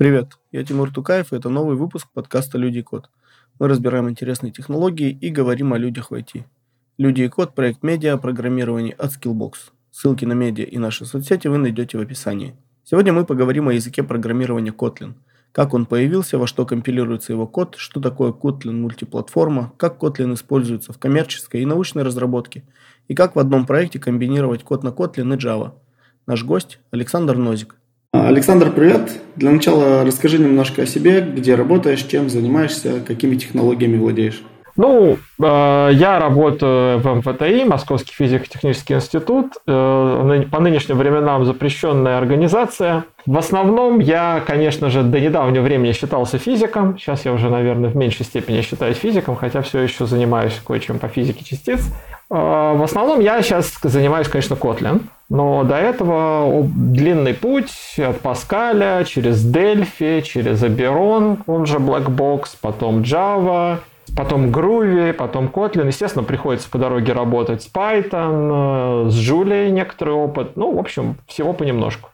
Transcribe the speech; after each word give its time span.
Привет, 0.00 0.38
я 0.50 0.64
Тимур 0.64 0.90
Тукаев, 0.90 1.30
и 1.30 1.36
это 1.36 1.50
новый 1.50 1.76
выпуск 1.76 2.08
подкаста 2.14 2.56
«Люди 2.56 2.78
и 2.78 2.82
код». 2.82 3.10
Мы 3.58 3.68
разбираем 3.68 4.08
интересные 4.08 4.50
технологии 4.50 5.10
и 5.10 5.28
говорим 5.28 5.74
о 5.74 5.78
людях 5.78 6.10
в 6.10 6.14
IT. 6.14 6.44
«Люди 6.96 7.20
и 7.20 7.28
код»– 7.28 7.54
проект 7.54 7.82
медиа 7.82 8.14
о 8.14 8.16
программировании 8.16 8.94
от 8.96 9.10
Skillbox. 9.10 9.52
Ссылки 9.90 10.24
на 10.24 10.32
медиа 10.32 10.64
и 10.64 10.78
наши 10.78 11.04
соцсети 11.04 11.48
вы 11.48 11.58
найдете 11.58 11.98
в 11.98 12.00
описании. 12.00 12.56
Сегодня 12.82 13.12
мы 13.12 13.26
поговорим 13.26 13.68
о 13.68 13.74
языке 13.74 14.02
программирования 14.02 14.70
Kotlin. 14.70 15.16
Как 15.52 15.74
он 15.74 15.84
появился, 15.84 16.38
во 16.38 16.46
что 16.46 16.64
компилируется 16.64 17.34
его 17.34 17.46
код, 17.46 17.74
что 17.76 18.00
такое 18.00 18.32
Kotlin 18.32 18.80
мультиплатформа, 18.80 19.74
как 19.76 20.02
Kotlin 20.02 20.32
используется 20.32 20.94
в 20.94 20.98
коммерческой 20.98 21.60
и 21.60 21.66
научной 21.66 22.04
разработке, 22.04 22.64
и 23.08 23.14
как 23.14 23.36
в 23.36 23.38
одном 23.38 23.66
проекте 23.66 23.98
комбинировать 23.98 24.62
код 24.62 24.82
на 24.82 24.88
Kotlin 24.88 25.34
и 25.34 25.36
Java. 25.36 25.72
Наш 26.26 26.42
гость– 26.42 26.80
Александр 26.90 27.36
Нозик. 27.36 27.76
Александр, 28.12 28.72
привет. 28.72 29.20
Для 29.36 29.50
начала 29.50 30.04
расскажи 30.04 30.38
немножко 30.38 30.82
о 30.82 30.86
себе, 30.86 31.20
где 31.20 31.54
работаешь, 31.54 32.02
чем 32.02 32.28
занимаешься, 32.28 33.00
какими 33.06 33.36
технологиями 33.36 33.98
владеешь. 33.98 34.42
Ну, 34.76 35.16
э, 35.42 35.90
я 35.92 36.18
работаю 36.18 36.98
в 36.98 37.14
МФТИ, 37.14 37.64
Московский 37.64 38.12
физико-технический 38.12 38.94
институт, 38.94 39.54
э, 39.66 40.44
по 40.50 40.60
нынешним 40.60 40.98
временам 40.98 41.44
запрещенная 41.44 42.18
организация. 42.18 43.04
В 43.26 43.36
основном 43.36 44.00
я, 44.00 44.42
конечно 44.44 44.90
же, 44.90 45.02
до 45.02 45.20
недавнего 45.20 45.62
времени 45.62 45.92
считался 45.92 46.38
физиком, 46.38 46.98
сейчас 46.98 47.24
я 47.24 47.32
уже, 47.32 47.48
наверное, 47.48 47.90
в 47.90 47.96
меньшей 47.96 48.24
степени 48.24 48.60
считаюсь 48.62 48.96
физиком, 48.96 49.36
хотя 49.36 49.62
все 49.62 49.80
еще 49.80 50.06
занимаюсь 50.06 50.60
кое-чем 50.66 50.98
по 50.98 51.08
физике 51.08 51.44
частиц. 51.44 51.92
Э, 52.30 52.76
в 52.76 52.82
основном 52.82 53.20
я 53.20 53.42
сейчас 53.42 53.78
занимаюсь, 53.82 54.28
конечно, 54.28 54.54
Kotlin. 54.54 55.02
Но 55.28 55.64
до 55.64 55.76
этого 55.76 56.64
длинный 56.64 57.34
путь 57.34 57.72
от 57.98 58.20
Паскаля 58.20 59.04
через 59.04 59.44
Delphi, 59.44 60.22
через 60.22 60.62
Oberon, 60.62 61.38
он 61.46 61.66
же 61.66 61.78
Blackbox, 61.78 62.56
потом 62.60 63.02
Java, 63.02 63.78
потом 64.16 64.50
Groovy, 64.50 65.12
потом 65.12 65.46
Kotlin. 65.46 65.88
Естественно, 65.88 66.24
приходится 66.24 66.70
по 66.70 66.78
дороге 66.78 67.12
работать 67.12 67.62
с 67.62 67.72
Python, 67.72 69.06
э, 69.06 69.10
с 69.10 69.14
Julia 69.14 69.70
некоторый 69.70 70.14
опыт. 70.14 70.56
Ну, 70.56 70.74
в 70.74 70.78
общем, 70.78 71.16
всего 71.26 71.52
понемножку. 71.52 72.10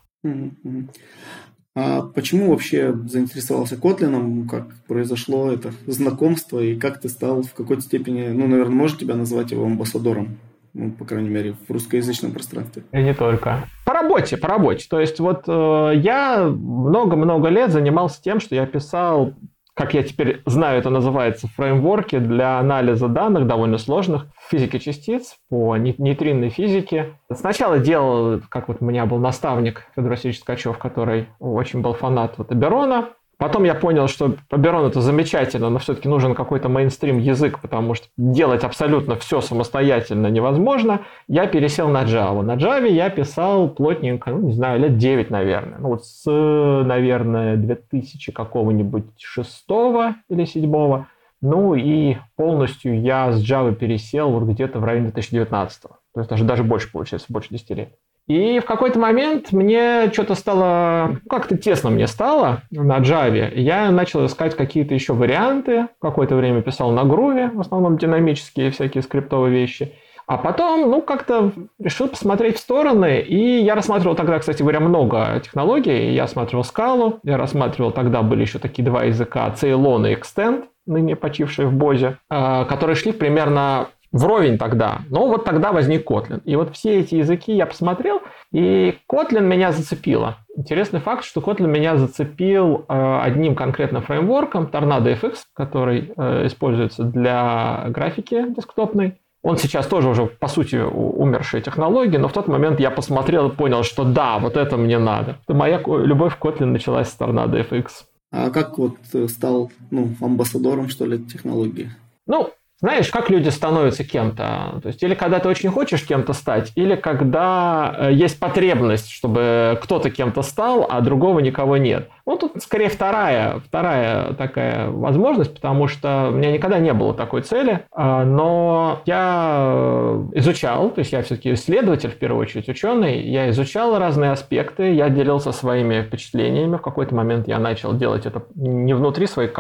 А 1.77 2.01
почему 2.01 2.51
вообще 2.51 2.95
заинтересовался 3.07 3.75
Kotlin? 3.77 4.49
Как 4.49 4.67
произошло 4.89 5.53
это 5.53 5.73
знакомство 5.87 6.59
и 6.59 6.75
как 6.75 7.01
ты 7.03 7.11
стал 7.11 7.43
в 7.43 7.53
какой-то 7.53 7.83
степени, 7.83 8.29
ну, 8.29 8.47
наверное, 8.47 8.75
можешь 8.75 8.99
тебя 8.99 9.15
назвать 9.15 9.51
его 9.53 9.67
амбассадором? 9.67 10.39
ну, 10.77 10.91
по 10.91 11.07
крайней 11.07 11.31
мере, 11.31 11.55
в 11.67 11.73
русскоязычном 11.73 12.33
пространстве. 12.33 12.83
И 12.93 13.03
не 13.03 13.15
только. 13.15 13.65
По 13.87 13.95
работе, 13.95 14.37
по 14.37 14.47
работе. 14.47 14.87
То 14.91 15.01
есть 15.01 15.19
вот 15.21 15.45
э, 15.49 15.93
я 15.97 16.45
много-много 16.45 17.49
лет 17.49 17.71
занимался 17.71 18.21
тем, 18.23 18.41
что 18.41 18.55
я 18.55 18.67
писал, 18.67 19.33
как 19.77 19.93
я 19.93 20.03
теперь 20.03 20.41
знаю, 20.47 20.79
это 20.79 20.89
называется, 20.89 21.49
фреймворки 21.49 22.19
для 22.19 22.59
анализа 22.59 23.09
данных 23.09 23.47
довольно 23.47 23.77
сложных 23.77 24.27
в 24.35 24.51
физике 24.51 24.79
частиц 24.79 25.37
по 25.51 25.77
нейтринной 25.77 26.49
физике. 26.49 27.19
Сначала 27.31 27.79
делал, 27.79 28.41
как 28.49 28.69
вот 28.69 28.79
у 28.81 28.87
меня 28.87 29.05
был 29.05 29.19
наставник 29.19 29.87
Федор 29.95 30.13
Васильевич 30.13 30.41
Ткачев, 30.41 30.79
который 30.79 31.29
очень 31.41 31.83
был 31.83 31.93
фанат 31.93 32.39
вот 32.39 32.51
Аберона, 32.51 33.11
Потом 33.39 33.65
я 33.65 33.75
понял, 33.75 34.09
что 34.09 34.37
Oberon 34.51 34.89
это 34.89 35.03
замечательно, 35.03 35.69
но 35.69 35.79
все-таки 35.79 36.09
нужен 36.09 36.35
какой-то 36.35 36.71
мейнстрим 36.71 37.19
язык, 37.19 37.61
потому 37.61 37.93
что 37.93 38.09
делать 38.17 38.65
абсолютно 38.65 39.17
все 39.17 39.43
самостоятельно 39.43 40.29
невозможно. 40.29 41.03
Я 41.29 41.47
пересел 41.47 41.89
на 41.89 42.05
Java. 42.05 42.41
На 42.41 42.57
Java 42.57 42.89
я 42.89 43.11
писал 43.11 43.69
плотненько, 43.69 44.31
ну, 44.31 44.41
не 44.41 44.53
знаю, 44.55 44.81
лет 44.81 44.97
9, 44.97 45.31
наверное. 45.31 45.79
Ну, 45.79 45.89
вот 45.89 46.07
с, 46.07 46.25
наверное, 46.27 47.57
2000 47.57 48.33
какого-нибудь 48.33 49.05
шестого 49.19 50.15
или 50.31 50.47
седьмого. 50.47 51.09
Ну 51.43 51.75
и 51.75 52.17
полностью 52.37 52.99
я 53.01 53.31
с 53.33 53.43
Java 53.43 53.75
пересел 53.75 54.31
вот 54.31 54.45
где-то 54.45 54.81
в 54.81 54.85
районе 54.85 55.09
2019. 55.09 55.83
То 55.83 55.91
есть 56.17 56.31
даже, 56.31 56.45
даже 56.45 56.65
больше 56.65 56.91
получается, 56.91 57.27
больше 57.29 57.51
10 57.51 57.71
лет. 57.71 57.91
И 58.27 58.59
в 58.59 58.65
какой-то 58.65 58.99
момент 58.99 59.53
мне 59.53 60.11
что-то 60.13 60.35
стало, 60.35 61.11
ну, 61.13 61.29
как-то 61.29 61.57
тесно 61.57 61.91
мне 61.91 62.07
стало 62.07 62.63
на 62.71 62.99
Java. 62.99 63.55
Я 63.55 63.91
начал 63.91 64.27
искать 64.27 64.57
какие-то 64.57 64.95
еще 64.95 65.13
варианты. 65.13 65.89
Какое-то 66.01 66.35
время 66.35 66.63
писал 66.63 66.91
на 66.91 67.01
Groovy, 67.01 67.55
в 67.55 67.61
основном 67.61 67.99
динамические 67.99 68.71
всякие 68.73 69.03
скриптовые 69.03 69.53
вещи. 69.53 69.93
А 70.27 70.39
потом, 70.39 70.91
ну, 70.91 71.03
как-то 71.03 71.53
решил 71.79 72.09
посмотреть 72.09 72.57
в 72.57 72.61
стороны, 72.61 73.21
и 73.21 73.61
я 73.61 73.77
рассматривал 73.77 74.17
тогда, 74.17 74.41
кстати 74.41 74.61
говоря, 74.61 74.81
много 74.81 75.41
технологий. 75.45 76.15
Я 76.15 76.23
рассматривал 76.23 76.65
скалу, 76.65 77.21
я 77.23 77.37
рассматривал, 77.37 77.93
тогда 77.93 78.23
были 78.23 78.41
еще 78.41 78.59
такие 78.59 78.85
два 78.85 79.05
языка, 79.05 79.55
Ceylon 79.57 80.11
и 80.11 80.17
Extend, 80.17 80.65
ныне 80.85 81.15
почившие 81.15 81.69
в 81.69 81.75
Бозе, 81.75 82.19
а, 82.29 82.65
которые 82.65 82.97
шли 82.97 83.13
примерно 83.13 83.89
вровень 84.17 84.59
тогда. 84.59 85.01
Но 85.11 85.27
вот 85.27 85.45
тогда 85.45 85.73
возник 85.73 86.09
Kotlin. 86.11 86.41
И 86.45 86.57
вот 86.57 86.75
все 86.75 87.01
эти 87.01 87.17
языки 87.17 87.55
я 87.55 87.67
посмотрел, 87.67 88.21
и 88.53 88.99
Kotlin 89.11 89.43
меня 89.43 89.73
зацепило. 89.73 90.39
Интересный 90.57 91.01
факт, 91.01 91.25
что 91.25 91.41
Kotlin 91.41 91.69
меня 91.69 91.97
зацепил 91.97 92.85
э, 92.89 93.21
одним 93.23 93.55
конкретным 93.55 94.03
фреймворком, 94.03 94.67
Tornado 94.67 95.13
FX, 95.21 95.39
который 95.55 96.13
э, 96.17 96.47
используется 96.47 97.05
для 97.05 97.87
графики 97.89 98.47
десктопной. 98.49 99.19
Он 99.43 99.57
сейчас 99.57 99.87
тоже 99.87 100.09
уже, 100.09 100.27
по 100.27 100.49
сути, 100.49 100.77
умершая 100.77 101.61
технология, 101.61 102.19
но 102.19 102.27
в 102.27 102.33
тот 102.33 102.49
момент 102.49 102.81
я 102.81 102.91
посмотрел 102.91 103.49
и 103.49 103.55
понял, 103.55 103.85
что 103.85 104.05
да, 104.05 104.39
вот 104.39 104.57
это 104.57 104.77
мне 104.77 104.99
надо. 104.99 105.37
Моя 105.47 105.81
любовь 105.87 106.37
к 106.37 106.45
Kotlin 106.45 106.67
началась 106.67 107.11
с 107.11 107.17
Tornado 107.21 107.65
FX. 107.69 107.91
А 108.33 108.51
как 108.51 108.77
вот 108.79 108.97
стал 109.29 109.71
ну, 109.91 110.11
амбассадором, 110.21 110.89
что 110.89 111.07
ли, 111.07 111.19
технологии? 111.25 111.91
Ну, 112.27 112.51
знаешь, 112.81 113.11
как 113.11 113.31
люди 113.31 113.49
становятся 113.49 114.05
кем-то? 114.05 114.81
То 114.83 114.89
есть, 114.89 115.03
или 115.03 115.15
когда 115.15 115.39
ты 115.39 115.49
очень 115.49 115.71
хочешь 115.71 116.07
кем-то 116.07 116.35
стать, 116.35 116.73
или 116.75 116.95
когда 116.95 117.95
э, 117.97 118.13
есть 118.13 118.39
потребность, 118.39 119.11
чтобы 119.11 119.79
кто-то 119.83 120.11
кем-то 120.11 120.43
стал, 120.43 120.87
а 120.89 121.01
другого 121.01 121.41
никого 121.41 121.79
нет. 121.79 122.11
Ну, 122.27 122.37
тут 122.37 122.63
скорее 122.63 122.91
вторая, 122.91 123.61
вторая 123.61 124.35
такая 124.35 124.91
возможность, 124.91 125.55
потому 125.55 125.89
что 125.89 126.29
у 126.29 126.33
меня 126.33 126.53
никогда 126.53 126.79
не 126.79 126.93
было 126.93 127.15
такой 127.15 127.41
цели, 127.43 127.87
а, 127.93 128.25
но 128.25 129.01
я 129.07 129.57
э, 129.59 130.25
изучал, 130.35 130.91
то 130.91 130.99
есть 130.99 131.13
я 131.13 131.23
все-таки 131.23 131.55
исследователь, 131.55 132.11
в 132.11 132.19
первую 132.19 132.43
очередь 132.43 132.69
ученый, 132.69 133.23
я 133.23 133.49
изучал 133.51 133.99
разные 133.99 134.33
аспекты, 134.33 134.93
я 134.93 135.09
делился 135.09 135.53
своими 135.53 136.03
впечатлениями. 136.03 136.77
В 136.77 136.83
какой-то 136.83 137.15
момент 137.15 137.49
я 137.49 137.59
начал 137.59 137.95
делать 137.95 138.27
это 138.27 138.43
не 138.55 138.93
внутри 138.93 139.27
своей 139.27 139.51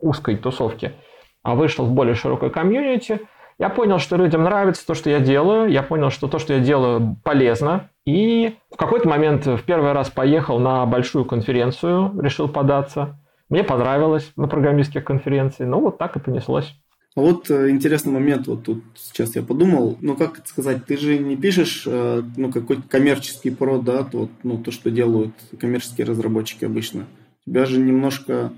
узкой 0.00 0.36
тусовки, 0.36 0.92
а 1.46 1.54
вышел 1.54 1.86
в 1.86 1.92
более 1.92 2.16
широкое 2.16 2.50
комьюнити, 2.50 3.20
я 3.58 3.68
понял, 3.68 3.98
что 3.98 4.16
людям 4.16 4.42
нравится 4.42 4.84
то, 4.84 4.94
что 4.94 5.08
я 5.08 5.20
делаю, 5.20 5.70
я 5.70 5.82
понял, 5.82 6.10
что 6.10 6.26
то, 6.26 6.38
что 6.40 6.54
я 6.54 6.58
делаю, 6.58 7.16
полезно, 7.22 7.88
и 8.04 8.56
в 8.70 8.76
какой-то 8.76 9.08
момент 9.08 9.46
в 9.46 9.62
первый 9.62 9.92
раз 9.92 10.10
поехал 10.10 10.58
на 10.58 10.84
большую 10.86 11.24
конференцию, 11.24 12.12
решил 12.20 12.48
податься. 12.48 13.18
Мне 13.48 13.62
понравилось 13.62 14.32
на 14.36 14.48
программистских 14.48 15.04
конференциях, 15.04 15.70
ну 15.70 15.80
вот 15.80 15.98
так 15.98 16.16
и 16.16 16.20
понеслось. 16.20 16.74
Вот 17.14 17.48
э, 17.48 17.70
интересный 17.70 18.12
момент, 18.12 18.48
вот 18.48 18.64
тут 18.64 18.82
сейчас 18.96 19.36
я 19.36 19.42
подумал, 19.42 19.96
ну 20.00 20.16
как 20.16 20.46
сказать, 20.46 20.84
ты 20.84 20.98
же 20.98 21.16
не 21.16 21.36
пишешь 21.36 21.84
э, 21.86 22.22
ну 22.36 22.52
какой-то 22.52 22.82
коммерческий 22.88 23.50
про, 23.50 23.78
да, 23.78 24.02
то, 24.02 24.28
ну 24.42 24.58
то, 24.58 24.72
что 24.72 24.90
делают 24.90 25.32
коммерческие 25.58 26.08
разработчики 26.08 26.64
обычно. 26.64 27.06
У 27.46 27.50
тебя 27.50 27.64
же 27.64 27.78
немножко 27.78 28.52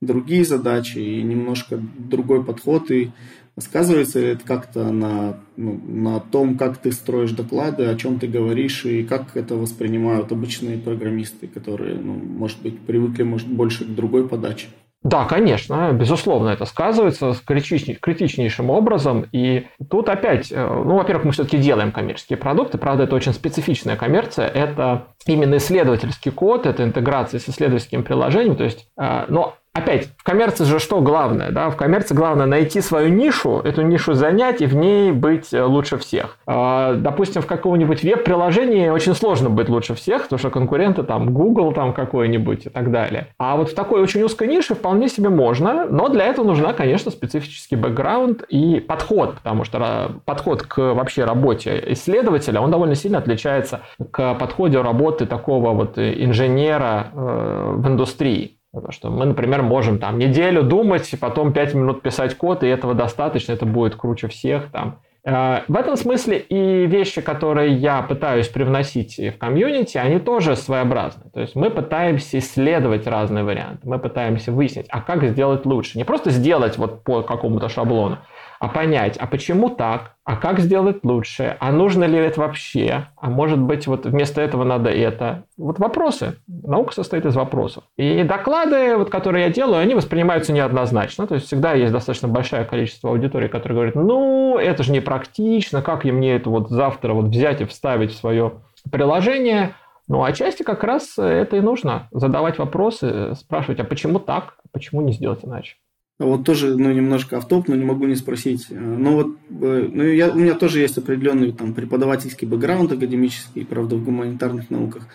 другие 0.00 0.44
задачи 0.44 0.98
и 0.98 1.22
немножко 1.22 1.80
другой 1.98 2.44
подход. 2.44 2.90
И 2.90 3.10
сказывается 3.58 4.20
ли 4.20 4.28
это 4.28 4.44
как-то 4.44 4.90
на, 4.90 5.38
ну, 5.56 5.80
на 5.86 6.20
том, 6.20 6.56
как 6.56 6.78
ты 6.78 6.92
строишь 6.92 7.32
доклады, 7.32 7.86
о 7.86 7.96
чем 7.96 8.18
ты 8.18 8.26
говоришь, 8.26 8.84
и 8.84 9.04
как 9.04 9.36
это 9.36 9.56
воспринимают 9.56 10.32
обычные 10.32 10.78
программисты, 10.78 11.46
которые, 11.46 11.96
ну, 11.96 12.14
может 12.14 12.62
быть, 12.62 12.80
привыкли, 12.80 13.22
может, 13.22 13.48
больше 13.48 13.84
к 13.84 13.88
другой 13.88 14.28
подаче? 14.28 14.68
Да, 15.02 15.24
конечно, 15.24 15.90
безусловно, 15.94 16.50
это 16.50 16.66
сказывается 16.66 17.34
критичнейшим 17.46 18.68
образом. 18.68 19.24
И 19.32 19.66
тут 19.88 20.10
опять, 20.10 20.52
э, 20.52 20.82
ну, 20.84 20.96
во-первых, 20.96 21.24
мы 21.24 21.32
все-таки 21.32 21.56
делаем 21.56 21.90
коммерческие 21.90 22.36
продукты, 22.36 22.76
правда, 22.76 23.04
это 23.04 23.16
очень 23.16 23.32
специфичная 23.32 23.96
коммерция, 23.96 24.46
это 24.46 25.06
именно 25.24 25.56
исследовательский 25.56 26.30
код, 26.30 26.66
это 26.66 26.84
интеграция 26.84 27.40
с 27.40 27.48
исследовательским 27.48 28.02
приложением, 28.02 28.56
то 28.56 28.64
есть, 28.64 28.88
э, 28.98 29.24
но 29.28 29.56
Опять, 29.72 30.08
в 30.16 30.24
коммерции 30.24 30.64
же 30.64 30.80
что 30.80 31.00
главное? 31.00 31.52
Да? 31.52 31.70
В 31.70 31.76
коммерции 31.76 32.12
главное 32.12 32.46
найти 32.46 32.80
свою 32.80 33.08
нишу, 33.08 33.60
эту 33.60 33.82
нишу 33.82 34.14
занять 34.14 34.60
и 34.60 34.66
в 34.66 34.74
ней 34.74 35.12
быть 35.12 35.54
э, 35.54 35.62
лучше 35.62 35.96
всех. 35.96 36.38
А, 36.44 36.94
допустим, 36.94 37.40
в 37.40 37.46
каком-нибудь 37.46 38.02
веб-приложении 38.02 38.88
очень 38.88 39.14
сложно 39.14 39.48
быть 39.48 39.68
лучше 39.68 39.94
всех, 39.94 40.24
потому 40.24 40.40
что 40.40 40.50
конкуренты 40.50 41.04
там 41.04 41.32
Google 41.32 41.72
там 41.72 41.92
какой-нибудь 41.92 42.66
и 42.66 42.68
так 42.68 42.90
далее. 42.90 43.28
А 43.38 43.56
вот 43.56 43.70
в 43.70 43.74
такой 43.76 44.02
очень 44.02 44.24
узкой 44.24 44.48
нише 44.48 44.74
вполне 44.74 45.08
себе 45.08 45.28
можно, 45.28 45.84
но 45.84 46.08
для 46.08 46.26
этого 46.26 46.44
нужна, 46.44 46.72
конечно, 46.72 47.12
специфический 47.12 47.76
бэкграунд 47.76 48.42
и 48.48 48.80
подход, 48.80 49.36
потому 49.36 49.62
что 49.62 50.16
подход 50.24 50.64
к 50.64 50.94
вообще 50.94 51.24
работе 51.24 51.80
исследователя, 51.86 52.60
он 52.60 52.72
довольно 52.72 52.96
сильно 52.96 53.18
отличается 53.18 53.82
к 54.10 54.34
подходу 54.34 54.82
работы 54.82 55.26
такого 55.26 55.70
вот 55.74 55.96
инженера 55.96 57.12
э, 57.12 57.74
в 57.76 57.86
индустрии. 57.86 58.56
Что 58.90 59.10
мы, 59.10 59.26
например, 59.26 59.62
можем 59.62 59.98
там 59.98 60.18
неделю 60.18 60.62
думать, 60.62 61.12
потом 61.20 61.52
5 61.52 61.74
минут 61.74 62.02
писать 62.02 62.36
код, 62.36 62.62
и 62.62 62.68
этого 62.68 62.94
достаточно, 62.94 63.52
это 63.52 63.66
будет 63.66 63.96
круче 63.96 64.28
всех 64.28 64.70
там. 64.70 65.00
Э, 65.24 65.62
в 65.66 65.76
этом 65.76 65.96
смысле 65.96 66.38
и 66.38 66.86
вещи, 66.86 67.20
которые 67.20 67.74
я 67.74 68.00
пытаюсь 68.02 68.48
привносить 68.48 69.18
в 69.18 69.38
комьюнити, 69.38 69.98
они 69.98 70.18
тоже 70.18 70.56
своеобразны. 70.56 71.30
То 71.32 71.40
есть 71.40 71.56
мы 71.56 71.70
пытаемся 71.70 72.38
исследовать 72.38 73.06
разные 73.06 73.44
варианты, 73.44 73.88
мы 73.88 73.98
пытаемся 73.98 74.52
выяснить, 74.52 74.86
а 74.88 75.00
как 75.00 75.24
сделать 75.24 75.66
лучше. 75.66 75.98
Не 75.98 76.04
просто 76.04 76.30
сделать 76.30 76.78
вот 76.78 77.02
по 77.02 77.22
какому-то 77.22 77.68
шаблону, 77.68 78.18
а 78.60 78.68
понять, 78.68 79.16
а 79.16 79.26
почему 79.26 79.70
так, 79.70 80.16
а 80.22 80.36
как 80.36 80.60
сделать 80.60 80.98
лучше, 81.02 81.56
а 81.60 81.72
нужно 81.72 82.04
ли 82.04 82.18
это 82.18 82.40
вообще, 82.40 83.06
а 83.16 83.30
может 83.30 83.58
быть 83.58 83.86
вот 83.86 84.04
вместо 84.04 84.42
этого 84.42 84.64
надо 84.64 84.90
это. 84.90 85.44
Вот 85.56 85.78
вопросы. 85.78 86.36
Наука 86.46 86.92
состоит 86.92 87.24
из 87.24 87.34
вопросов. 87.34 87.84
И 87.96 88.22
доклады, 88.22 88.98
вот, 88.98 89.08
которые 89.08 89.46
я 89.46 89.50
делаю, 89.50 89.80
они 89.80 89.94
воспринимаются 89.94 90.52
неоднозначно. 90.52 91.26
То 91.26 91.36
есть 91.36 91.46
всегда 91.46 91.72
есть 91.72 91.90
достаточно 91.90 92.28
большое 92.28 92.66
количество 92.66 93.08
аудитории, 93.08 93.48
которые 93.48 93.76
говорят, 93.76 93.94
ну, 93.94 94.58
это 94.58 94.82
же 94.82 94.92
не 94.92 95.00
практично, 95.00 95.80
как 95.80 96.04
я 96.04 96.12
мне 96.12 96.36
это 96.36 96.50
вот 96.50 96.68
завтра 96.68 97.14
вот 97.14 97.26
взять 97.26 97.62
и 97.62 97.64
вставить 97.64 98.12
в 98.12 98.18
свое 98.18 98.52
приложение. 98.92 99.74
Ну, 100.06 100.22
отчасти 100.22 100.64
как 100.64 100.84
раз 100.84 101.16
это 101.16 101.56
и 101.56 101.60
нужно. 101.60 102.08
Задавать 102.10 102.58
вопросы, 102.58 103.34
спрашивать, 103.36 103.80
а 103.80 103.84
почему 103.84 104.18
так, 104.18 104.56
а 104.62 104.68
почему 104.70 105.00
не 105.00 105.12
сделать 105.12 105.44
иначе. 105.44 105.76
Вот 106.20 106.44
тоже, 106.44 106.76
ну, 106.76 106.92
немножко 106.92 107.38
автоп, 107.38 107.68
но 107.68 107.74
не 107.74 107.84
могу 107.84 108.04
не 108.04 108.14
спросить. 108.14 108.66
Э, 108.68 108.74
ну, 108.78 109.14
вот, 109.14 109.36
э, 109.62 109.88
ну, 109.90 110.04
я, 110.04 110.28
у 110.28 110.38
меня 110.38 110.54
тоже 110.54 110.80
есть 110.80 110.98
определенный 110.98 111.50
там 111.52 111.72
преподавательский 111.72 112.46
бэкграунд 112.46 112.92
академический, 112.92 113.64
правда, 113.64 113.96
в 113.96 114.04
гуманитарных 114.04 114.68
науках. 114.68 115.08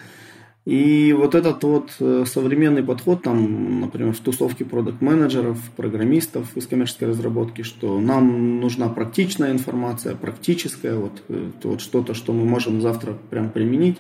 И 0.66 1.13
вот 1.13 1.36
этот 1.36 1.63
вот 1.63 1.92
э, 2.00 2.24
современный 2.25 2.81
подход, 2.81 3.22
там, 3.22 3.81
например, 3.81 4.13
в 4.13 4.19
тусовке 4.19 4.66
продукт-менеджеров, 4.66 5.60
программистов 5.75 6.57
из 6.57 6.66
коммерческой 6.66 7.10
разработки, 7.10 7.62
что 7.62 8.00
нам 8.00 8.60
нужна 8.60 8.90
практичная 8.90 9.52
информация, 9.52 10.16
практическая, 10.16 10.96
вот, 10.96 11.22
вот 11.62 11.81
что-то, 11.81 12.16
что 12.16 12.34
мы 12.34 12.46
можем 12.46 12.81
завтра 12.81 13.16
прям 13.30 13.52
применить. 13.52 13.98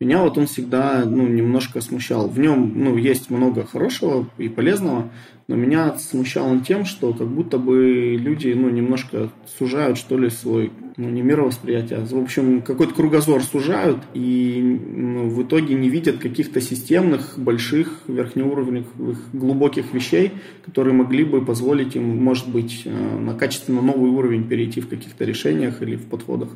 Меня 0.00 0.22
вот 0.22 0.38
он 0.38 0.46
всегда 0.46 1.04
ну, 1.04 1.28
немножко 1.28 1.82
смущал. 1.82 2.26
В 2.26 2.38
нем 2.38 2.72
ну, 2.74 2.96
есть 2.96 3.28
много 3.28 3.66
хорошего 3.66 4.26
и 4.38 4.48
полезного, 4.48 5.10
но 5.50 5.56
меня 5.56 5.98
смущал 5.98 6.46
он 6.46 6.62
тем, 6.62 6.84
что 6.84 7.12
как 7.12 7.26
будто 7.26 7.58
бы 7.58 8.16
люди 8.16 8.52
ну, 8.56 8.70
немножко 8.70 9.30
сужают, 9.58 9.98
что 9.98 10.16
ли, 10.16 10.30
свой, 10.30 10.70
ну, 10.96 11.08
не 11.08 11.22
мировосприятие, 11.22 12.00
а, 12.00 12.04
в 12.04 12.22
общем, 12.22 12.62
какой-то 12.62 12.94
кругозор 12.94 13.42
сужают 13.42 13.98
и 14.14 14.60
ну, 14.62 15.28
в 15.28 15.42
итоге 15.42 15.74
не 15.74 15.88
видят 15.88 16.18
каких-то 16.18 16.60
системных, 16.60 17.38
больших, 17.38 18.00
верхнеуровневых, 18.06 19.18
глубоких 19.32 19.92
вещей, 19.92 20.32
которые 20.64 20.94
могли 20.94 21.24
бы 21.24 21.44
позволить 21.44 21.96
им, 21.96 22.22
может 22.22 22.48
быть, 22.48 22.82
э, 22.84 22.90
на 22.90 23.34
качественно 23.34 23.82
новый 23.82 24.10
уровень 24.10 24.48
перейти 24.48 24.80
в 24.80 24.88
каких-то 24.88 25.24
решениях 25.24 25.82
или 25.82 25.96
в 25.96 26.06
подходах. 26.06 26.50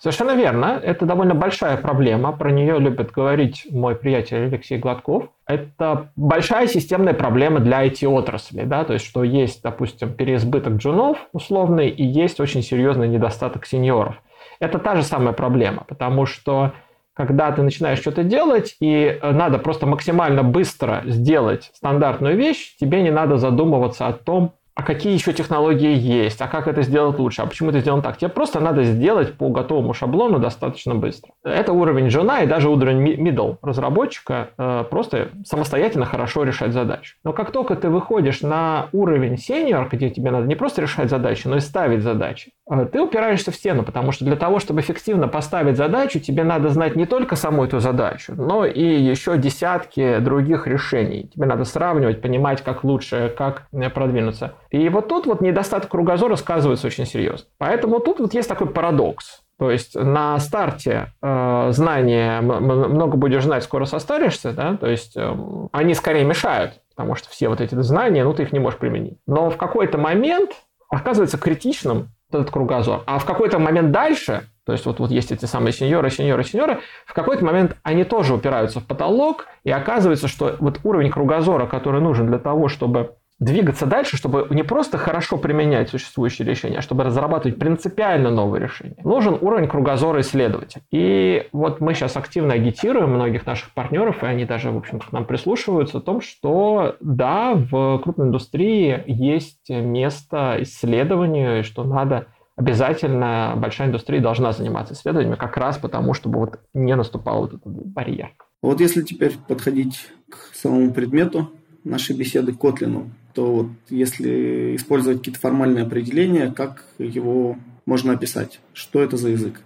Совершенно 0.00 0.34
верно. 0.34 0.80
Это 0.82 1.04
довольно 1.04 1.34
большая 1.34 1.76
проблема. 1.76 2.32
Про 2.32 2.52
нее 2.52 2.78
любит 2.78 3.10
говорить 3.10 3.66
мой 3.70 3.94
приятель 3.94 4.46
Алексей 4.46 4.78
Гладков. 4.78 5.28
Это 5.46 6.10
большая 6.16 6.68
системная 6.68 7.12
проблема 7.12 7.60
для 7.60 7.86
IT-отрасли. 7.86 8.62
Да? 8.62 8.84
То 8.84 8.94
есть, 8.94 9.04
что 9.04 9.24
есть, 9.24 9.62
допустим, 9.62 10.14
переизбыток 10.14 10.74
джунов 10.74 11.18
условный 11.32 11.90
и 11.90 12.02
есть 12.02 12.40
очень 12.40 12.62
серьезный 12.62 13.08
недостаток 13.08 13.59
сеньоров. 13.66 14.16
Это 14.60 14.78
та 14.78 14.96
же 14.96 15.02
самая 15.02 15.32
проблема, 15.32 15.84
потому 15.88 16.26
что 16.26 16.72
когда 17.14 17.50
ты 17.52 17.62
начинаешь 17.62 17.98
что-то 17.98 18.24
делать, 18.24 18.76
и 18.80 19.18
надо 19.22 19.58
просто 19.58 19.86
максимально 19.86 20.42
быстро 20.42 21.02
сделать 21.06 21.70
стандартную 21.74 22.36
вещь, 22.36 22.76
тебе 22.78 23.02
не 23.02 23.10
надо 23.10 23.36
задумываться 23.36 24.06
о 24.06 24.12
том, 24.12 24.54
а 24.80 24.82
какие 24.82 25.12
еще 25.12 25.34
технологии 25.34 25.94
есть, 25.94 26.40
а 26.40 26.48
как 26.48 26.66
это 26.66 26.80
сделать 26.80 27.18
лучше, 27.18 27.42
а 27.42 27.46
почему 27.46 27.68
это 27.68 27.80
сделано 27.80 28.02
так. 28.02 28.16
Тебе 28.16 28.30
просто 28.30 28.60
надо 28.60 28.82
сделать 28.84 29.34
по 29.34 29.50
готовому 29.50 29.92
шаблону 29.92 30.38
достаточно 30.38 30.94
быстро. 30.94 31.32
Это 31.44 31.74
уровень 31.74 32.08
жена 32.08 32.40
и 32.40 32.46
даже 32.46 32.70
уровень 32.70 33.20
middle 33.20 33.58
разработчика 33.60 34.48
э, 34.56 34.84
просто 34.88 35.28
самостоятельно 35.44 36.06
хорошо 36.06 36.44
решать 36.44 36.72
задачу. 36.72 37.16
Но 37.24 37.34
как 37.34 37.50
только 37.50 37.76
ты 37.76 37.90
выходишь 37.90 38.40
на 38.40 38.86
уровень 38.92 39.34
senior, 39.34 39.86
где 39.92 40.08
тебе 40.08 40.30
надо 40.30 40.46
не 40.46 40.54
просто 40.54 40.80
решать 40.80 41.10
задачи, 41.10 41.46
но 41.46 41.56
и 41.56 41.60
ставить 41.60 42.02
задачи, 42.02 42.52
э, 42.70 42.86
ты 42.90 43.02
упираешься 43.02 43.50
в 43.50 43.56
стену, 43.56 43.82
потому 43.82 44.12
что 44.12 44.24
для 44.24 44.36
того, 44.36 44.60
чтобы 44.60 44.80
эффективно 44.80 45.28
поставить 45.28 45.76
задачу, 45.76 46.20
тебе 46.20 46.42
надо 46.42 46.70
знать 46.70 46.96
не 46.96 47.04
только 47.04 47.36
саму 47.36 47.66
эту 47.66 47.80
задачу, 47.80 48.32
но 48.34 48.64
и 48.64 48.82
еще 48.82 49.36
десятки 49.36 50.20
других 50.20 50.66
решений. 50.66 51.28
Тебе 51.34 51.44
надо 51.44 51.64
сравнивать, 51.66 52.22
понимать, 52.22 52.62
как 52.62 52.82
лучше, 52.82 53.30
как 53.36 53.66
э, 53.72 53.90
продвинуться. 53.90 54.54
И 54.70 54.88
вот 54.88 55.08
тут 55.08 55.26
вот 55.26 55.40
недостаток 55.40 55.90
кругозора 55.90 56.36
сказывается 56.36 56.86
очень 56.86 57.06
серьезно. 57.06 57.46
Поэтому 57.58 58.00
тут 58.00 58.20
вот 58.20 58.34
есть 58.34 58.48
такой 58.48 58.68
парадокс. 58.68 59.42
То 59.58 59.70
есть 59.70 59.94
на 59.94 60.38
старте 60.38 61.12
э, 61.20 61.68
знания 61.72 62.40
много 62.40 63.18
будешь 63.18 63.42
знать, 63.42 63.62
скоро 63.62 63.84
состаришься, 63.84 64.52
да, 64.52 64.78
то 64.78 64.86
есть 64.86 65.18
э, 65.18 65.36
они 65.72 65.92
скорее 65.92 66.24
мешают, 66.24 66.80
потому 66.96 67.14
что 67.14 67.28
все 67.28 67.50
вот 67.50 67.60
эти 67.60 67.74
знания, 67.82 68.24
ну, 68.24 68.32
ты 68.32 68.44
их 68.44 68.52
не 68.52 68.58
можешь 68.58 68.78
применить. 68.78 69.18
Но 69.26 69.50
в 69.50 69.58
какой-то 69.58 69.98
момент 69.98 70.52
оказывается 70.88 71.36
критичным 71.36 72.08
этот 72.30 72.50
кругозор. 72.50 73.02
А 73.04 73.18
в 73.18 73.26
какой-то 73.26 73.58
момент 73.58 73.90
дальше, 73.90 74.44
то 74.64 74.72
есть 74.72 74.86
вот, 74.86 74.98
вот 74.98 75.10
есть 75.10 75.30
эти 75.30 75.44
самые 75.44 75.72
сеньоры, 75.72 76.08
сеньоры, 76.08 76.42
сеньоры, 76.42 76.80
в 77.04 77.12
какой-то 77.12 77.44
момент 77.44 77.76
они 77.82 78.04
тоже 78.04 78.32
упираются 78.32 78.80
в 78.80 78.86
потолок, 78.86 79.46
и 79.64 79.70
оказывается, 79.70 80.26
что 80.26 80.56
вот 80.60 80.80
уровень 80.84 81.10
кругозора, 81.10 81.66
который 81.66 82.00
нужен 82.00 82.28
для 82.28 82.38
того, 82.38 82.68
чтобы 82.68 83.16
двигаться 83.40 83.86
дальше, 83.86 84.16
чтобы 84.16 84.46
не 84.50 84.62
просто 84.62 84.98
хорошо 84.98 85.38
применять 85.38 85.88
существующие 85.88 86.46
решения, 86.46 86.78
а 86.78 86.82
чтобы 86.82 87.04
разрабатывать 87.04 87.58
принципиально 87.58 88.30
новые 88.30 88.62
решения. 88.62 88.96
Нужен 89.02 89.38
уровень 89.40 89.66
кругозора 89.66 90.20
исследователя. 90.20 90.82
И 90.90 91.48
вот 91.52 91.80
мы 91.80 91.94
сейчас 91.94 92.16
активно 92.16 92.54
агитируем 92.54 93.10
многих 93.10 93.46
наших 93.46 93.72
партнеров, 93.72 94.22
и 94.22 94.26
они 94.26 94.44
даже, 94.44 94.70
в 94.70 94.76
общем-то, 94.76 95.06
к 95.06 95.12
нам 95.12 95.24
прислушиваются 95.24 95.98
о 95.98 96.02
том, 96.02 96.20
что 96.20 96.96
да, 97.00 97.54
в 97.54 97.98
крупной 97.98 98.28
индустрии 98.28 99.02
есть 99.06 99.70
место 99.70 100.58
исследованию, 100.60 101.60
и 101.60 101.62
что 101.62 101.82
надо 101.84 102.26
обязательно 102.56 103.54
большая 103.56 103.88
индустрия 103.88 104.20
должна 104.20 104.52
заниматься 104.52 104.92
исследованиями 104.92 105.36
как 105.36 105.56
раз 105.56 105.78
потому, 105.78 106.12
чтобы 106.12 106.40
вот 106.40 106.60
не 106.74 106.94
наступал 106.94 107.40
вот 107.40 107.54
этот 107.54 107.86
барьер. 107.86 108.32
Вот 108.60 108.80
если 108.80 109.00
теперь 109.00 109.32
подходить 109.48 110.08
к 110.28 110.54
самому 110.54 110.92
предмету 110.92 111.50
нашей 111.84 112.14
беседы 112.14 112.52
Котлину, 112.52 113.10
то 113.34 113.52
вот 113.52 113.66
если 113.88 114.76
использовать 114.76 115.18
какие-то 115.18 115.40
формальные 115.40 115.84
определения, 115.84 116.52
как 116.52 116.84
его 116.98 117.56
можно 117.86 118.12
описать? 118.12 118.60
Что 118.72 119.02
это 119.02 119.16
за 119.16 119.30
язык? 119.30 119.60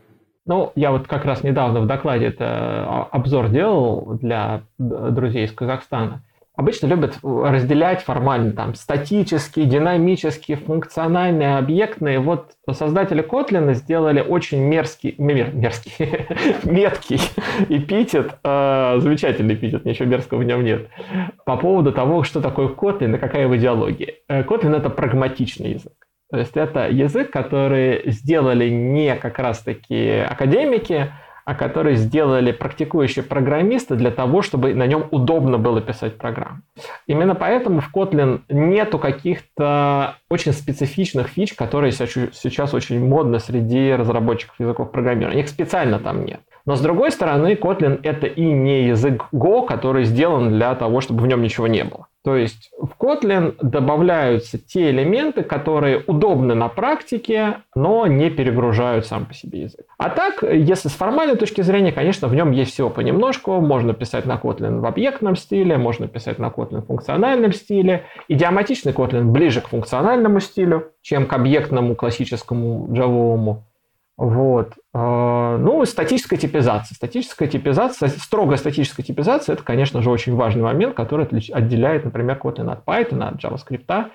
Ну, 0.46 0.72
я 0.74 0.90
вот 0.90 1.06
как 1.06 1.24
раз 1.24 1.42
недавно 1.42 1.80
в 1.80 1.86
докладе 1.86 2.26
это 2.26 2.44
а, 2.44 3.08
обзор 3.12 3.48
делал 3.48 4.18
для 4.20 4.62
друзей 4.78 5.46
из 5.46 5.52
Казахстана 5.52 6.22
обычно 6.56 6.86
любят 6.86 7.18
разделять 7.22 8.02
формально 8.02 8.52
там 8.52 8.74
статические, 8.74 9.66
динамические, 9.66 10.56
функциональные, 10.56 11.56
объектные. 11.56 12.20
Вот 12.20 12.52
создатели 12.70 13.22
Kotlin 13.22 13.74
сделали 13.74 14.20
очень 14.20 14.60
мерзкий, 14.60 15.14
мер, 15.18 15.52
мерзкий, 15.52 15.92
меткий 16.64 17.20
эпитет, 17.68 18.38
э, 18.44 18.96
замечательный 18.98 19.54
эпитет, 19.54 19.84
ничего 19.84 20.08
мерзкого 20.08 20.38
в 20.38 20.44
нем 20.44 20.64
нет, 20.64 20.88
по 21.44 21.56
поводу 21.56 21.92
того, 21.92 22.22
что 22.22 22.40
такое 22.40 22.68
Kotlin 22.68 23.16
и 23.16 23.18
какая 23.18 23.42
его 23.42 23.56
идеология. 23.56 24.14
Э, 24.28 24.42
Kotlin— 24.42 24.76
это 24.76 24.90
прагматичный 24.90 25.72
язык. 25.72 25.92
То 26.30 26.38
есть 26.38 26.56
это 26.56 26.88
язык, 26.88 27.30
который 27.30 28.10
сделали 28.10 28.68
не 28.68 29.14
как 29.16 29.38
раз-таки 29.38 30.18
академики, 30.18 31.12
а 31.44 31.54
которые 31.54 31.96
сделали 31.96 32.52
практикующие 32.52 33.22
программисты 33.22 33.96
для 33.96 34.10
того, 34.10 34.42
чтобы 34.42 34.74
на 34.74 34.86
нем 34.86 35.06
удобно 35.10 35.58
было 35.58 35.80
писать 35.80 36.16
программу. 36.16 36.62
Именно 37.06 37.34
поэтому 37.34 37.80
в 37.80 37.90
Kotlin 37.94 38.40
нету 38.48 38.98
каких-то 38.98 40.16
очень 40.30 40.52
специфичных 40.52 41.28
фич, 41.28 41.54
которые 41.54 41.92
сейчас 41.92 42.74
очень 42.74 43.04
модны 43.06 43.38
среди 43.38 43.92
разработчиков 43.92 44.58
языков 44.58 44.90
программирования. 44.90 45.40
Их 45.40 45.48
специально 45.48 45.98
там 45.98 46.24
нет. 46.24 46.40
Но 46.66 46.76
с 46.76 46.80
другой 46.80 47.10
стороны, 47.12 47.54
Kotlin 47.54 48.00
это 48.02 48.26
и 48.26 48.44
не 48.44 48.86
язык 48.86 49.26
Go, 49.32 49.66
который 49.66 50.04
сделан 50.04 50.50
для 50.50 50.74
того, 50.74 51.00
чтобы 51.02 51.22
в 51.22 51.26
нем 51.26 51.42
ничего 51.42 51.66
не 51.66 51.84
было. 51.84 52.06
То 52.24 52.36
есть 52.36 52.70
в 52.78 52.92
Kotlin 52.98 53.54
добавляются 53.60 54.56
те 54.56 54.88
элементы, 54.88 55.42
которые 55.42 56.02
удобны 56.06 56.54
на 56.54 56.68
практике, 56.68 57.58
но 57.74 58.06
не 58.06 58.30
перегружают 58.30 59.04
сам 59.04 59.26
по 59.26 59.34
себе 59.34 59.64
язык. 59.64 59.84
А 59.98 60.08
так, 60.08 60.42
если 60.42 60.88
с 60.88 60.92
формальной 60.92 61.36
точки 61.36 61.60
зрения, 61.60 61.92
конечно, 61.92 62.26
в 62.26 62.34
нем 62.34 62.50
есть 62.50 62.72
всего 62.72 62.88
понемножку. 62.88 63.60
Можно 63.60 63.92
писать 63.92 64.24
на 64.24 64.36
Kotlin 64.36 64.80
в 64.80 64.86
объектном 64.86 65.36
стиле, 65.36 65.76
можно 65.76 66.08
писать 66.08 66.38
на 66.38 66.46
Kotlin 66.46 66.80
в 66.80 66.86
функциональном 66.86 67.52
стиле. 67.52 68.04
Идиоматичный 68.28 68.92
Kotlin 68.92 69.24
ближе 69.24 69.60
к 69.60 69.68
функциональному 69.68 70.40
стилю, 70.40 70.92
чем 71.02 71.26
к 71.26 71.32
объектному 71.34 71.94
классическому 71.94 72.88
джавовому. 72.90 73.66
Вот. 74.16 74.74
А, 74.92 75.58
ну, 75.58 75.84
статическая 75.84 76.38
типизация. 76.38 76.94
Статическая 76.94 77.48
типизация, 77.48 78.08
строгая 78.08 78.58
статическая 78.58 79.02
типизация, 79.02 79.54
это, 79.54 79.64
конечно 79.64 80.02
же, 80.02 80.10
очень 80.10 80.34
важный 80.34 80.62
момент, 80.62 80.94
который 80.94 81.26
отделяет, 81.26 82.04
например, 82.04 82.38
Kotlin 82.42 82.70
от 82.70 82.84
Python, 82.84 83.24
от 83.24 83.42
JavaScript. 83.42 84.10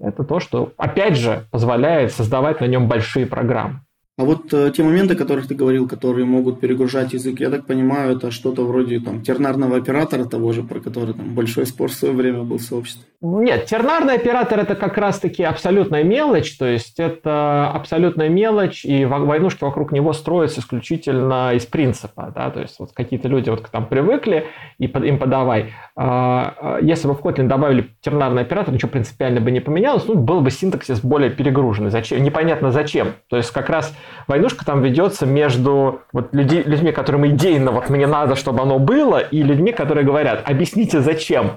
Это 0.00 0.24
то, 0.24 0.40
что, 0.40 0.72
опять 0.76 1.16
же, 1.16 1.46
позволяет 1.50 2.12
создавать 2.12 2.60
на 2.60 2.66
нем 2.66 2.88
большие 2.88 3.26
программы. 3.26 3.80
А 4.18 4.24
вот 4.24 4.52
э, 4.52 4.70
те 4.76 4.82
моменты, 4.82 5.14
о 5.14 5.16
которых 5.16 5.48
ты 5.48 5.54
говорил, 5.54 5.88
которые 5.88 6.26
могут 6.26 6.60
перегружать 6.60 7.14
язык, 7.14 7.40
я 7.40 7.48
так 7.48 7.64
понимаю, 7.64 8.14
это 8.14 8.30
что-то 8.30 8.66
вроде 8.66 9.00
там 9.00 9.22
тернарного 9.22 9.78
оператора 9.78 10.26
того 10.26 10.52
же, 10.52 10.62
про 10.62 10.80
который 10.80 11.14
там 11.14 11.34
большой 11.34 11.64
спор 11.64 11.88
в 11.88 11.94
свое 11.94 12.12
время 12.12 12.42
был 12.42 12.58
в 12.58 12.62
сообществе. 12.62 13.04
Нет, 13.22 13.64
тернарный 13.64 14.14
оператор 14.14 14.60
это 14.60 14.74
как 14.74 14.98
раз-таки 14.98 15.42
абсолютная 15.42 16.04
мелочь, 16.04 16.58
то 16.58 16.66
есть 16.66 17.00
это 17.00 17.70
абсолютная 17.70 18.28
мелочь, 18.28 18.84
и 18.84 19.06
войнушки 19.06 19.64
вокруг 19.64 19.92
него 19.92 20.12
строятся 20.12 20.60
исключительно 20.60 21.54
из 21.54 21.64
принципа, 21.64 22.32
да, 22.34 22.50
то 22.50 22.60
есть 22.60 22.78
вот 22.80 22.92
какие-то 22.92 23.28
люди 23.28 23.48
вот 23.48 23.66
там 23.70 23.86
привыкли, 23.86 24.46
и 24.78 24.86
им 24.86 25.18
подавай. 25.18 25.72
А, 25.96 26.54
а, 26.60 26.78
если 26.82 27.08
бы 27.08 27.14
в 27.14 27.20
Kotlin 27.20 27.46
добавили 27.46 27.88
тернарный 28.02 28.42
оператор, 28.42 28.74
ничего 28.74 28.90
принципиально 28.90 29.40
бы 29.40 29.50
не 29.50 29.60
поменялось, 29.60 30.04
ну, 30.06 30.16
был 30.16 30.42
бы 30.42 30.50
синтаксис 30.50 31.00
более 31.00 31.30
перегруженный. 31.30 31.90
Зачем? 31.90 32.22
Непонятно 32.22 32.72
зачем. 32.72 33.14
То 33.28 33.36
есть 33.36 33.50
как 33.52 33.70
раз 33.70 33.94
войнушка 34.26 34.64
там 34.64 34.82
ведется 34.82 35.26
между 35.26 36.02
вот 36.12 36.28
люди, 36.32 36.62
людьми, 36.64 36.92
которым 36.92 37.26
идейно 37.26 37.70
вот 37.72 37.90
мне 37.90 38.06
надо, 38.06 38.34
чтобы 38.36 38.62
оно 38.62 38.78
было, 38.78 39.18
и 39.18 39.42
людьми, 39.42 39.72
которые 39.72 40.04
говорят, 40.04 40.42
объясните 40.48 41.00
зачем. 41.00 41.52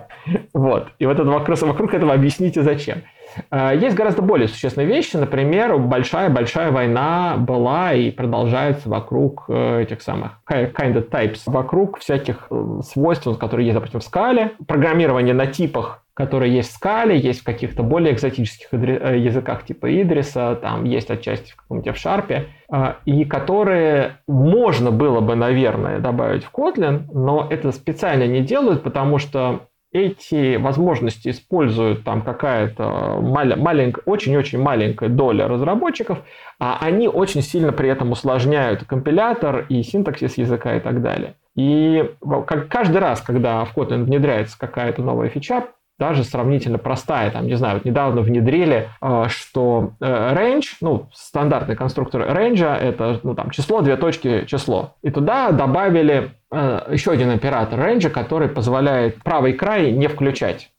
Вот. 0.53 0.87
И 0.99 1.05
вот 1.05 1.13
этот 1.13 1.27
вопрос 1.27 1.61
вокруг 1.61 1.93
этого 1.93 2.13
объясните 2.13 2.63
зачем. 2.63 3.03
А, 3.49 3.73
есть 3.73 3.95
гораздо 3.95 4.21
более 4.21 4.47
существенные 4.47 4.87
вещи. 4.87 5.15
Например, 5.17 5.77
большая-большая 5.77 6.71
война 6.71 7.35
была 7.37 7.93
и 7.93 8.11
продолжается 8.11 8.89
вокруг 8.89 9.45
э, 9.47 9.81
этих 9.81 10.01
самых 10.01 10.39
kind 10.49 10.93
of 10.93 11.09
types, 11.09 11.41
вокруг 11.45 11.99
всяких 11.99 12.47
э, 12.49 12.79
свойств, 12.83 13.27
которые 13.37 13.67
есть, 13.67 13.75
допустим, 13.75 13.99
в 13.99 14.03
скале, 14.03 14.51
программирование 14.67 15.33
на 15.33 15.47
типах 15.47 16.01
которые 16.17 16.55
есть 16.55 16.71
в 16.71 16.75
скале, 16.75 17.19
есть 17.19 17.41
в 17.41 17.43
каких-то 17.43 17.83
более 17.83 18.13
экзотических 18.13 18.69
э, 18.71 19.17
языках 19.19 19.65
типа 19.65 20.01
Идриса, 20.01 20.57
там 20.61 20.85
есть 20.85 21.11
отчасти 21.11 21.51
в 21.51 21.57
каком-то 21.57 21.91
в 21.91 21.97
шарпе, 21.97 22.47
и 23.03 23.25
которые 23.25 24.19
можно 24.25 24.91
было 24.91 25.19
бы, 25.19 25.35
наверное, 25.35 25.99
добавить 25.99 26.45
в 26.45 26.53
Kotlin, 26.53 27.03
но 27.11 27.45
это 27.49 27.73
специально 27.73 28.25
не 28.27 28.39
делают, 28.39 28.81
потому 28.81 29.17
что 29.17 29.67
эти 29.95 30.57
возможности 30.57 31.29
используют 31.29 32.03
там 32.03 32.21
какая-то 32.21 33.19
маленькая, 33.21 34.01
очень-очень 34.05 34.61
маленькая 34.61 35.07
доля 35.07 35.47
разработчиков, 35.47 36.19
а 36.59 36.77
они 36.81 37.07
очень 37.07 37.41
сильно 37.41 37.71
при 37.71 37.87
этом 37.87 38.11
усложняют 38.11 38.83
компилятор 38.83 39.65
и 39.69 39.81
синтаксис 39.83 40.37
языка 40.37 40.75
и 40.75 40.81
так 40.81 41.01
далее. 41.01 41.35
И 41.55 42.11
каждый 42.67 42.97
раз, 42.97 43.21
когда 43.21 43.63
в 43.63 43.73
Kotlin 43.73 44.03
внедряется 44.03 44.59
какая-то 44.59 45.01
новая 45.01 45.29
фича, 45.29 45.63
даже 45.97 46.23
сравнительно 46.23 46.77
простая. 46.77 47.31
Там, 47.31 47.47
не 47.47 47.55
знаю, 47.55 47.75
вот 47.75 47.85
недавно 47.85 48.21
внедрили, 48.21 48.89
э, 49.01 49.25
что 49.29 49.91
э, 49.99 50.05
range, 50.05 50.75
ну, 50.81 51.09
стандартный 51.13 51.75
конструктор 51.75 52.21
range, 52.21 52.65
это 52.65 53.19
ну, 53.23 53.35
там, 53.35 53.49
число, 53.51 53.81
две 53.81 53.95
точки, 53.95 54.45
число. 54.45 54.95
И 55.01 55.09
туда 55.09 55.51
добавили 55.51 56.31
э, 56.51 56.81
еще 56.91 57.11
один 57.11 57.31
оператор 57.31 57.79
range, 57.79 58.09
который 58.09 58.49
позволяет 58.49 59.23
правый 59.23 59.53
край 59.53 59.91
не 59.91 60.07
включать. 60.07 60.71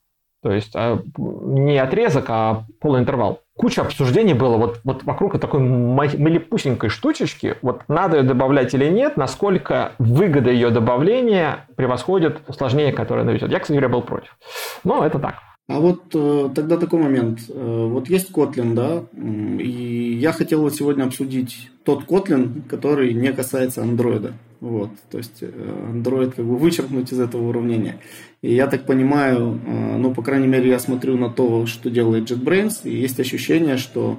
То 0.46 0.52
есть 0.52 0.74
не 0.76 1.76
отрезок, 1.76 2.26
а 2.28 2.62
полуинтервал 2.78 3.40
куча 3.56 3.82
обсуждений 3.82 4.34
было 4.34 4.56
вот, 4.56 4.80
вот 4.84 5.02
вокруг 5.02 5.40
такой 5.40 5.58
малепусенькой 5.58 6.88
штучечки, 6.88 7.56
вот 7.62 7.82
надо 7.88 8.18
ее 8.18 8.22
добавлять 8.22 8.74
или 8.74 8.86
нет, 8.88 9.16
насколько 9.16 9.92
выгода 9.98 10.50
ее 10.50 10.70
добавления 10.70 11.66
превосходит 11.74 12.42
усложнение, 12.46 12.92
которое 12.92 13.22
она 13.22 13.32
ведет. 13.32 13.50
Я, 13.50 13.58
кстати 13.58 13.76
говоря, 13.76 13.92
был 13.92 14.02
против. 14.02 14.38
Но 14.84 15.04
это 15.04 15.18
так. 15.18 15.36
А 15.68 15.80
вот 15.80 16.14
э, 16.14 16.50
тогда 16.54 16.76
такой 16.76 17.00
момент. 17.00 17.40
Э, 17.48 17.86
вот 17.90 18.08
есть 18.08 18.30
Kotlin, 18.30 18.74
да, 18.74 19.02
и 19.20 20.16
я 20.20 20.30
хотел 20.30 20.60
вот 20.60 20.76
сегодня 20.76 21.02
обсудить 21.02 21.72
тот 21.82 22.04
Kotlin, 22.04 22.62
который 22.68 23.14
не 23.14 23.32
касается 23.32 23.82
андроида. 23.82 24.34
Вот, 24.60 24.90
то 25.10 25.18
есть 25.18 25.42
э, 25.42 25.46
Android 25.92 26.32
как 26.32 26.44
бы 26.44 26.56
вычеркнуть 26.56 27.12
из 27.12 27.20
этого 27.20 27.48
уравнения. 27.48 28.00
И 28.40 28.54
я 28.54 28.66
так 28.66 28.86
понимаю, 28.86 29.60
э, 29.66 29.96
ну, 29.98 30.14
по 30.14 30.22
крайней 30.22 30.46
мере, 30.46 30.70
я 30.70 30.78
смотрю 30.78 31.16
на 31.18 31.28
то, 31.28 31.66
что 31.66 31.90
делает 31.90 32.30
JetBrains, 32.30 32.80
и 32.84 32.96
есть 32.96 33.20
ощущение, 33.20 33.76
что 33.76 34.18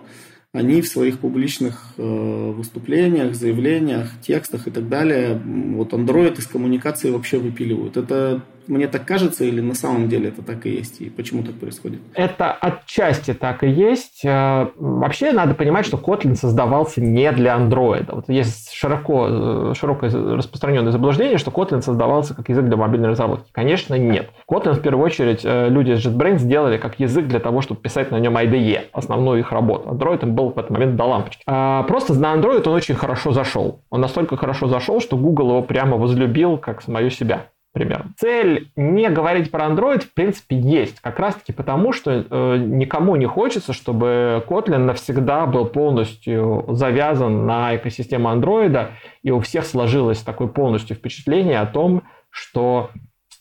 они 0.53 0.81
в 0.81 0.87
своих 0.87 1.19
публичных 1.19 1.93
э, 1.97 2.51
выступлениях, 2.51 3.35
заявлениях, 3.35 4.11
текстах 4.21 4.67
и 4.67 4.71
так 4.71 4.87
далее, 4.89 5.41
вот 5.43 5.93
Android 5.93 6.37
из 6.37 6.47
коммуникации 6.47 7.09
вообще 7.09 7.37
выпиливают. 7.37 7.97
Это 7.97 8.43
мне 8.67 8.87
так 8.87 9.05
кажется, 9.05 9.43
или 9.43 9.61
на 9.61 9.73
самом 9.73 10.09
деле 10.09 10.29
это 10.29 10.41
так 10.41 10.65
и 10.65 10.69
есть? 10.69 11.01
И 11.01 11.09
почему 11.09 11.43
так 11.43 11.55
происходит? 11.55 11.99
Это 12.13 12.51
отчасти 12.51 13.33
так 13.33 13.63
и 13.63 13.69
есть. 13.69 14.23
Э, 14.23 14.67
вообще 14.75 15.31
надо 15.31 15.53
понимать, 15.53 15.85
что 15.85 15.97
Kotlin 15.97 16.35
создавался 16.35 17.01
не 17.01 17.31
для 17.31 17.57
Android. 17.57 18.05
Вот 18.13 18.29
есть 18.29 18.71
широко, 18.73 19.27
э, 19.29 19.73
широкое 19.75 20.11
распространенное 20.35 20.91
заблуждение, 20.91 21.37
что 21.37 21.51
Kotlin 21.51 21.81
создавался 21.81 22.35
как 22.35 22.49
язык 22.49 22.65
для 22.65 22.77
мобильной 22.77 23.09
разработки. 23.09 23.49
Конечно, 23.51 23.95
нет. 23.95 24.29
Kotlin 24.49 24.73
в 24.73 24.81
первую 24.81 25.05
очередь 25.05 25.41
э, 25.43 25.69
люди 25.69 25.91
из 25.91 26.05
JetBrains 26.05 26.39
сделали 26.39 26.77
как 26.77 26.99
язык 26.99 27.27
для 27.27 27.39
того, 27.39 27.61
чтобы 27.61 27.81
писать 27.81 28.11
на 28.11 28.19
нем 28.19 28.37
IDE, 28.37 28.85
основную 28.91 29.39
их 29.39 29.51
работу. 29.51 29.89
Android 29.89 30.23
им 30.23 30.35
был 30.35 30.49
в 30.49 30.57
этот 30.57 30.71
момент 30.71 30.95
до 30.95 31.03
лампочки. 31.05 31.43
Просто 31.45 32.13
на 32.13 32.35
Android 32.35 32.67
он 32.67 32.73
очень 32.73 32.95
хорошо 32.95 33.31
зашел. 33.31 33.81
Он 33.89 34.01
настолько 34.01 34.37
хорошо 34.37 34.67
зашел, 34.67 35.01
что 35.01 35.17
Google 35.17 35.49
его 35.49 35.61
прямо 35.61 35.97
возлюбил 35.97 36.57
как 36.57 36.81
самое 36.81 37.07
себя 37.17 37.47
примерно. 37.77 38.11
Цель 38.17 38.71
не 38.75 39.07
говорить 39.09 39.51
про 39.51 39.67
Android, 39.67 39.99
в 39.99 40.13
принципе, 40.13 40.57
есть. 40.57 40.99
Как 40.99 41.19
раз-таки 41.19 41.53
потому, 41.53 41.93
что 41.93 42.25
э, 42.27 42.57
никому 42.57 43.15
не 43.15 43.27
хочется, 43.27 43.71
чтобы 43.71 44.43
Kotlin 44.47 44.79
навсегда 44.79 45.45
был 45.45 45.65
полностью 45.65 46.65
завязан 46.69 47.45
на 47.45 47.75
экосистему 47.75 48.29
Android, 48.29 48.87
и 49.21 49.29
у 49.29 49.41
всех 49.41 49.65
сложилось 49.65 50.21
такое 50.21 50.47
полностью 50.47 50.97
впечатление 50.97 51.59
о 51.59 51.67
том, 51.67 52.01
что 52.31 52.89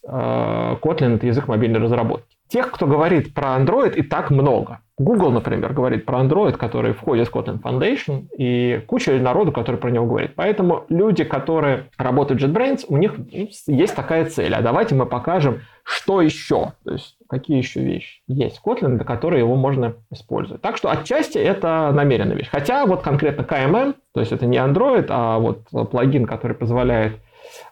э, 0.07 0.77
Kotlin— 0.83 1.15
это 1.17 1.27
язык 1.27 1.49
мобильной 1.49 1.81
разработки. 1.81 2.37
Тех, 2.49 2.71
кто 2.71 2.87
говорит 2.87 3.33
про 3.33 3.57
Android, 3.57 3.95
и 3.95 4.03
так 4.03 4.31
много. 4.31 4.81
Google, 4.99 5.31
например, 5.31 5.75
говорит 5.75 6.07
про 6.07 6.23
Android, 6.23 6.57
который 6.57 6.95
входит 6.95 7.29
в 7.29 7.35
Kotlin 7.35 7.61
Foundation, 7.61 8.29
и 8.39 8.81
куча 8.87 9.13
народу, 9.19 9.53
который 9.53 9.77
про 9.77 9.91
него 9.91 10.07
говорит. 10.07 10.33
Поэтому 10.37 10.85
люди, 10.89 11.23
которые 11.23 11.91
работают 11.99 12.41
в 12.41 12.47
JetBrains, 12.47 12.87
у 12.89 12.97
них 12.97 13.15
есть 13.31 13.95
такая 13.95 14.25
цель. 14.25 14.55
А 14.55 14.63
давайте 14.63 14.95
мы 14.95 15.05
покажем, 15.05 15.61
что 15.83 16.23
еще, 16.23 16.73
то 16.85 16.93
есть 16.93 17.19
какие 17.29 17.59
еще 17.59 17.81
вещи 17.81 18.23
есть 18.27 18.59
в 18.59 18.67
Kotlin, 18.67 18.97
для 18.97 19.05
которой 19.05 19.41
его 19.41 19.55
можно 19.55 19.97
использовать. 20.11 20.63
Так 20.63 20.79
что 20.79 20.91
отчасти 20.91 21.37
это 21.37 21.93
намеренная 21.93 22.37
вещь. 22.37 22.49
Хотя 22.51 22.87
вот 22.87 23.03
конкретно 23.03 23.43
KMM, 23.43 23.97
то 24.15 24.21
есть 24.21 24.33
это 24.33 24.47
не 24.47 24.57
Android, 24.57 25.07
а 25.11 25.39
вот 25.39 25.69
плагин, 25.91 26.25
который 26.25 26.57
позволяет 26.57 27.17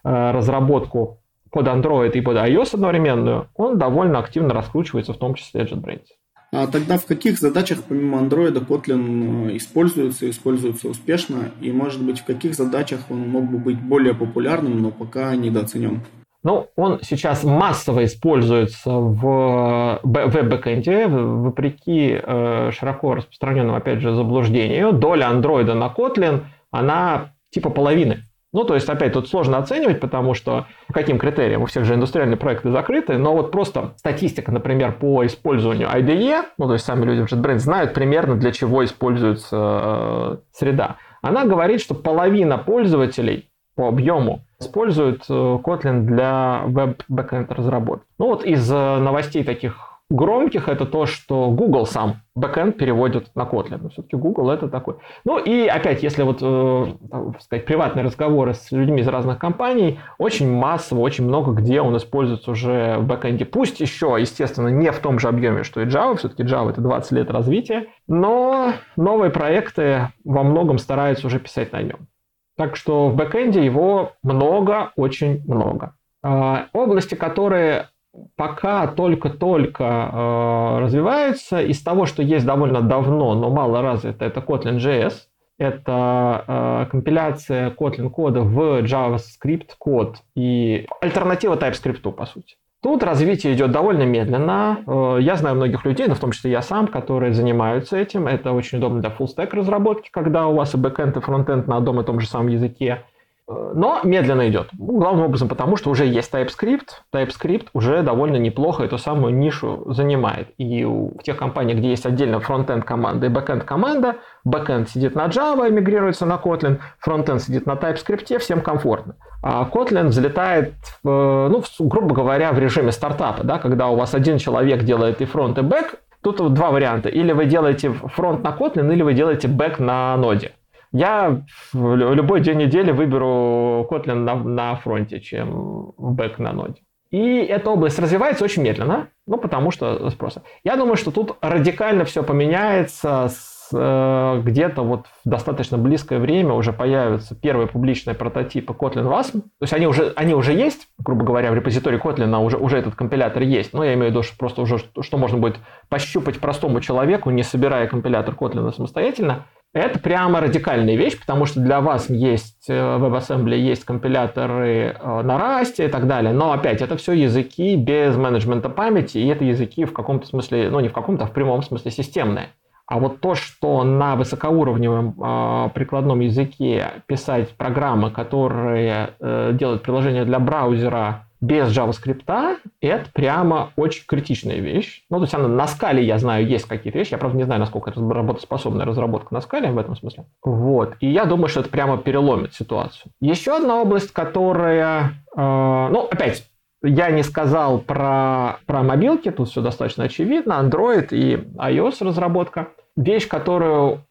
э, 0.05 0.31
разработку 0.31 1.21
под 1.51 1.69
Android 1.69 2.13
и 2.13 2.21
под 2.21 2.37
iOS 2.37 2.75
одновременную, 2.75 3.49
он 3.55 3.79
довольно 3.79 4.19
активно 4.19 4.53
раскручивается, 4.53 5.15
в 5.15 5.19
том 5.19 5.35
числе 5.35 5.63
JetBrains. 5.63 6.07
А 6.55 6.69
тогда 6.69 6.99
в 6.99 7.05
каких 7.05 7.39
задачах 7.39 7.83
помимо 7.83 8.19
Android 8.19 8.55
Kotlin 8.65 9.51
э, 9.51 9.57
используется, 9.57 10.31
используется 10.31 10.89
успешно? 10.89 11.51
И, 11.61 11.73
может 11.73 12.01
быть, 12.01 12.21
в 12.21 12.25
каких 12.25 12.55
задачах 12.55 13.01
он 13.11 13.29
мог 13.29 13.51
бы 13.51 13.59
быть 13.59 13.81
более 13.81 14.15
популярным, 14.15 14.81
но 14.81 14.93
пока 14.93 15.35
недооценен? 15.35 16.03
Ну, 16.45 16.69
он 16.77 17.01
сейчас 17.03 17.43
массово 17.43 18.05
используется 18.05 18.91
в 18.91 19.99
веб-бэкэнде, 20.05 21.09
вопреки 21.09 22.21
э, 22.23 22.71
широко 22.71 23.17
распространенному, 23.17 23.77
опять 23.77 24.01
же, 24.01 24.15
заблуждению. 24.15 24.93
Доля 24.93 25.31
андроида 25.31 25.75
на 25.75 25.89
Kotlin, 25.89 26.43
она 26.71 27.33
типа 27.51 27.71
половины. 27.71 28.23
Ну, 28.55 28.63
то 28.63 28.75
есть, 28.75 28.89
опять, 28.89 29.13
тут 29.13 29.29
сложно 29.29 29.59
оценивать, 29.59 29.99
потому 29.99 30.33
что 30.33 30.67
по 30.87 30.93
каким 30.93 31.19
критериям? 31.19 31.63
У 31.63 31.67
всех 31.67 31.85
же 31.85 31.95
индустриальные 31.95 32.37
проекты 32.37 32.71
закрыты, 32.71 33.19
но 33.19 33.35
вот 33.35 33.51
просто 33.51 33.95
статистика, 33.97 34.53
например, 34.53 34.93
по 34.93 35.27
использованию 35.27 35.89
IDE, 35.89 36.45
ну, 36.57 36.69
то 36.69 36.75
есть 36.75 36.85
сами 36.85 37.05
люди 37.05 37.27
в 37.27 37.33
JetBrains 37.33 37.59
знают 37.59 37.95
примерно, 37.95 38.37
для 38.37 38.53
чего 38.53 38.85
используется 38.85 39.57
э, 39.57 40.37
среда. 40.53 40.99
Она 41.21 41.45
говорит, 41.45 41.81
что 41.81 41.97
половина 41.97 42.57
пользователей 42.57 43.51
по 43.75 43.89
объему 43.89 44.45
используют 44.61 45.29
Kotlin 45.29 46.03
для 46.03 46.63
веб-бэкэнд 46.67 47.51
разработки. 47.51 48.07
Ну 48.21 48.27
вот 48.27 48.45
из 48.45 48.71
новостей 48.71 49.43
таких 49.43 49.94
громких 50.11 50.69
это 50.69 50.85
то, 50.85 51.07
что 51.07 51.51
Google 51.51 51.87
сам 51.87 52.23
бэкэнд 52.35 52.77
переводит 52.77 53.35
на 53.35 53.43
Kotlin. 53.43 53.79
Но 53.83 53.89
все-таки 53.89 54.17
Google 54.17 54.51
это 54.51 54.69
такой. 54.69 54.97
Ну 55.25 55.39
и 55.39 55.67
опять, 55.67 56.03
если 56.03 56.23
вот, 56.23 56.39
э, 56.43 56.87
так 57.11 57.43
сказать, 57.43 57.65
приватные 57.65 58.05
разговоры 58.05 58.55
с 58.55 58.71
людьми 58.71 59.01
из 59.01 59.09
разных 59.09 59.39
компаний, 59.39 59.99
очень 60.19 60.51
массово, 60.51 61.01
очень 61.01 61.25
много 61.25 61.53
где 61.53 61.81
он 61.81 61.97
используется 61.97 62.51
уже 62.51 62.99
в 62.99 63.07
бэкэнде. 63.07 63.45
Пусть 63.45 63.81
еще, 63.81 64.17
естественно, 64.19 64.69
не 64.69 64.91
в 64.93 64.99
том 64.99 65.19
же 65.19 65.29
объеме, 65.29 65.63
что 65.63 65.81
и 65.81 65.87
Java, 65.87 66.17
все-таки 66.17 66.43
Java 66.43 66.71
это 66.71 66.81
20 66.81 67.13
лет 67.13 67.31
развития, 67.31 67.87
но 68.07 68.73
новые 68.97 69.31
проекты 69.31 70.13
во 70.25 70.43
многом 70.43 70.79
стараются 70.79 71.27
уже 71.27 71.39
писать 71.41 71.73
на 71.73 71.83
нем. 71.83 72.09
Так 72.57 72.77
что 72.77 73.09
в 73.09 73.17
бэкэнде 73.17 73.65
его 73.65 74.13
много, 74.23 74.93
очень 74.97 75.43
много. 75.47 75.95
А, 76.23 76.69
области, 76.73 77.15
которые 77.15 77.89
пока 78.37 78.87
только-только 78.87 79.85
э, 79.85 80.79
развиваются. 80.81 81.61
Из 81.61 81.83
того, 81.83 82.07
что 82.07 82.23
есть 82.23 82.47
довольно 82.47 82.81
давно, 82.81 83.35
но 83.35 83.51
мало 83.51 83.83
развито, 83.83 84.25
это 84.25 84.41
Kotlin 84.41 84.79
JS. 84.79 85.15
Это 85.57 86.45
э, 86.47 86.87
компиляция 86.91 87.71
Kotlin 87.71 88.11
кода 88.11 88.41
в 88.41 88.83
JavaScript 88.83 89.71
код 89.79 90.17
и 90.35 90.87
альтернатива 91.01 91.55
TypeScript, 91.55 92.11
по 92.13 92.27
сути. 92.27 92.57
Тут 92.83 93.03
развитие 93.03 93.55
идет 93.55 93.71
довольно 93.71 94.03
медленно. 94.03 94.81
Э, 94.87 95.19
я 95.21 95.37
знаю 95.37 95.57
многих 95.57 95.85
людей, 95.85 96.07
но 96.07 96.15
в 96.15 96.21
том 96.21 96.33
числе 96.33 96.51
я 96.51 96.61
сам, 96.61 96.89
которые 96.89 97.33
занимаются 97.33 97.97
этим. 97.97 98.27
Это 98.27 98.53
очень 98.53 98.79
удобно 98.79 99.01
для 99.01 99.11
full 99.11 99.27
stack 99.27 99.55
разработки, 99.55 100.11
когда 100.11 100.49
у 100.49 100.55
вас 100.55 100.75
и 100.75 100.77
бэкэнд, 100.77 101.17
и 101.17 101.21
фронтенд 101.21 101.67
на 101.67 101.77
одном 101.77 102.01
и 102.01 102.05
том 102.05 102.21
же 102.21 102.27
самом 102.27 102.49
языке. 102.49 103.05
Но 103.47 104.01
медленно 104.05 104.49
идет. 104.49 104.69
Главным 104.73 105.27
образом 105.27 105.49
потому, 105.49 105.77
что 105.77 105.91
уже 105.91 106.07
есть 106.07 106.33
TypeScript. 106.33 106.89
TypeScript 107.13 107.67
уже 107.75 108.03
довольно 108.03 108.37
неплохо 108.37 108.85
эту 108.85 108.97
самую 108.97 109.35
нишу 109.35 109.85
занимает. 109.93 110.49
И 110.57 110.83
в 110.85 111.19
тех 111.23 111.37
компаниях, 111.37 111.79
где 111.79 111.91
есть 111.91 112.07
отдельно 112.07 112.41
фронтенд 112.41 112.85
команда 112.85 113.27
и 113.27 113.29
бэкенд 113.29 113.65
команда, 113.65 114.17
бэкенд 114.45 114.89
сидит 114.89 115.15
на 115.15 115.27
Java, 115.27 115.69
мигрируется 115.71 116.25
на 116.25 116.41
Kotlin, 116.43 116.79
фронтенд 117.01 117.43
сидит 117.43 117.67
на 117.67 117.73
TypeScript, 117.73 118.39
всем 118.39 118.63
комфортно. 118.63 119.17
А 119.43 119.69
Kotlin 119.71 120.07
взлетает, 120.07 120.73
ну, 121.03 121.63
грубо 121.81 122.15
говоря, 122.15 122.53
в 122.53 122.59
режиме 122.59 122.93
стартапа, 122.93 123.45
да, 123.45 123.59
когда 123.59 123.89
у 123.89 123.97
вас 123.97 124.15
один 124.15 124.39
человек 124.39 124.85
делает 124.85 125.21
и 125.21 125.27
фронт, 125.27 125.59
и 125.59 125.61
бэк. 125.61 125.97
Тут 126.23 126.55
два 126.55 126.71
варианта. 126.71 127.11
Или 127.11 127.33
вы 127.33 127.45
делаете 127.45 127.93
фронт 127.93 128.43
на 128.43 128.57
Kotlin, 128.59 128.91
или 128.91 129.03
вы 129.03 129.13
делаете 129.13 129.49
бэк 129.49 129.79
на 129.79 130.17
ноде. 130.17 130.53
Я 130.95 131.43
в 131.73 131.97
любой 131.97 132.41
день 132.41 132.59
недели 132.59 132.93
выберу 132.93 133.85
Kotlin 133.91 134.15
на, 134.15 134.37
на 134.37 134.77
фронте, 134.77 135.21
чем 135.21 135.93
бэк 135.99 136.39
на 136.39 136.53
ноде. 136.53 136.83
И 137.11 137.39
эта 137.39 137.71
область 137.71 137.99
развивается 137.99 138.45
очень 138.45 138.63
медленно, 138.63 139.09
ну, 139.27 139.37
потому 139.39 139.73
что 139.73 140.09
спроса. 140.11 140.43
Я 140.63 140.77
думаю, 140.77 140.95
что 140.95 141.11
тут 141.11 141.37
радикально 141.41 142.05
все 142.05 142.23
поменяется 142.23 143.29
с, 143.29 143.71
э, 143.73 144.41
где-то 144.45 144.83
вот 144.83 145.07
в 145.25 145.29
достаточно 145.29 145.79
близкое 145.79 146.21
время 146.21 146.53
уже 146.55 146.73
появятся 146.73 147.35
первые 147.35 147.67
публичные 147.67 148.15
прототипы 148.15 148.73
Kotlin 148.73 149.09
WASM. 149.09 149.41
То 149.41 149.63
есть 149.63 149.73
они 149.73 149.89
уже, 149.89 150.13
они 150.15 150.35
уже 150.35 150.53
есть, 150.53 150.87
грубо 150.99 151.25
говоря, 151.25 151.51
в 151.51 151.57
репозитории 151.57 152.01
Kotlin 152.01 152.37
уже, 152.39 152.57
уже 152.57 152.79
этот 152.79 152.95
компилятор 152.95 153.43
есть. 153.43 153.73
Но 153.73 153.83
я 153.83 153.95
имею 153.95 154.09
в 154.09 154.11
виду, 154.11 154.23
что 154.23 154.37
просто 154.37 154.63
уже, 154.63 154.79
что 154.79 155.19
можно 155.19 155.39
будет 155.39 155.57
пощупать 155.89 156.39
простому 156.39 156.81
человеку, 156.81 157.31
не 157.31 157.43
собирая 157.43 157.89
компилятор 157.89 158.35
Kotlin 158.35 158.73
самостоятельно. 158.73 159.47
Это 159.75 159.99
прямо 159.99 160.41
радикальная 160.41 160.95
вещь, 160.95 161.19
потому 161.19 161.47
что 161.47 161.59
для 161.59 161.81
вас 161.81 162.09
есть 162.09 162.67
э, 162.69 162.73
WebAssembly 162.73 163.57
есть 163.57 163.85
компиляторы 163.85 164.97
э, 164.97 165.23
на 165.23 165.37
Rust 165.37 165.85
и 165.85 165.89
так 165.89 166.07
далее, 166.07 166.33
но 166.33 166.53
опять 166.53 166.81
это 166.81 166.97
все 166.97 167.13
языки 167.13 167.75
без 167.75 168.17
менеджмента 168.17 168.69
памяти, 168.69 169.19
и 169.19 169.27
это 169.27 169.45
языки 169.45 169.85
в 169.85 169.93
каком-то 169.93 170.29
смысле, 170.29 170.71
ну 170.71 170.79
не 170.79 170.87
в 170.87 170.93
каком-то, 170.93 171.25
а 171.25 171.27
в 171.27 171.33
прямом 171.33 171.65
смысле 171.65 171.91
системные. 171.91 172.51
А 172.87 173.01
вот 173.01 173.21
то, 173.21 173.35
что 173.35 173.83
на 173.83 174.15
высокоуровневом 174.15 175.17
э, 175.21 175.71
прикладном 175.75 176.21
языке 176.21 177.03
писать 177.07 177.49
программы, 177.57 178.13
которые 178.13 179.15
э, 179.19 179.51
делают 179.55 179.83
приложение 179.83 180.25
для 180.25 180.39
браузера 180.39 181.27
без 181.45 181.77
JavaScript 181.77 182.59
это 182.81 183.11
прямо 183.13 183.71
очень 183.77 184.05
критичная 184.07 184.57
вещь. 184.57 185.05
Ну, 185.11 185.19
то 185.19 185.25
есть 185.25 185.35
она 185.35 185.49
на 185.49 185.67
скале, 185.67 186.03
я 186.03 186.19
знаю, 186.19 186.47
есть 186.47 186.67
какие-то 186.67 186.99
вещи. 186.99 187.13
Я, 187.13 187.19
правда, 187.19 187.37
не 187.37 187.45
знаю, 187.45 187.61
насколько 187.61 187.91
это 187.91 188.01
работоспособная 188.01 188.87
разработка 188.87 189.35
на 189.35 189.41
скале 189.41 189.71
в 189.71 189.79
этом 189.79 189.97
смысле. 189.97 190.25
Вот. 190.43 190.95
И 191.01 191.11
я 191.11 191.27
думаю, 191.27 191.49
что 191.49 191.61
это 191.61 191.69
прямо 191.69 191.99
переломит 191.99 192.55
ситуацию. 192.55 193.13
Еще 193.21 193.57
одна 193.57 193.81
область, 193.81 194.13
которая... 194.13 195.15
Э, 195.37 195.89
ну, 195.91 196.09
опять, 196.11 196.47
я 196.83 197.11
не 197.11 197.23
сказал 197.23 197.79
про, 197.79 198.59
про 198.67 198.83
мобилки, 198.83 199.31
тут 199.31 199.49
все 199.49 199.61
достаточно 199.61 200.05
очевидно. 200.05 200.55
Android 200.55 201.09
и 201.11 201.37
iOS 201.57 202.05
разработка. 202.05 202.69
Вещь, 202.97 203.29
которую 203.29 204.05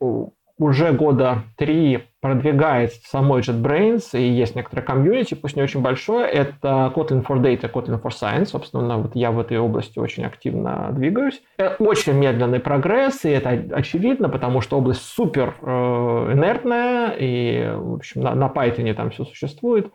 уже 0.57 0.91
года 0.91 1.43
три 1.57 2.03
продвигает 2.23 2.93
самой 3.03 3.41
JetBrains, 3.41 4.17
и 4.17 4.23
есть 4.23 4.55
некоторое 4.55 4.81
комьюнити, 4.81 5.33
пусть 5.33 5.57
не 5.57 5.61
очень 5.61 5.81
большое, 5.81 6.25
это 6.25 6.89
Kotlin 6.95 7.21
for 7.21 7.41
Data, 7.41 7.69
Kotlin 7.69 8.01
for 8.01 8.11
Science. 8.11 8.45
Собственно, 8.45 8.97
вот 8.97 9.13
я 9.13 9.31
в 9.31 9.41
этой 9.41 9.59
области 9.59 9.99
очень 9.99 10.23
активно 10.23 10.87
двигаюсь. 10.93 11.41
Это 11.57 11.75
очень 11.83 12.13
медленный 12.13 12.61
прогресс, 12.61 13.25
и 13.25 13.29
это 13.29 13.49
очевидно, 13.75 14.29
потому 14.29 14.61
что 14.61 14.77
область 14.77 15.01
супер 15.01 15.53
э, 15.61 15.67
инертная, 15.67 17.13
и, 17.19 17.75
в 17.75 17.95
общем, 17.95 18.21
на, 18.21 18.35
на 18.35 18.47
Python 18.47 18.93
там 18.93 19.09
все 19.09 19.25
существует. 19.25 19.91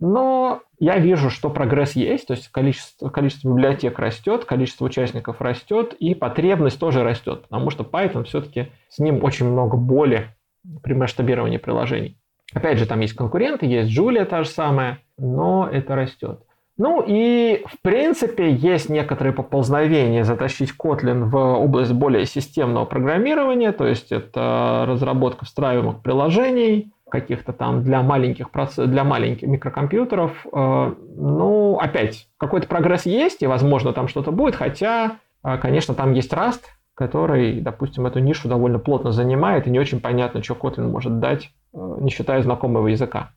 Но 0.00 0.60
я 0.78 0.98
вижу, 0.98 1.30
что 1.30 1.48
прогресс 1.48 1.92
есть, 1.92 2.26
то 2.26 2.34
есть 2.34 2.48
количество, 2.48 3.08
количество 3.08 3.48
библиотек 3.48 3.98
растет, 3.98 4.44
количество 4.44 4.84
участников 4.84 5.40
растет, 5.40 5.94
и 5.98 6.14
потребность 6.14 6.78
тоже 6.78 7.02
растет, 7.02 7.44
потому 7.44 7.70
что 7.70 7.84
Python 7.84 8.24
все-таки 8.24 8.68
с 8.90 8.98
ним 8.98 9.24
очень 9.24 9.50
много 9.50 9.78
боли 9.78 10.34
при 10.82 10.94
масштабировании 10.94 11.58
приложений. 11.58 12.18
Опять 12.52 12.78
же, 12.78 12.86
там 12.86 13.00
есть 13.00 13.14
конкуренты, 13.14 13.66
есть 13.66 13.96
Julia 13.96 14.24
та 14.24 14.42
же 14.42 14.48
самая, 14.48 14.98
но 15.18 15.68
это 15.70 15.94
растет. 15.94 16.40
Ну 16.76 17.04
и, 17.06 17.62
в 17.66 17.78
принципе, 17.82 18.50
есть 18.52 18.88
некоторые 18.88 19.34
поползновения 19.34 20.24
затащить 20.24 20.72
Kotlin 20.78 21.24
в 21.24 21.36
область 21.36 21.92
более 21.92 22.24
системного 22.24 22.86
программирования, 22.86 23.72
то 23.72 23.86
есть 23.86 24.10
это 24.12 24.86
разработка 24.88 25.44
встраиваемых 25.44 26.00
приложений, 26.02 26.90
каких-то 27.10 27.52
там 27.52 27.84
для 27.84 28.02
маленьких, 28.02 28.48
для 28.78 29.04
маленьких 29.04 29.46
микрокомпьютеров. 29.46 30.46
Э, 30.52 30.94
ну, 31.16 31.78
опять, 31.78 32.28
какой-то 32.38 32.66
прогресс 32.66 33.04
есть, 33.04 33.42
и, 33.42 33.46
возможно, 33.46 33.92
там 33.92 34.08
что-то 34.08 34.32
будет, 34.32 34.56
хотя, 34.56 35.18
э, 35.44 35.58
конечно, 35.58 35.94
там 35.94 36.14
есть 36.14 36.32
Rust, 36.32 36.62
который, 37.00 37.62
допустим, 37.62 38.04
эту 38.04 38.18
нишу 38.18 38.46
довольно 38.46 38.78
плотно 38.78 39.10
занимает, 39.10 39.66
и 39.66 39.70
не 39.70 39.80
очень 39.80 40.00
понятно, 40.00 40.42
что 40.42 40.52
Kotlin 40.52 40.86
может 40.86 41.18
дать, 41.18 41.50
э, 41.72 41.78
не 41.98 42.10
считая 42.10 42.42
знакомого 42.42 42.88
языка. 42.88 43.30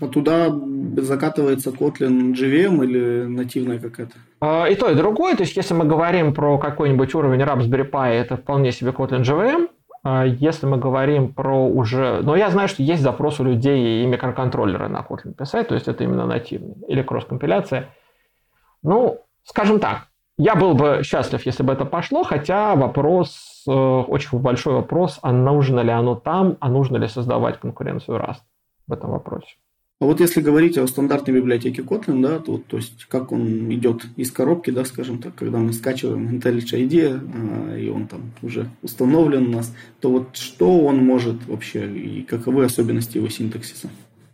А 0.00 0.06
туда 0.06 0.48
закатывается 0.98 1.70
Kotlin 1.70 2.32
JVM 2.34 2.84
или 2.84 3.24
нативная 3.24 3.80
какая-то? 3.80 4.68
И 4.70 4.76
то, 4.76 4.88
и 4.88 4.94
другое. 4.94 5.34
То 5.34 5.42
есть, 5.42 5.56
если 5.56 5.74
мы 5.74 5.86
говорим 5.86 6.32
про 6.32 6.56
какой-нибудь 6.56 7.12
уровень 7.16 7.40
Raspberry 7.40 7.90
Pi, 7.90 8.12
это 8.12 8.36
вполне 8.36 8.70
себе 8.70 8.92
Kotlin 8.92 9.22
JVM. 9.22 9.68
А 10.04 10.24
если 10.24 10.66
мы 10.66 10.78
говорим 10.78 11.34
про 11.34 11.66
уже... 11.66 12.20
Но 12.22 12.36
я 12.36 12.50
знаю, 12.50 12.68
что 12.68 12.84
есть 12.84 13.02
запрос 13.02 13.40
у 13.40 13.44
людей 13.44 14.04
и 14.04 14.06
микроконтроллеры 14.06 14.86
на 14.86 15.00
Kotlin 15.00 15.34
писать, 15.34 15.66
то 15.66 15.74
есть 15.74 15.88
это 15.88 16.04
именно 16.04 16.26
нативный 16.26 16.76
или 16.86 17.02
кросс-компиляция. 17.02 17.88
Ну, 18.84 19.18
скажем 19.42 19.80
так, 19.80 20.06
я 20.40 20.54
был 20.54 20.74
бы 20.74 21.02
счастлив, 21.04 21.44
если 21.44 21.62
бы 21.62 21.72
это 21.72 21.84
пошло, 21.84 22.22
хотя 22.24 22.74
вопрос, 22.74 23.62
э, 23.68 23.70
очень 23.72 24.38
большой 24.38 24.74
вопрос, 24.74 25.18
а 25.22 25.32
нужно 25.32 25.80
ли 25.80 25.90
оно 25.90 26.14
там, 26.14 26.56
а 26.60 26.70
нужно 26.70 26.96
ли 26.96 27.08
создавать 27.08 27.60
конкуренцию 27.60 28.18
Rust 28.18 28.40
в 28.86 28.92
этом 28.92 29.10
вопросе. 29.10 29.56
А 30.00 30.06
вот 30.06 30.18
если 30.20 30.40
говорить 30.40 30.78
о 30.78 30.86
стандартной 30.86 31.34
библиотеке 31.34 31.82
Kotlin, 31.82 32.22
да, 32.22 32.38
то, 32.38 32.56
то 32.56 32.78
есть 32.78 33.04
как 33.04 33.32
он 33.32 33.70
идет 33.70 34.06
из 34.16 34.32
коробки, 34.32 34.70
да, 34.70 34.86
скажем 34.86 35.18
так, 35.18 35.34
когда 35.34 35.58
мы 35.58 35.74
скачиваем 35.74 36.26
IntelliJ 36.34 36.88
IDEA, 36.88 37.20
а, 37.34 37.76
и 37.76 37.90
он 37.90 38.06
там 38.06 38.32
уже 38.40 38.70
установлен 38.80 39.48
у 39.48 39.56
нас, 39.56 39.76
то 40.00 40.10
вот 40.10 40.36
что 40.38 40.86
он 40.86 41.04
может 41.04 41.46
вообще 41.46 41.86
и 41.86 42.22
каковы 42.22 42.64
особенности 42.64 43.18
его 43.18 43.28
синтаксиса? 43.28 43.90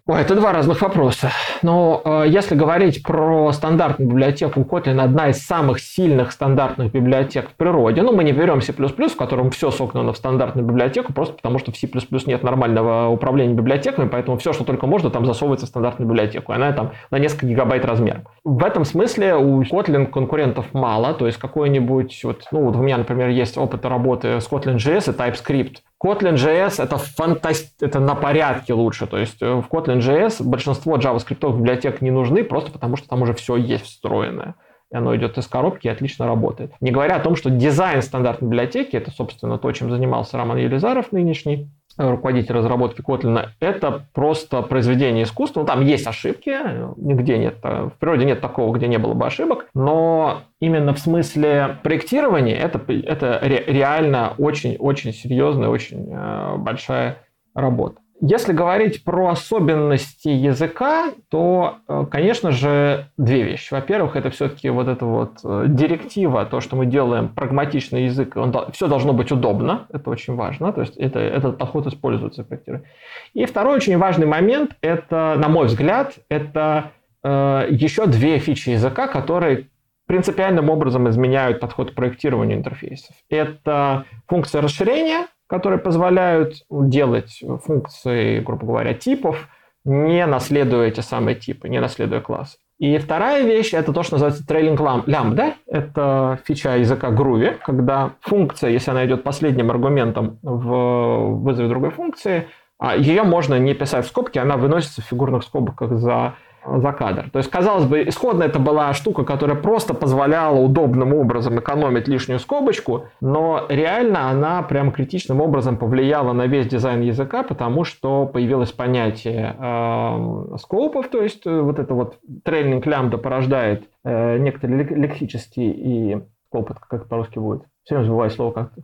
Ой, 0.08 0.20
это 0.20 0.36
два 0.36 0.52
разных 0.52 0.82
вопроса. 0.82 1.32
Но 1.62 2.00
э, 2.04 2.26
если 2.28 2.54
говорить 2.54 3.02
про 3.02 3.50
стандартную 3.50 4.08
библиотеку 4.08 4.60
Kotlin, 4.60 5.00
одна 5.00 5.30
из 5.30 5.44
самых 5.44 5.80
сильных 5.80 6.30
стандартных 6.30 6.92
библиотек 6.92 7.50
в 7.50 7.54
природе, 7.54 8.02
ну, 8.02 8.12
мы 8.12 8.22
не 8.22 8.30
берем 8.30 8.62
C++, 8.62 8.72
в 8.72 9.16
котором 9.16 9.50
все 9.50 9.72
согнано 9.72 10.12
в 10.12 10.16
стандартную 10.16 10.64
библиотеку, 10.64 11.12
просто 11.12 11.34
потому 11.34 11.58
что 11.58 11.72
в 11.72 11.76
C++ 11.76 11.88
нет 12.26 12.44
нормального 12.44 13.08
управления 13.08 13.54
библиотеками, 13.54 14.08
поэтому 14.08 14.38
все, 14.38 14.52
что 14.52 14.62
только 14.62 14.86
можно, 14.86 15.10
там 15.10 15.26
засовывается 15.26 15.66
в 15.66 15.70
стандартную 15.70 16.08
библиотеку. 16.08 16.52
Она 16.52 16.70
там 16.70 16.92
на 17.10 17.18
несколько 17.18 17.46
гигабайт 17.46 17.84
размером. 17.84 18.28
В 18.44 18.62
этом 18.62 18.84
смысле 18.84 19.34
у 19.34 19.60
Kotlin 19.62 20.06
конкурентов 20.06 20.66
мало, 20.72 21.14
то 21.14 21.26
есть 21.26 21.38
какой-нибудь, 21.38 22.20
вот, 22.22 22.44
ну, 22.52 22.62
вот 22.62 22.76
у 22.76 22.80
меня, 22.80 22.96
например, 22.98 23.30
есть 23.30 23.58
опыт 23.58 23.84
работы 23.84 24.40
с 24.40 24.48
Kotlin 24.48 24.76
JS 24.76 25.12
и 25.12 25.18
TypeScript 25.18 25.78
Kotlin 26.02 26.34
JS 26.34 26.82
это, 26.82 26.98
фантаст... 26.98 27.82
это 27.82 28.00
на 28.00 28.14
порядке 28.14 28.74
лучше. 28.74 29.06
То 29.06 29.18
есть 29.18 29.40
в 29.40 29.64
Kotlin 29.70 29.98
JS 29.98 30.42
большинство 30.42 30.96
JavaScript 30.96 31.56
библиотек 31.56 32.00
не 32.02 32.10
нужны, 32.10 32.44
просто 32.44 32.70
потому 32.70 32.96
что 32.96 33.08
там 33.08 33.22
уже 33.22 33.34
все 33.34 33.56
есть 33.56 33.84
встроенное 33.84 34.56
и 34.90 34.96
оно 34.96 35.16
идет 35.16 35.36
из 35.38 35.46
коробки 35.46 35.86
и 35.86 35.90
отлично 35.90 36.26
работает. 36.26 36.72
Не 36.80 36.90
говоря 36.90 37.16
о 37.16 37.20
том, 37.20 37.34
что 37.36 37.50
дизайн 37.50 38.02
стандартной 38.02 38.48
библиотеки, 38.48 38.96
это, 38.96 39.10
собственно, 39.10 39.58
то, 39.58 39.70
чем 39.72 39.90
занимался 39.90 40.36
Роман 40.36 40.58
Елизаров 40.58 41.12
нынешний, 41.12 41.64
э, 41.64 41.85
руководитель 41.96 42.54
разработки 42.54 43.00
Kotlin, 43.00 43.48
это 43.60 44.06
просто 44.12 44.62
произведение 44.62 45.24
искусства. 45.24 45.60
Ну, 45.60 45.66
там 45.66 45.82
есть 45.82 46.06
ошибки, 46.06 46.50
нигде 46.96 47.38
нет, 47.38 47.56
э, 47.62 47.90
в 47.94 47.98
природе 47.98 48.24
нет 48.24 48.40
такого, 48.40 48.74
где 48.76 48.88
не 48.88 48.98
было 48.98 49.14
бы 49.14 49.26
ошибок, 49.26 49.66
но 49.74 50.42
именно 50.60 50.94
в 50.94 50.98
смысле 50.98 51.78
проектирования 51.82 52.56
это, 52.56 52.80
это 52.88 53.40
реально 53.42 54.34
очень-очень 54.38 55.12
серьезная, 55.12 55.68
очень 55.68 56.08
э, 56.10 56.56
большая 56.58 57.18
работа. 57.54 58.00
Если 58.20 58.54
говорить 58.54 59.04
про 59.04 59.28
особенности 59.28 60.28
языка, 60.28 61.12
то, 61.28 61.76
э, 61.86 62.06
конечно 62.10 62.50
же, 62.50 63.08
две 63.18 63.42
вещи. 63.42 63.74
Во-первых, 63.74 64.16
это 64.16 64.30
все-таки 64.30 64.70
вот 64.70 64.88
эта 64.88 65.04
вот 65.04 65.40
э, 65.44 65.66
директива, 65.68 66.46
то, 66.46 66.60
что 66.60 66.76
мы 66.76 66.86
делаем 66.86 67.28
прагматичный 67.28 68.04
язык, 68.04 68.34
он, 68.36 68.54
все 68.72 68.88
должно 68.88 69.12
быть 69.12 69.30
удобно, 69.32 69.86
это 69.90 70.08
очень 70.08 70.34
важно, 70.34 70.72
то 70.72 70.80
есть 70.80 70.96
это, 70.96 71.18
этот 71.18 71.58
подход 71.58 71.86
используется 71.88 72.42
в 72.42 72.48
проектировании. 72.48 72.88
И 73.34 73.44
второй 73.44 73.76
очень 73.76 73.98
важный 73.98 74.26
момент, 74.26 74.76
это, 74.80 75.34
на 75.36 75.48
мой 75.48 75.66
взгляд, 75.66 76.14
это 76.30 76.92
э, 77.22 77.66
еще 77.70 78.06
две 78.06 78.38
фичи 78.38 78.70
языка, 78.70 79.08
которые 79.08 79.68
принципиальным 80.06 80.70
образом 80.70 81.08
изменяют 81.08 81.60
подход 81.60 81.90
к 81.90 81.94
проектированию 81.94 82.56
интерфейсов. 82.56 83.14
Это 83.28 84.04
функция 84.26 84.62
расширения, 84.62 85.26
которые 85.46 85.78
позволяют 85.78 86.54
делать 86.70 87.42
функции, 87.64 88.40
грубо 88.40 88.66
говоря, 88.66 88.94
типов, 88.94 89.48
не 89.84 90.26
наследуя 90.26 90.88
эти 90.88 91.00
самые 91.00 91.36
типы, 91.36 91.68
не 91.68 91.80
наследуя 91.80 92.20
классы. 92.20 92.58
И 92.78 92.98
вторая 92.98 93.42
вещь– 93.42 93.72
это 93.72 93.92
то, 93.92 94.02
что 94.02 94.16
называется 94.16 94.44
trailing 94.46 94.76
lambda. 95.06 95.54
Это 95.66 96.38
фича 96.44 96.76
языка 96.76 97.08
Groovy, 97.08 97.56
когда 97.64 98.12
функция, 98.20 98.70
если 98.70 98.90
она 98.90 99.06
идет 99.06 99.22
последним 99.22 99.70
аргументом 99.70 100.38
в 100.42 101.40
вызове 101.42 101.68
другой 101.68 101.90
функции, 101.90 102.48
а 102.78 102.94
ее 102.94 103.22
можно 103.22 103.58
не 103.58 103.72
писать 103.72 104.04
в 104.04 104.08
скобки, 104.08 104.38
она 104.38 104.58
выносится 104.58 105.00
в 105.00 105.06
фигурных 105.06 105.44
скобках 105.44 105.96
за 105.96 106.34
за 106.76 106.92
кадр. 106.92 107.30
То 107.30 107.38
есть, 107.38 107.50
казалось 107.50 107.84
бы, 107.84 108.08
исходно 108.08 108.44
это 108.44 108.58
была 108.58 108.92
штука, 108.92 109.24
которая 109.24 109.56
просто 109.56 109.94
позволяла 109.94 110.58
удобным 110.58 111.14
образом 111.14 111.58
экономить 111.58 112.08
лишнюю 112.08 112.38
скобочку, 112.38 113.06
но 113.20 113.66
реально 113.68 114.30
она 114.30 114.62
прям 114.62 114.92
критичным 114.92 115.40
образом 115.40 115.76
повлияла 115.76 116.32
на 116.32 116.46
весь 116.46 116.66
дизайн 116.66 117.00
языка, 117.02 117.42
потому 117.42 117.84
что 117.84 118.26
появилось 118.26 118.72
понятие 118.72 119.56
э, 119.58 120.56
скопов, 120.58 121.08
то 121.08 121.22
есть 121.22 121.46
э, 121.46 121.60
вот 121.60 121.78
это 121.78 121.94
вот 121.94 122.18
трейлинг 122.44 122.86
лямбда 122.86 123.18
порождает 123.18 123.84
э, 124.04 124.38
некоторые 124.38 124.84
лексические 124.84 125.72
и 125.72 126.18
скоп, 126.48 126.72
как 126.88 127.08
по-русски 127.08 127.38
будет. 127.38 127.62
Все 127.84 127.94
время 127.94 128.06
забываю 128.06 128.30
слово 128.30 128.52
как-то. 128.52 128.82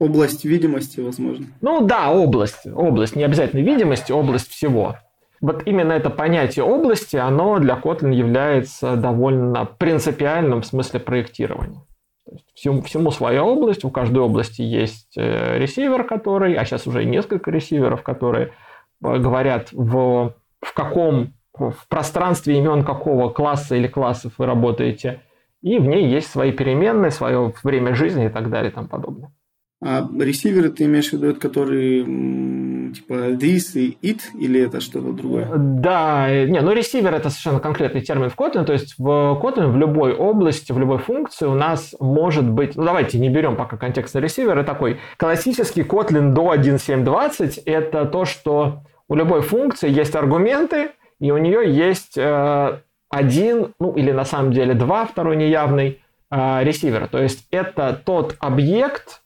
Область 0.00 0.44
видимости, 0.44 1.00
возможно. 1.00 1.46
Ну 1.60 1.86
да, 1.86 2.10
область. 2.10 2.66
Область, 2.66 3.14
не 3.14 3.22
обязательно 3.22 3.60
видимости, 3.60 4.10
область 4.10 4.48
всего 4.48 4.96
вот 5.42 5.66
именно 5.66 5.92
это 5.92 6.08
понятие 6.08 6.64
области, 6.64 7.16
оно 7.16 7.58
для 7.58 7.74
Kotlin 7.74 8.14
является 8.14 8.94
довольно 8.94 9.64
принципиальным 9.64 10.62
в 10.62 10.66
смысле 10.66 11.00
проектирования. 11.00 11.82
То 12.24 12.34
есть 12.34 12.46
всему, 12.54 12.82
всему 12.82 13.10
своя 13.10 13.44
область, 13.44 13.84
у 13.84 13.90
каждой 13.90 14.18
области 14.18 14.62
есть 14.62 15.18
э, 15.18 15.58
ресивер, 15.58 16.04
который, 16.04 16.54
а 16.54 16.64
сейчас 16.64 16.86
уже 16.86 17.04
несколько 17.04 17.50
ресиверов, 17.50 18.04
которые 18.04 18.52
э, 19.04 19.18
говорят 19.18 19.72
в, 19.72 20.32
в 20.60 20.74
каком 20.74 21.34
в 21.52 21.88
пространстве 21.88 22.58
имен 22.58 22.84
какого 22.84 23.28
класса 23.28 23.74
или 23.74 23.88
классов 23.88 24.34
вы 24.38 24.46
работаете, 24.46 25.22
и 25.60 25.78
в 25.78 25.86
ней 25.86 26.08
есть 26.08 26.30
свои 26.30 26.52
переменные, 26.52 27.10
свое 27.10 27.52
время 27.64 27.96
жизни 27.96 28.26
и 28.26 28.30
так 28.30 28.48
далее 28.48 28.70
и 28.70 28.74
тому 28.74 28.86
подобное. 28.86 29.32
А 29.84 30.08
ресиверы 30.20 30.70
ты 30.70 30.84
имеешь 30.84 31.10
в 31.10 31.14
виду, 31.14 31.30
это 31.30 31.40
типа 32.92 33.14
this 33.32 33.78
и 33.78 33.96
it, 34.02 34.20
или 34.38 34.60
это 34.60 34.80
что-то 34.80 35.12
другое? 35.12 35.48
Да, 35.54 36.28
не, 36.46 36.60
ну 36.60 36.72
ресивер 36.72 37.14
это 37.14 37.30
совершенно 37.30 37.60
конкретный 37.60 38.00
термин 38.00 38.30
в 38.30 38.36
Kotlin, 38.36 38.64
то 38.64 38.72
есть 38.72 38.94
в 38.98 39.06
Kotlin 39.42 39.72
в 39.72 39.76
любой 39.76 40.14
области, 40.14 40.72
в 40.72 40.78
любой 40.78 40.98
функции 40.98 41.46
у 41.46 41.54
нас 41.54 41.94
может 42.00 42.48
быть, 42.48 42.76
ну 42.76 42.84
давайте 42.84 43.18
не 43.18 43.28
берем 43.28 43.56
пока 43.56 43.76
контекстный 43.76 44.20
ресивер, 44.20 44.64
такой 44.64 45.00
классический 45.16 45.82
Kotlin 45.82 46.32
до 46.32 46.54
1.7.20, 46.54 47.62
это 47.66 48.04
то, 48.04 48.24
что 48.24 48.82
у 49.08 49.14
любой 49.14 49.42
функции 49.42 49.90
есть 49.90 50.14
аргументы, 50.14 50.90
и 51.20 51.30
у 51.30 51.38
нее 51.38 51.72
есть 51.72 52.16
э, 52.16 52.80
один, 53.10 53.74
ну 53.78 53.92
или 53.92 54.10
на 54.10 54.24
самом 54.24 54.52
деле 54.52 54.74
два, 54.74 55.04
второй 55.04 55.36
неявный, 55.36 55.88
э, 55.90 56.01
ресивера. 56.32 57.08
То 57.08 57.18
есть 57.18 57.46
это 57.50 58.00
тот 58.04 58.36
объект, 58.40 59.22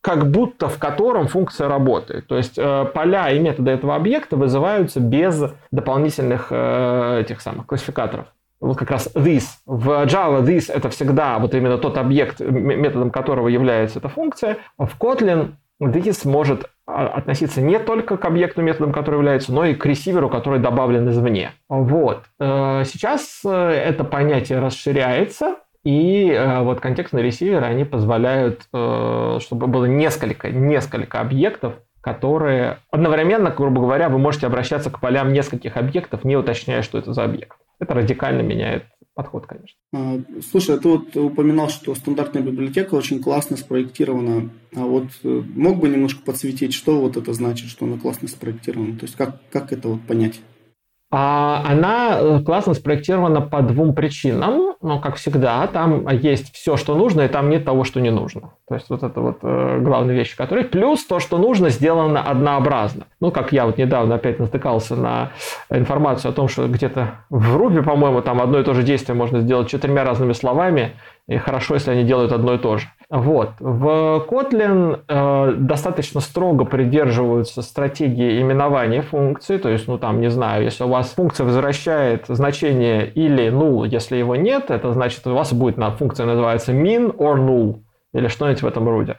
как 0.00 0.30
будто 0.30 0.68
в 0.68 0.78
котором 0.78 1.26
функция 1.26 1.68
работает. 1.68 2.26
То 2.26 2.36
есть 2.36 2.58
э, 2.58 2.84
поля 2.92 3.30
и 3.30 3.38
методы 3.40 3.70
этого 3.70 3.96
объекта 3.96 4.36
вызываются 4.36 5.00
без 5.00 5.42
дополнительных 5.72 6.48
э, 6.50 7.20
этих 7.22 7.40
самых 7.40 7.66
классификаторов. 7.66 8.26
Вот 8.60 8.76
как 8.76 8.90
раз 8.90 9.10
this. 9.14 9.44
В 9.66 10.04
Java 10.04 10.42
this 10.44 10.72
это 10.72 10.90
всегда 10.90 11.38
вот 11.38 11.54
именно 11.54 11.78
тот 11.78 11.98
объект, 11.98 12.40
методом 12.40 13.10
которого 13.10 13.48
является 13.48 13.98
эта 13.98 14.08
функция. 14.08 14.58
В 14.78 14.90
Kotlin 14.98 15.54
this 15.82 16.28
может 16.28 16.70
а, 16.86 17.06
относиться 17.06 17.60
не 17.60 17.78
только 17.78 18.16
к 18.16 18.24
объекту, 18.24 18.62
методом 18.62 18.92
который 18.92 19.16
является, 19.16 19.52
но 19.52 19.64
и 19.64 19.74
к 19.74 19.84
ресиверу, 19.86 20.28
который 20.28 20.60
добавлен 20.60 21.08
извне. 21.08 21.52
Вот. 21.68 22.24
Э, 22.38 22.84
сейчас 22.84 23.40
э, 23.44 23.50
это 23.50 24.04
понятие 24.04 24.60
расширяется, 24.60 25.56
и 25.84 26.30
э, 26.30 26.62
вот 26.62 26.80
контекстные 26.80 27.22
ресиверы, 27.22 27.66
они 27.66 27.84
позволяют, 27.84 28.66
э, 28.72 29.38
чтобы 29.40 29.66
было 29.66 29.84
несколько, 29.84 30.50
несколько 30.50 31.20
объектов, 31.20 31.74
которые 32.00 32.78
одновременно, 32.90 33.50
грубо 33.50 33.82
говоря, 33.82 34.08
вы 34.08 34.18
можете 34.18 34.46
обращаться 34.46 34.90
к 34.90 35.00
полям 35.00 35.32
нескольких 35.32 35.76
объектов, 35.76 36.24
не 36.24 36.36
уточняя, 36.36 36.82
что 36.82 36.98
это 36.98 37.12
за 37.12 37.24
объект. 37.24 37.56
Это 37.78 37.94
радикально 37.94 38.40
меняет 38.40 38.84
подход, 39.14 39.46
конечно. 39.46 39.76
А, 39.92 40.20
слушай, 40.50 40.74
а 40.74 40.78
ты 40.78 40.88
вот 40.88 41.16
упоминал, 41.16 41.68
что 41.68 41.94
стандартная 41.94 42.42
библиотека 42.42 42.94
очень 42.94 43.22
классно 43.22 43.56
спроектирована. 43.56 44.50
А 44.74 44.80
вот 44.80 45.08
э, 45.22 45.42
мог 45.54 45.78
бы 45.78 45.88
немножко 45.88 46.22
подсветить, 46.22 46.74
что 46.74 47.00
вот 47.00 47.16
это 47.16 47.32
значит, 47.32 47.68
что 47.68 47.84
она 47.84 47.98
классно 47.98 48.28
спроектирована? 48.28 48.98
То 48.98 49.04
есть 49.04 49.16
как, 49.16 49.40
как 49.50 49.72
это 49.72 49.88
вот 49.88 50.02
понять? 50.02 50.40
А 51.10 51.62
она 51.66 52.18
э, 52.18 52.40
классно 52.44 52.74
спроектирована 52.74 53.40
по 53.40 53.62
двум 53.62 53.94
причинам. 53.94 54.74
Но, 54.82 55.00
как 55.00 55.16
всегда, 55.16 55.66
там 55.66 56.08
есть 56.08 56.52
все, 56.54 56.76
что 56.76 56.94
нужно, 56.94 57.22
и 57.22 57.28
там 57.28 57.48
нет 57.48 57.64
того, 57.64 57.84
что 57.84 58.00
не 58.00 58.10
нужно. 58.10 58.52
То 58.68 58.74
есть 58.74 58.90
вот 58.90 59.02
это 59.02 59.20
вот 59.20 59.38
э, 59.42 59.78
главные 59.80 60.16
вещи, 60.16 60.36
которые... 60.36 60.64
Плюс 60.64 61.04
то, 61.06 61.20
что 61.20 61.38
нужно, 61.38 61.70
сделано 61.70 62.20
однообразно. 62.20 63.04
Ну, 63.20 63.30
как 63.30 63.52
я 63.52 63.64
вот 63.66 63.78
недавно 63.78 64.16
опять 64.16 64.38
натыкался 64.38 64.96
на 64.96 65.30
информацию 65.70 66.30
о 66.30 66.34
том, 66.34 66.48
что 66.48 66.66
где-то 66.66 67.20
в 67.30 67.56
Ruby, 67.56 67.82
по-моему, 67.82 68.20
там 68.20 68.42
одно 68.42 68.58
и 68.58 68.64
то 68.64 68.74
же 68.74 68.82
действие 68.82 69.16
можно 69.16 69.40
сделать 69.40 69.68
четырьмя 69.68 70.04
разными 70.04 70.32
словами, 70.32 70.94
и 71.26 71.38
хорошо, 71.38 71.74
если 71.74 71.90
они 71.90 72.04
делают 72.04 72.32
одно 72.32 72.54
и 72.54 72.58
то 72.58 72.76
же. 72.76 72.86
Вот. 73.08 73.52
В 73.58 74.26
Kotlin 74.28 75.04
э, 75.08 75.54
достаточно 75.56 76.20
строго 76.20 76.64
придерживаются 76.64 77.62
стратегии 77.62 78.42
именования 78.42 79.02
функций. 79.02 79.58
То 79.58 79.68
есть, 79.68 79.88
ну 79.88 79.98
там, 79.98 80.20
не 80.20 80.30
знаю, 80.30 80.64
если 80.64 80.84
у 80.84 80.88
вас 80.88 81.12
функция 81.12 81.44
возвращает 81.44 82.26
значение 82.28 83.08
или 83.08 83.48
null, 83.50 83.86
если 83.88 84.16
его 84.16 84.36
нет, 84.36 84.70
это 84.70 84.92
значит, 84.92 85.26
у 85.26 85.34
вас 85.34 85.52
будет 85.52 85.78
на 85.78 85.90
функция 85.92 86.26
называется 86.26 86.72
min 86.72 87.14
or 87.16 87.36
null 87.36 87.82
или 88.12 88.28
что-нибудь 88.28 88.62
в 88.62 88.66
этом 88.66 88.88
роде. 88.88 89.16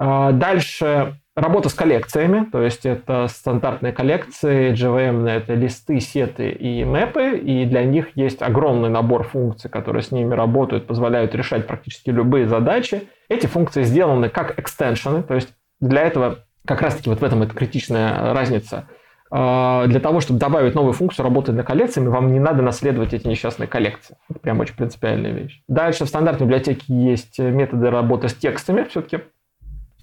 Э, 0.00 0.30
дальше 0.32 1.18
Работа 1.38 1.68
с 1.68 1.74
коллекциями, 1.74 2.46
то 2.50 2.60
есть 2.60 2.84
это 2.84 3.28
стандартные 3.28 3.92
коллекции, 3.92 4.72
JVM 4.72 5.28
это 5.28 5.54
листы, 5.54 6.00
сеты 6.00 6.50
и 6.50 6.84
мэпы, 6.84 7.38
и 7.38 7.64
для 7.64 7.84
них 7.84 8.08
есть 8.16 8.42
огромный 8.42 8.88
набор 8.88 9.22
функций, 9.22 9.70
которые 9.70 10.02
с 10.02 10.10
ними 10.10 10.34
работают, 10.34 10.88
позволяют 10.88 11.36
решать 11.36 11.68
практически 11.68 12.10
любые 12.10 12.48
задачи. 12.48 13.04
Эти 13.28 13.46
функции 13.46 13.84
сделаны 13.84 14.30
как 14.30 14.58
экстеншены, 14.58 15.22
то 15.22 15.36
есть 15.36 15.50
для 15.78 16.02
этого 16.02 16.40
как 16.66 16.82
раз-таки 16.82 17.08
вот 17.08 17.20
в 17.20 17.24
этом 17.24 17.44
это 17.44 17.54
критичная 17.54 18.34
разница. 18.34 18.88
А, 19.30 19.86
для 19.86 20.00
того, 20.00 20.18
чтобы 20.18 20.40
добавить 20.40 20.74
новую 20.74 20.92
функцию 20.92 21.22
работать 21.22 21.54
на 21.54 21.62
коллекциями, 21.62 22.08
вам 22.08 22.32
не 22.32 22.40
надо 22.40 22.64
наследовать 22.64 23.14
эти 23.14 23.28
несчастные 23.28 23.68
коллекции. 23.68 24.16
Это 24.28 24.40
прям 24.40 24.58
очень 24.58 24.74
принципиальная 24.74 25.30
вещь. 25.30 25.62
Дальше 25.68 26.04
в 26.04 26.08
стандартной 26.08 26.48
библиотеке 26.48 26.82
есть 26.88 27.38
методы 27.38 27.90
работы 27.90 28.28
с 28.28 28.34
текстами 28.34 28.82
все-таки 28.90 29.20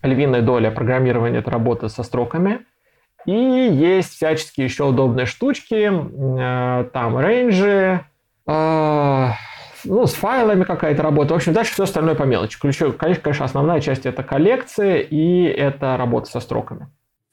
львиная 0.08 0.41
доля 0.41 0.72
программирования– 0.72 1.38
это 1.39 1.52
работа 1.52 1.89
со 1.89 2.04
строками. 2.04 2.60
И 3.26 3.32
есть 3.32 4.13
всяческие 4.13 4.65
еще 4.65 4.86
удобные 4.86 5.26
штучки, 5.26 5.89
э, 5.89 6.84
там 6.94 7.18
рейнджи, 7.18 8.06
э, 8.48 9.30
ну, 9.84 10.06
с 10.08 10.13
файлами 10.13 10.63
какая-то 10.63 11.02
работа. 11.02 11.34
В 11.34 11.38
общем, 11.38 11.54
дальше 11.54 11.74
все 11.74 11.84
остальное 11.84 12.15
по 12.15 12.24
мелочи. 12.24 12.60
Ключевой, 12.60 12.94
конечно, 12.94 13.46
основная 13.46 13.82
часть– 13.82 14.06
это 14.08 14.22
коллекции 14.24 15.02
и 15.02 15.46
это 15.46 15.98
работа 15.98 16.30
со 16.30 16.39
строками. 16.39 16.88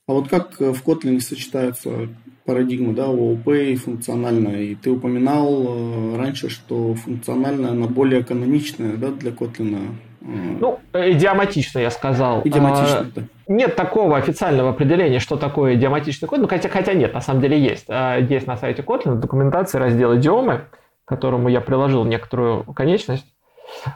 А 0.08 0.14
вот 0.14 0.28
как 0.28 0.58
в 0.58 0.82
Kotlin 0.84 1.20
сочетаются 1.20 2.08
парадигмы, 2.44 2.92
да, 2.92 3.04
ООП 3.04 3.48
и 3.48 3.76
функциональная? 3.76 4.62
И 4.62 4.74
ты 4.74 4.90
упоминал 4.90 6.16
раньше, 6.16 6.48
что 6.48 6.94
функциональная, 6.94 7.70
она 7.70 7.86
более 7.86 8.24
каноничная, 8.24 8.96
да, 8.96 9.10
для 9.10 9.30
Kotlin. 9.30 9.90
Ну, 10.24 10.78
идиоматично, 10.92 11.80
я 11.80 11.90
сказал. 11.90 12.42
Идиоматично, 12.44 13.00
а, 13.00 13.04
да. 13.14 13.22
Нет 13.48 13.74
такого 13.74 14.16
официального 14.16 14.70
определения, 14.70 15.18
что 15.18 15.36
такое 15.36 15.74
идиоматичный 15.74 16.28
код, 16.28 16.40
ну, 16.40 16.48
хотя, 16.48 16.68
хотя 16.68 16.94
нет, 16.94 17.12
на 17.12 17.20
самом 17.20 17.40
деле 17.40 17.58
есть. 17.60 17.86
А, 17.88 18.18
есть 18.18 18.46
на 18.46 18.56
сайте 18.56 18.82
Kotlin 18.82 19.14
в 19.14 19.20
документации 19.20 19.78
раздел 19.78 20.16
идиомы, 20.16 20.66
к 21.04 21.08
которому 21.08 21.48
я 21.48 21.60
приложил 21.60 22.04
некоторую 22.04 22.62
конечность, 22.72 23.26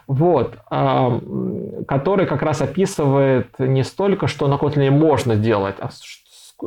вот, 0.09 0.59
а, 0.69 1.21
который 1.87 2.27
как 2.27 2.43
раз 2.43 2.61
описывает 2.61 3.59
не 3.59 3.85
столько, 3.85 4.27
что 4.27 4.49
на 4.49 4.55
Kotlin 4.55 4.91
можно 4.91 5.37
делать, 5.37 5.77
а 5.79 5.91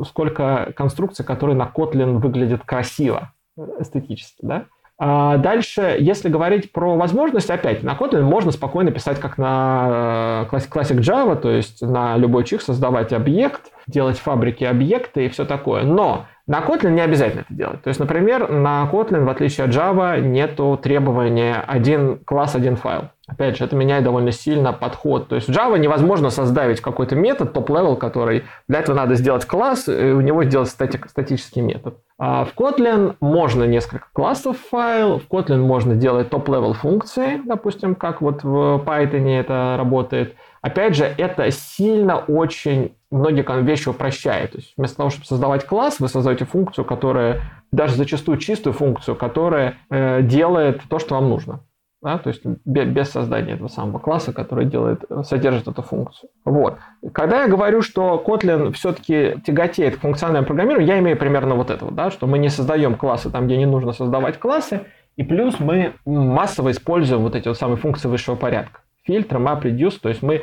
сколько 0.04 0.72
конструкций, 0.74 1.24
которые 1.24 1.56
на 1.56 1.70
Kotlin 1.72 2.18
выглядят 2.18 2.62
красиво, 2.64 3.32
эстетически, 3.78 4.38
да. 4.42 4.64
А 5.02 5.38
дальше, 5.38 5.96
если 5.98 6.28
говорить 6.28 6.72
про 6.72 6.94
возможность, 6.94 7.48
опять, 7.48 7.82
на 7.82 7.94
Kotlin 7.94 8.20
можно 8.20 8.50
спокойно 8.52 8.90
писать 8.90 9.18
как 9.18 9.38
на 9.38 10.46
э, 10.52 10.56
Classic 10.56 10.98
Java, 10.98 11.40
то 11.40 11.50
есть 11.50 11.80
на 11.80 12.18
любой 12.18 12.44
чих 12.44 12.60
создавать 12.60 13.14
объект, 13.14 13.72
делать 13.86 14.18
фабрики 14.18 14.62
объекта 14.62 15.22
и 15.22 15.30
все 15.30 15.46
такое. 15.46 15.84
Но 15.84 16.26
на 16.50 16.58
Kotlin 16.62 16.90
не 16.90 17.00
обязательно 17.00 17.42
это 17.42 17.54
делать. 17.54 17.80
То 17.82 17.88
есть, 17.88 18.00
например, 18.00 18.50
на 18.50 18.88
Kotlin, 18.90 19.24
в 19.24 19.28
отличие 19.28 19.66
от 19.66 19.70
Java, 19.70 20.20
нету 20.20 20.76
требования 20.82 21.62
один 21.64 22.18
класс, 22.24 22.56
один 22.56 22.74
файл. 22.74 23.10
Опять 23.28 23.56
же, 23.56 23.64
это 23.64 23.76
меняет 23.76 24.02
довольно 24.02 24.32
сильно 24.32 24.72
подход. 24.72 25.28
То 25.28 25.36
есть 25.36 25.46
в 25.46 25.52
Java 25.52 25.78
невозможно 25.78 26.28
создать 26.30 26.80
какой-то 26.80 27.14
метод, 27.14 27.52
top-level, 27.52 27.94
который 27.94 28.42
для 28.66 28.80
этого 28.80 28.96
надо 28.96 29.14
сделать 29.14 29.44
класс, 29.44 29.86
и 29.86 30.10
у 30.10 30.20
него 30.20 30.42
сделать 30.42 30.68
static, 30.68 31.08
статический 31.08 31.62
метод. 31.62 31.98
А 32.18 32.44
в 32.44 32.52
Kotlin 32.56 33.14
можно 33.20 33.62
несколько 33.62 34.08
классов 34.12 34.56
файл, 34.72 35.20
в 35.20 35.32
Kotlin 35.32 35.58
можно 35.58 35.94
делать 35.94 36.30
top-level 36.30 36.72
функции, 36.72 37.40
допустим, 37.46 37.94
как 37.94 38.20
вот 38.20 38.42
в 38.42 38.82
Python 38.84 39.38
это 39.38 39.76
работает. 39.78 40.34
Опять 40.62 40.94
же, 40.94 41.04
это 41.04 41.50
сильно 41.50 42.18
очень 42.18 42.94
многие 43.10 43.44
вещи 43.62 43.88
упрощает. 43.88 44.52
То 44.52 44.58
есть 44.58 44.74
вместо 44.76 44.98
того, 44.98 45.10
чтобы 45.10 45.26
создавать 45.26 45.66
класс, 45.66 46.00
вы 46.00 46.08
создаете 46.08 46.44
функцию, 46.44 46.84
которая, 46.84 47.40
даже 47.72 47.94
зачастую 47.94 48.38
чистую 48.38 48.74
функцию, 48.74 49.16
которая 49.16 49.76
э, 49.90 50.22
делает 50.22 50.82
то, 50.88 50.98
что 50.98 51.14
вам 51.14 51.28
нужно 51.28 51.60
да, 52.02 52.16
то 52.16 52.28
есть 52.28 52.44
без 52.44 53.10
создания 53.10 53.52
этого 53.52 53.68
самого 53.68 53.98
класса, 53.98 54.32
который 54.32 54.64
делает, 54.64 55.04
содержит 55.24 55.68
эту 55.68 55.82
функцию. 55.82 56.30
Вот. 56.44 56.78
Когда 57.12 57.42
я 57.42 57.48
говорю, 57.48 57.82
что 57.82 58.22
Kotlin 58.26 58.72
все-таки 58.72 59.36
тяготеет 59.44 59.96
к 59.96 60.00
функциональному 60.00 60.46
программированию, 60.46 60.94
я 60.94 60.98
имею 61.00 61.18
примерно 61.18 61.56
вот 61.56 61.70
это, 61.70 61.90
да, 61.90 62.10
что 62.10 62.26
мы 62.26 62.38
не 62.38 62.48
создаем 62.48 62.94
классы 62.94 63.28
там, 63.28 63.46
где 63.46 63.58
не 63.58 63.66
нужно 63.66 63.92
создавать 63.92 64.38
классы, 64.38 64.86
и 65.16 65.22
плюс 65.22 65.60
мы 65.60 65.92
массово 66.06 66.70
используем 66.70 67.22
вот 67.22 67.34
эти 67.34 67.48
вот 67.48 67.58
самые 67.58 67.76
функции 67.76 68.08
высшего 68.08 68.34
порядка. 68.34 68.80
Фильтр, 69.10 69.38
map, 69.38 69.62
reduce, 69.62 69.98
то 70.00 70.08
есть 70.08 70.22
мы, 70.22 70.42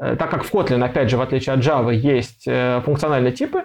э, 0.00 0.16
так 0.16 0.28
как 0.28 0.42
в 0.42 0.52
Kotlin, 0.52 0.84
опять 0.84 1.08
же, 1.08 1.16
в 1.16 1.20
отличие 1.20 1.54
от 1.54 1.60
Java, 1.60 1.94
есть 1.94 2.48
э, 2.48 2.80
функциональные 2.84 3.32
типы, 3.32 3.62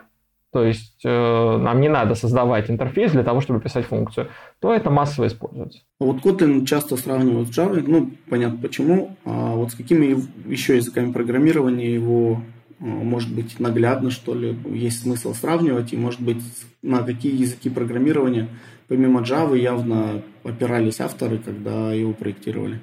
то 0.51 0.63
есть 0.63 1.01
э, 1.03 1.09
нам 1.57 1.81
не 1.81 1.89
надо 1.89 2.13
создавать 2.13 2.69
интерфейс 2.69 3.13
для 3.13 3.23
того, 3.23 3.41
чтобы 3.41 3.59
писать 3.59 3.87
функцию, 3.87 4.27
то 4.59 4.71
это 4.71 4.91
массово 4.91 5.25
используется. 5.25 5.79
А 5.99 6.03
вот 6.03 6.17
Kotlin 6.17 6.65
часто 6.67 6.97
сравнивают 6.97 7.49
с 7.49 7.57
Java, 7.57 7.83
ну, 7.83 8.11
понятно 8.29 8.59
почему. 8.59 9.17
А 9.25 9.55
вот 9.55 9.71
с 9.71 9.75
какими 9.75 10.15
еще 10.47 10.75
языками 10.75 11.11
программирования 11.11 11.91
его, 11.91 12.39
может 12.77 13.33
быть, 13.33 13.59
наглядно, 13.59 14.11
что 14.11 14.35
ли, 14.35 14.55
есть 14.67 15.01
смысл 15.01 15.33
сравнивать, 15.33 15.93
и, 15.93 15.97
может 15.97 16.21
быть, 16.21 16.43
на 16.83 17.01
какие 17.01 17.35
языки 17.35 17.71
программирования, 17.71 18.47
помимо 18.87 19.21
Java, 19.21 19.57
явно 19.57 20.21
опирались 20.43 21.01
авторы, 21.01 21.39
когда 21.39 21.91
его 21.93 22.13
проектировали? 22.13 22.79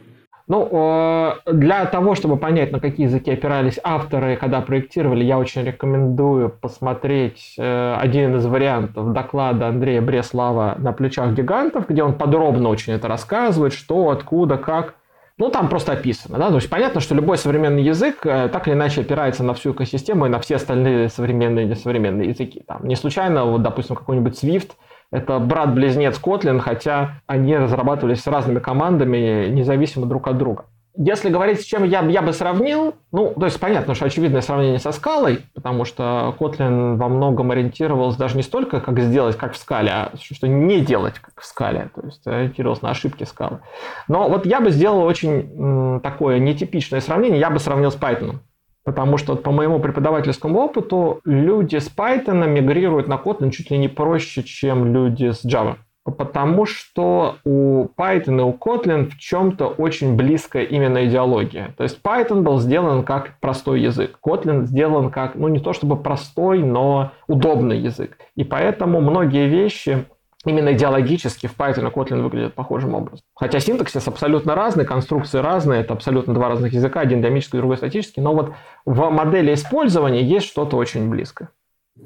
Ну, 0.50 0.68
э, 0.68 1.52
для 1.52 1.86
того, 1.86 2.16
чтобы 2.16 2.36
понять, 2.36 2.72
на 2.72 2.80
какие 2.80 3.06
языки 3.06 3.30
опирались 3.30 3.78
авторы, 3.84 4.34
когда 4.34 4.60
проектировали, 4.60 5.22
я 5.22 5.38
очень 5.38 5.62
рекомендую 5.62 6.48
посмотреть 6.48 7.54
э, 7.56 7.94
один 7.96 8.34
из 8.34 8.46
вариантов 8.46 9.12
доклада 9.12 9.68
Андрея 9.68 10.02
Бреслава 10.02 10.74
«На 10.78 10.90
плечах 10.90 11.34
гигантов», 11.34 11.88
где 11.88 12.02
он 12.02 12.14
подробно 12.14 12.68
очень 12.68 12.94
это 12.94 13.06
рассказывает, 13.06 13.72
что, 13.72 14.10
откуда, 14.10 14.58
как. 14.58 14.94
Ну, 15.38 15.50
там 15.50 15.68
просто 15.68 15.92
описано. 15.92 16.36
Да? 16.36 16.48
То 16.48 16.56
есть 16.56 16.68
понятно, 16.68 17.00
что 17.00 17.14
любой 17.14 17.38
современный 17.38 17.84
язык 17.84 18.26
э, 18.26 18.48
так 18.48 18.66
или 18.66 18.74
иначе 18.74 19.02
опирается 19.02 19.44
на 19.44 19.54
всю 19.54 19.70
экосистему 19.70 20.26
и 20.26 20.28
на 20.28 20.40
все 20.40 20.56
остальные 20.56 21.10
современные 21.10 21.66
и 21.66 21.68
несовременные 21.68 22.30
языки. 22.30 22.64
Там, 22.66 22.88
не 22.88 22.96
случайно, 22.96 23.44
вот, 23.44 23.62
допустим, 23.62 23.94
какой-нибудь 23.94 24.42
Swift– 24.42 24.70
это 25.10 25.38
брат-близнец 25.38 26.20
Kotlin, 26.20 26.60
хотя 26.60 27.20
они 27.26 27.56
разрабатывались 27.56 28.22
с 28.22 28.26
разными 28.26 28.58
командами, 28.58 29.48
независимо 29.48 30.06
друг 30.06 30.28
от 30.28 30.38
друга. 30.38 30.66
Если 30.96 31.30
говорить, 31.30 31.60
с 31.60 31.64
чем 31.64 31.84
я, 31.84 32.00
я 32.02 32.20
бы 32.20 32.32
сравнил, 32.32 32.94
ну, 33.12 33.32
то 33.32 33.44
есть 33.44 33.60
понятно, 33.60 33.94
что 33.94 34.06
очевидное 34.06 34.40
сравнение 34.40 34.80
со 34.80 34.90
скалой, 34.90 35.38
потому 35.54 35.84
что 35.84 36.34
Kotlin 36.38 36.96
во 36.96 37.08
многом 37.08 37.52
ориентировался 37.52 38.18
даже 38.18 38.36
не 38.36 38.42
столько, 38.42 38.80
как 38.80 38.98
сделать, 38.98 39.36
как 39.36 39.52
в 39.52 39.56
скале, 39.56 39.90
а 39.90 40.12
что 40.20 40.48
не 40.48 40.80
делать, 40.80 41.20
как 41.20 41.40
в 41.40 41.44
скале, 41.46 41.90
то 41.94 42.02
есть 42.04 42.26
ориентировался 42.26 42.84
на 42.84 42.90
ошибки 42.90 43.22
скалы. 43.22 43.60
Но 44.08 44.28
вот 44.28 44.46
я 44.46 44.60
бы 44.60 44.70
сделал 44.70 45.04
очень 45.04 45.94
м, 45.94 46.00
такое 46.00 46.40
нетипичное 46.40 47.00
сравнение, 47.00 47.38
я 47.38 47.50
бы 47.50 47.60
сравнил 47.60 47.92
с 47.92 47.96
Python. 47.96 48.40
Потому 48.84 49.18
что 49.18 49.36
по 49.36 49.50
моему 49.50 49.78
преподавательскому 49.78 50.58
опыту 50.58 51.20
люди 51.24 51.76
с 51.76 51.90
Python 51.94 52.46
мигрируют 52.48 53.08
на 53.08 53.14
Kotlin 53.14 53.50
чуть 53.50 53.70
ли 53.70 53.78
не 53.78 53.88
проще, 53.88 54.42
чем 54.42 54.92
люди 54.92 55.32
с 55.32 55.44
Java. 55.44 55.76
Потому 56.04 56.64
что 56.64 57.36
у 57.44 57.88
Python 57.96 58.38
и 58.38 58.42
у 58.42 58.52
Kotlin 58.52 59.10
в 59.10 59.18
чем-то 59.18 59.66
очень 59.66 60.16
близкая 60.16 60.64
именно 60.64 61.04
идеология. 61.06 61.74
То 61.76 61.82
есть 61.82 62.00
Python 62.02 62.40
был 62.40 62.58
сделан 62.58 63.04
как 63.04 63.38
простой 63.40 63.82
язык. 63.82 64.18
Kotlin 64.26 64.64
сделан 64.64 65.10
как, 65.10 65.34
ну 65.34 65.48
не 65.48 65.60
то 65.60 65.72
чтобы 65.74 65.96
простой, 65.96 66.62
но 66.62 67.12
удобный 67.26 67.78
язык. 67.78 68.16
И 68.34 68.44
поэтому 68.44 69.00
многие 69.00 69.46
вещи 69.46 70.06
именно 70.44 70.72
идеологически 70.72 71.46
в 71.46 71.56
Python 71.56 71.88
и 71.88 71.92
Kotlin 71.92 72.22
выглядят 72.22 72.54
похожим 72.54 72.94
образом. 72.94 73.24
Хотя 73.34 73.60
синтаксис 73.60 74.06
абсолютно 74.08 74.54
разный, 74.54 74.84
конструкции 74.84 75.38
разные, 75.38 75.82
это 75.82 75.92
абсолютно 75.92 76.34
два 76.34 76.48
разных 76.48 76.72
языка, 76.72 77.00
один 77.00 77.20
динамический, 77.20 77.58
другой 77.58 77.76
статический, 77.76 78.22
но 78.22 78.34
вот 78.34 78.54
в 78.84 79.10
модели 79.10 79.54
использования 79.54 80.22
есть 80.22 80.46
что-то 80.46 80.76
очень 80.76 81.08
близкое. 81.08 81.50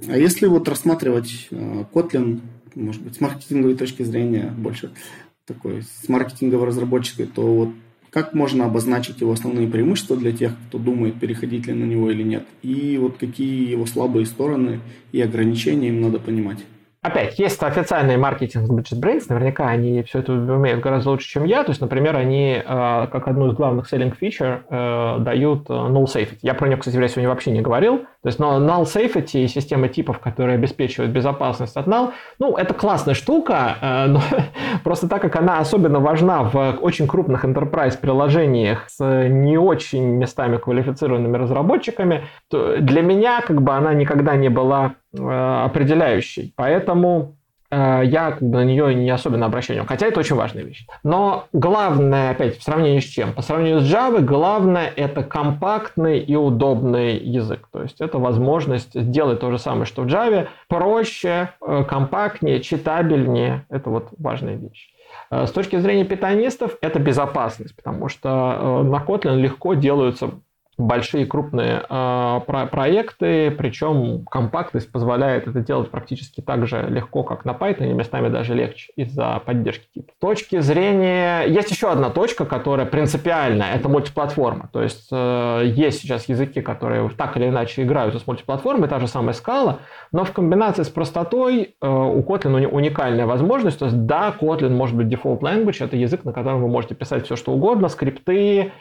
А 0.09 0.17
если 0.17 0.47
вот 0.47 0.69
рассматривать 0.69 1.49
э, 1.51 1.85
Kotlin, 1.93 2.41
может 2.75 3.03
быть, 3.03 3.17
с 3.17 3.21
маркетинговой 3.21 3.77
точки 3.77 4.03
зрения, 4.03 4.53
больше 4.57 4.91
такой, 5.47 5.83
с 5.83 6.09
маркетингово 6.09 6.67
разработческой, 6.67 7.27
то 7.27 7.43
вот 7.43 7.69
как 8.11 8.33
можно 8.33 8.67
обозначить 8.67 9.21
его 9.21 9.33
основные 9.33 9.69
преимущества 9.69 10.17
для 10.17 10.33
тех, 10.33 10.53
кто 10.69 10.79
думает, 10.79 11.19
переходить 11.19 11.67
ли 11.67 11.73
на 11.73 11.85
него 11.85 12.11
или 12.11 12.23
нет? 12.23 12.47
И 12.63 12.97
вот 12.97 13.19
какие 13.19 13.69
его 13.69 13.87
слабые 13.87 14.25
стороны 14.27 14.81
и 15.11 15.21
ограничения 15.21 15.89
им 15.89 16.01
надо 16.01 16.19
понимать? 16.19 16.59
Опять, 17.05 17.39
есть 17.39 17.63
официальные 17.63 18.17
маркетинг 18.17 18.71
бюджет 18.71 18.99
Brains, 18.99 19.27
наверняка 19.29 19.69
они 19.69 20.03
все 20.05 20.21
это 20.21 20.33
умеют 20.33 20.81
гораздо 20.81 21.11
лучше, 21.11 21.29
чем 21.29 21.45
я. 21.45 21.63
То 21.63 21.71
есть, 21.71 21.83
например, 21.83 22.17
они 22.17 22.55
э, 22.55 22.63
как 22.65 23.29
одну 23.29 23.51
из 23.51 23.55
главных 23.55 23.93
selling 23.93 24.17
feature 24.19 24.63
э, 24.71 25.23
дают 25.23 25.69
э, 25.69 25.73
null 25.75 26.07
safety. 26.07 26.39
Я 26.41 26.55
про 26.55 26.67
нее, 26.67 26.79
кстати, 26.79 26.97
в 26.97 27.07
сегодня 27.07 27.29
вообще 27.29 27.51
не 27.51 27.61
говорил. 27.61 28.07
То 28.25 28.29
есть, 28.29 28.41
но 28.41 28.59
null 28.59 28.83
safety 28.83 29.45
и 29.45 29.47
система 29.47 29.89
типов, 29.89 30.19
которые 30.19 30.57
обеспечивают 30.57 31.13
безопасность 31.13 31.77
от 31.77 31.87
null, 31.87 32.11
ну, 32.41 32.57
это 32.57 32.75
классная 32.75 33.15
штука, 33.15 33.77
но 34.09 34.21
просто 34.83 35.09
так 35.09 35.23
как 35.23 35.37
она 35.37 35.59
особенно 35.59 36.01
важна 36.01 36.43
в 36.43 36.79
очень 36.81 37.07
крупных 37.07 37.45
enterprise 37.45 37.97
приложениях 37.97 38.89
с 38.89 39.29
не 39.29 39.57
очень 39.57 40.05
местами 40.17 40.57
квалифицированными 40.57 41.37
разработчиками, 41.37 42.25
то 42.51 42.79
для 42.79 43.03
меня 43.03 43.41
как 43.43 43.63
бы 43.63 43.73
она 43.73 43.95
никогда 43.95 44.35
не 44.35 44.49
была 44.49 44.95
Э, 45.17 45.65
определяющей. 45.65 46.53
Поэтому 46.57 47.37
э, 47.41 47.44
я 48.05 48.33
как 48.33 48.43
бы 48.43 48.57
на 48.59 48.65
нее 48.65 48.95
не 48.95 49.11
особенно 49.11 49.47
обращаю 49.47 49.85
Хотя 49.87 50.07
это 50.07 50.21
очень 50.21 50.37
важная 50.37 50.63
вещь. 50.63 50.87
Но 51.03 51.47
главное, 51.53 52.31
опять, 52.31 52.59
в 52.59 52.63
сравнении 52.63 53.01
с 53.01 53.05
чем? 53.05 53.33
По 53.33 53.43
сравнению 53.43 53.81
с 53.81 53.93
Java, 53.93 54.21
главное 54.21 54.93
это 54.95 55.23
компактный 55.23 56.19
и 56.19 56.37
удобный 56.37 57.17
язык. 57.17 57.69
То 57.73 57.83
есть 57.83 58.01
это 58.01 58.19
возможность 58.19 58.95
сделать 58.95 59.41
то 59.41 59.51
же 59.51 59.59
самое, 59.59 59.87
что 59.87 60.03
в 60.03 60.07
Java, 60.07 60.49
проще, 60.69 61.51
э, 61.61 61.85
компактнее, 61.89 62.61
читабельнее. 62.61 63.67
Это 63.71 63.91
вот 63.91 64.09
важная 64.19 64.57
вещь. 64.57 64.91
С 65.31 65.51
точки 65.51 65.77
зрения 65.77 66.05
питанистов, 66.05 66.77
это 66.81 66.99
безопасность, 66.99 67.75
потому 67.75 68.09
что 68.09 68.83
на 68.85 68.97
Kotlin 68.97 69.37
легко 69.37 69.75
делаются 69.75 70.31
большие 70.79 71.27
крупные 71.27 71.83
э, 71.89 72.41
про 72.47 72.67
проекты, 72.67 73.51
причем 73.51 74.25
компактность 74.25 74.91
позволяет 74.91 75.47
это 75.47 75.61
делать 75.61 75.91
практически 75.91 76.41
так 76.41 76.67
же 76.67 76.87
легко, 76.89 77.23
как 77.23 77.45
на 77.45 77.51
Python, 77.51 77.91
и 77.91 77.93
местами 77.93 78.29
даже 78.29 78.55
легче 78.55 78.93
из-за 78.97 79.41
поддержки 79.45 79.87
типа. 79.95 80.13
Точки 80.21 80.61
зрения... 80.61 81.43
Есть 81.45 81.71
еще 81.71 81.91
одна 81.91 82.11
точка, 82.11 82.45
которая 82.45 82.87
принципиальная, 82.87 83.75
это 83.75 83.89
мультиплатформа. 83.89 84.69
То 84.73 84.83
есть 84.83 85.09
э, 85.11 85.63
есть 85.67 86.01
сейчас 86.01 86.29
языки, 86.29 86.61
которые 86.61 87.09
так 87.11 87.37
или 87.37 87.49
иначе 87.49 87.83
играют 87.83 88.15
с 88.15 88.27
мультиплатформой, 88.27 88.89
та 88.89 89.01
же 89.01 89.09
самая 89.09 89.35
скала, 89.35 89.79
но 90.13 90.25
в 90.25 90.33
комбинации 90.33 90.83
с 90.83 90.89
простотой 90.89 91.75
э, 91.81 91.89
у 91.89 92.21
Kotlin 92.21 92.67
уникальная 92.67 93.27
возможность. 93.27 93.79
То 93.79 93.87
есть 93.87 94.07
да, 94.07 94.35
Kotlin 94.39 94.71
может 94.71 94.97
быть 94.97 95.07
default 95.07 95.41
language, 95.41 95.85
это 95.85 95.97
язык, 95.97 96.25
на 96.25 96.33
котором 96.33 96.63
вы 96.63 96.69
можете 96.69 96.95
писать 96.95 97.25
все, 97.25 97.37
что 97.37 97.53
угодно, 97.53 97.89
скрипты, 97.89 98.73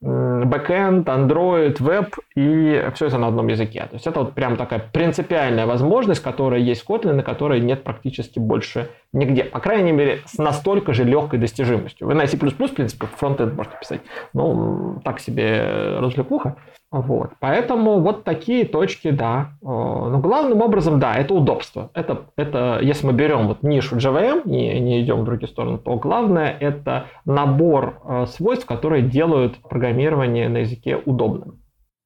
бэкэнд, 0.00 1.06
Android, 1.06 1.76
веб 1.82 2.16
и 2.34 2.90
все 2.94 3.06
это 3.06 3.18
на 3.18 3.28
одном 3.28 3.48
языке. 3.48 3.80
То 3.80 3.94
есть 3.94 4.06
это 4.06 4.20
вот 4.20 4.34
прям 4.34 4.56
такая 4.56 4.80
принципиальная 4.92 5.66
возможность, 5.66 6.22
которая 6.22 6.60
есть 6.60 6.82
в 6.82 6.88
Kotlin, 6.88 7.12
на 7.12 7.22
которой 7.22 7.60
нет 7.60 7.84
практически 7.84 8.38
больше 8.38 8.88
нигде. 9.12 9.44
По 9.44 9.60
крайней 9.60 9.92
мере, 9.92 10.20
с 10.24 10.38
настолько 10.38 10.94
же 10.94 11.04
легкой 11.04 11.38
достижимостью. 11.38 12.06
Вы 12.06 12.14
на 12.14 12.26
C++, 12.26 12.36
в 12.36 12.74
принципе, 12.74 13.06
фронтенд 13.06 13.54
можете 13.54 13.76
писать. 13.78 14.00
Ну, 14.32 15.00
так 15.04 15.20
себе 15.20 15.98
развлекуха. 15.98 16.56
Вот. 16.90 17.30
Поэтому 17.38 18.00
вот 18.00 18.24
такие 18.24 18.64
точки, 18.64 19.10
да. 19.10 19.52
Но 19.62 20.18
главным 20.18 20.60
образом, 20.60 20.98
да, 20.98 21.14
это 21.14 21.34
удобство. 21.34 21.90
Это, 21.94 22.26
это 22.36 22.80
если 22.82 23.06
мы 23.06 23.12
берем 23.12 23.46
вот 23.46 23.62
нишу 23.62 23.96
JVM, 23.96 24.42
не, 24.44 24.80
не 24.80 25.02
идем 25.02 25.20
в 25.20 25.24
другие 25.24 25.48
стороны, 25.48 25.78
то 25.78 25.94
главное 25.96 26.56
это 26.58 27.06
набор 27.24 28.00
э, 28.04 28.26
свойств, 28.26 28.66
которые 28.66 29.02
делают 29.02 29.58
программирование 29.58 30.48
на 30.48 30.58
языке 30.58 30.96
удобным. 30.96 31.60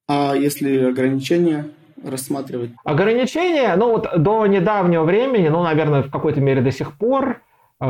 А 0.06 0.34
если 0.34 0.90
ограничения 0.90 1.70
рассматривать? 2.04 2.70
Ограничения, 2.84 3.74
ну 3.76 3.92
вот 3.92 4.08
до 4.18 4.46
недавнего 4.46 5.04
времени, 5.04 5.48
ну, 5.48 5.62
наверное, 5.62 6.02
в 6.02 6.10
какой-то 6.10 6.42
мере 6.42 6.60
до 6.60 6.70
сих 6.70 6.98
пор, 6.98 7.40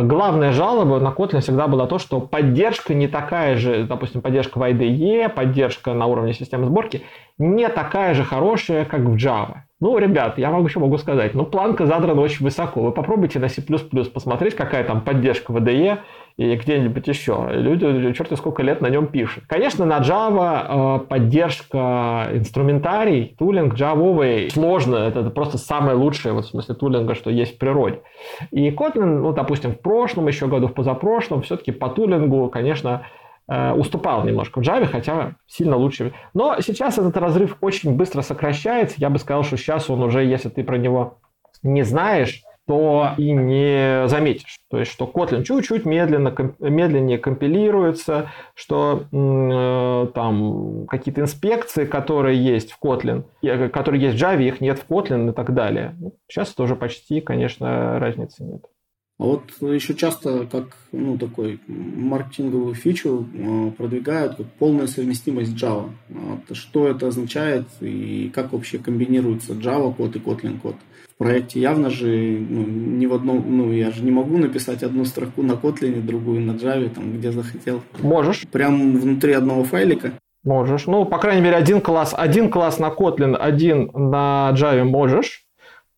главная 0.02 0.52
жалоба 0.52 0.98
на 0.98 1.08
Kotlin 1.08 1.40
всегда 1.40 1.68
была 1.68 1.86
то, 1.86 1.98
что 1.98 2.20
поддержка 2.20 2.94
не 2.94 3.08
такая 3.08 3.56
же, 3.56 3.84
допустим, 3.84 4.20
поддержка 4.20 4.58
в 4.58 4.62
IDE, 4.62 5.28
поддержка 5.28 5.94
на 5.94 6.06
уровне 6.06 6.32
системы 6.32 6.66
сборки 6.66 7.02
не 7.38 7.68
такая 7.68 8.14
же 8.14 8.24
хорошая, 8.24 8.84
как 8.84 9.00
в 9.00 9.14
Java. 9.16 9.62
Ну, 9.80 9.98
ребят, 9.98 10.38
я 10.38 10.50
могу 10.50 10.66
еще 10.66 10.78
могу 10.78 10.96
сказать, 10.98 11.34
ну, 11.34 11.44
планка 11.44 11.84
задрана 11.84 12.20
очень 12.20 12.44
высоко. 12.44 12.80
Вы 12.82 12.92
попробуйте 12.92 13.38
на 13.38 13.48
C++ 13.48 13.62
посмотреть, 13.62 14.54
какая 14.54 14.84
там 14.84 15.00
поддержка 15.00 15.52
в 15.52 15.56
IDE, 15.56 15.98
и 16.36 16.56
где-нибудь 16.56 17.06
еще. 17.06 17.48
Люди, 17.52 18.12
черт 18.12 18.36
сколько 18.36 18.62
лет 18.62 18.80
на 18.80 18.88
нем 18.88 19.06
пишут. 19.06 19.44
Конечно, 19.46 19.84
на 19.84 20.00
Java 20.00 21.02
э, 21.02 21.06
поддержка 21.06 22.30
инструментарий, 22.32 23.36
тулинг 23.38 23.74
джавовый 23.74 24.50
сложно. 24.50 24.96
Это, 24.96 25.30
просто 25.30 25.58
самое 25.58 25.96
лучшее, 25.96 26.32
вот 26.32 26.46
в 26.46 26.48
смысле 26.48 26.74
тулинга, 26.74 27.14
что 27.14 27.30
есть 27.30 27.54
в 27.54 27.58
природе. 27.58 28.00
И 28.50 28.68
Kotlin, 28.70 29.20
ну, 29.20 29.32
допустим, 29.32 29.72
в 29.72 29.80
прошлом, 29.80 30.26
еще 30.26 30.48
году 30.48 30.66
в 30.66 30.74
позапрошлом, 30.74 31.42
все-таки 31.42 31.70
по 31.70 31.88
тулингу, 31.88 32.48
конечно, 32.48 33.06
э, 33.46 33.72
уступал 33.72 34.24
немножко 34.24 34.60
в 34.60 34.64
Java, 34.64 34.86
хотя 34.86 35.36
сильно 35.46 35.76
лучше. 35.76 36.14
Но 36.34 36.56
сейчас 36.60 36.98
этот 36.98 37.16
разрыв 37.16 37.58
очень 37.60 37.96
быстро 37.96 38.22
сокращается. 38.22 38.96
Я 38.98 39.08
бы 39.08 39.20
сказал, 39.20 39.44
что 39.44 39.56
сейчас 39.56 39.88
он 39.88 40.02
уже, 40.02 40.24
если 40.24 40.48
ты 40.48 40.64
про 40.64 40.78
него 40.78 41.18
не 41.62 41.84
знаешь, 41.84 42.42
то 42.66 43.10
и 43.18 43.32
не 43.32 44.08
заметишь. 44.08 44.58
То 44.70 44.78
есть, 44.78 44.90
что 44.90 45.10
Kotlin 45.12 45.44
чуть-чуть 45.44 45.84
медленно, 45.84 46.34
медленнее 46.58 47.18
компилируется, 47.18 48.30
что 48.54 49.04
э, 49.12 50.12
там 50.14 50.86
какие-то 50.86 51.20
инспекции, 51.20 51.84
которые 51.84 52.42
есть 52.42 52.72
в 52.72 52.78
Kotlin, 52.82 53.24
которые 53.68 54.02
есть 54.02 54.18
в 54.18 54.22
Java, 54.22 54.42
их 54.42 54.60
нет 54.60 54.78
в 54.78 54.90
Kotlin 54.90 55.30
и 55.30 55.34
так 55.34 55.52
далее. 55.52 55.94
Сейчас 56.28 56.54
тоже 56.54 56.76
почти, 56.76 57.20
конечно, 57.20 57.98
разницы 57.98 58.44
нет. 58.44 58.64
А 59.16 59.24
вот 59.24 59.42
еще 59.60 59.94
часто 59.94 60.46
как 60.50 60.76
ну, 60.90 61.16
такой 61.16 61.60
маркетинговую 61.68 62.74
фичу 62.74 63.28
э, 63.32 63.70
продвигают 63.76 64.36
как 64.36 64.46
полная 64.54 64.88
совместимость 64.88 65.52
Java. 65.52 65.92
Что 66.50 66.88
это 66.88 67.06
означает 67.08 67.66
и 67.80 68.28
как 68.34 68.52
вообще 68.52 68.78
комбинируется 68.78 69.52
Java 69.52 69.94
код 69.94 70.16
и 70.16 70.18
Kotlin 70.18 70.58
код? 70.58 70.74
В 71.14 71.18
проекте 71.18 71.60
явно 71.60 71.90
же 71.90 72.08
ну, 72.08 72.64
ни 72.66 73.06
в 73.06 73.14
одном, 73.14 73.44
ну 73.46 73.72
я 73.72 73.90
же 73.92 74.02
не 74.02 74.10
могу 74.10 74.36
написать 74.36 74.82
одну 74.82 75.04
строку 75.04 75.42
на 75.42 75.52
Kotlin, 75.52 76.00
другую 76.00 76.40
на 76.40 76.52
Java, 76.52 76.88
там 76.88 77.12
где 77.12 77.30
захотел. 77.30 77.82
Можешь. 78.00 78.46
Прям 78.48 78.98
внутри 78.98 79.32
одного 79.32 79.62
файлика. 79.64 80.12
Можешь. 80.42 80.86
Ну, 80.86 81.04
по 81.04 81.18
крайней 81.18 81.42
мере, 81.42 81.56
один 81.56 81.80
класс, 81.80 82.14
один 82.16 82.50
класс 82.50 82.78
на 82.78 82.88
Kotlin, 82.88 83.36
один 83.36 83.90
на 83.94 84.52
Java 84.54 84.82
можешь. 84.84 85.44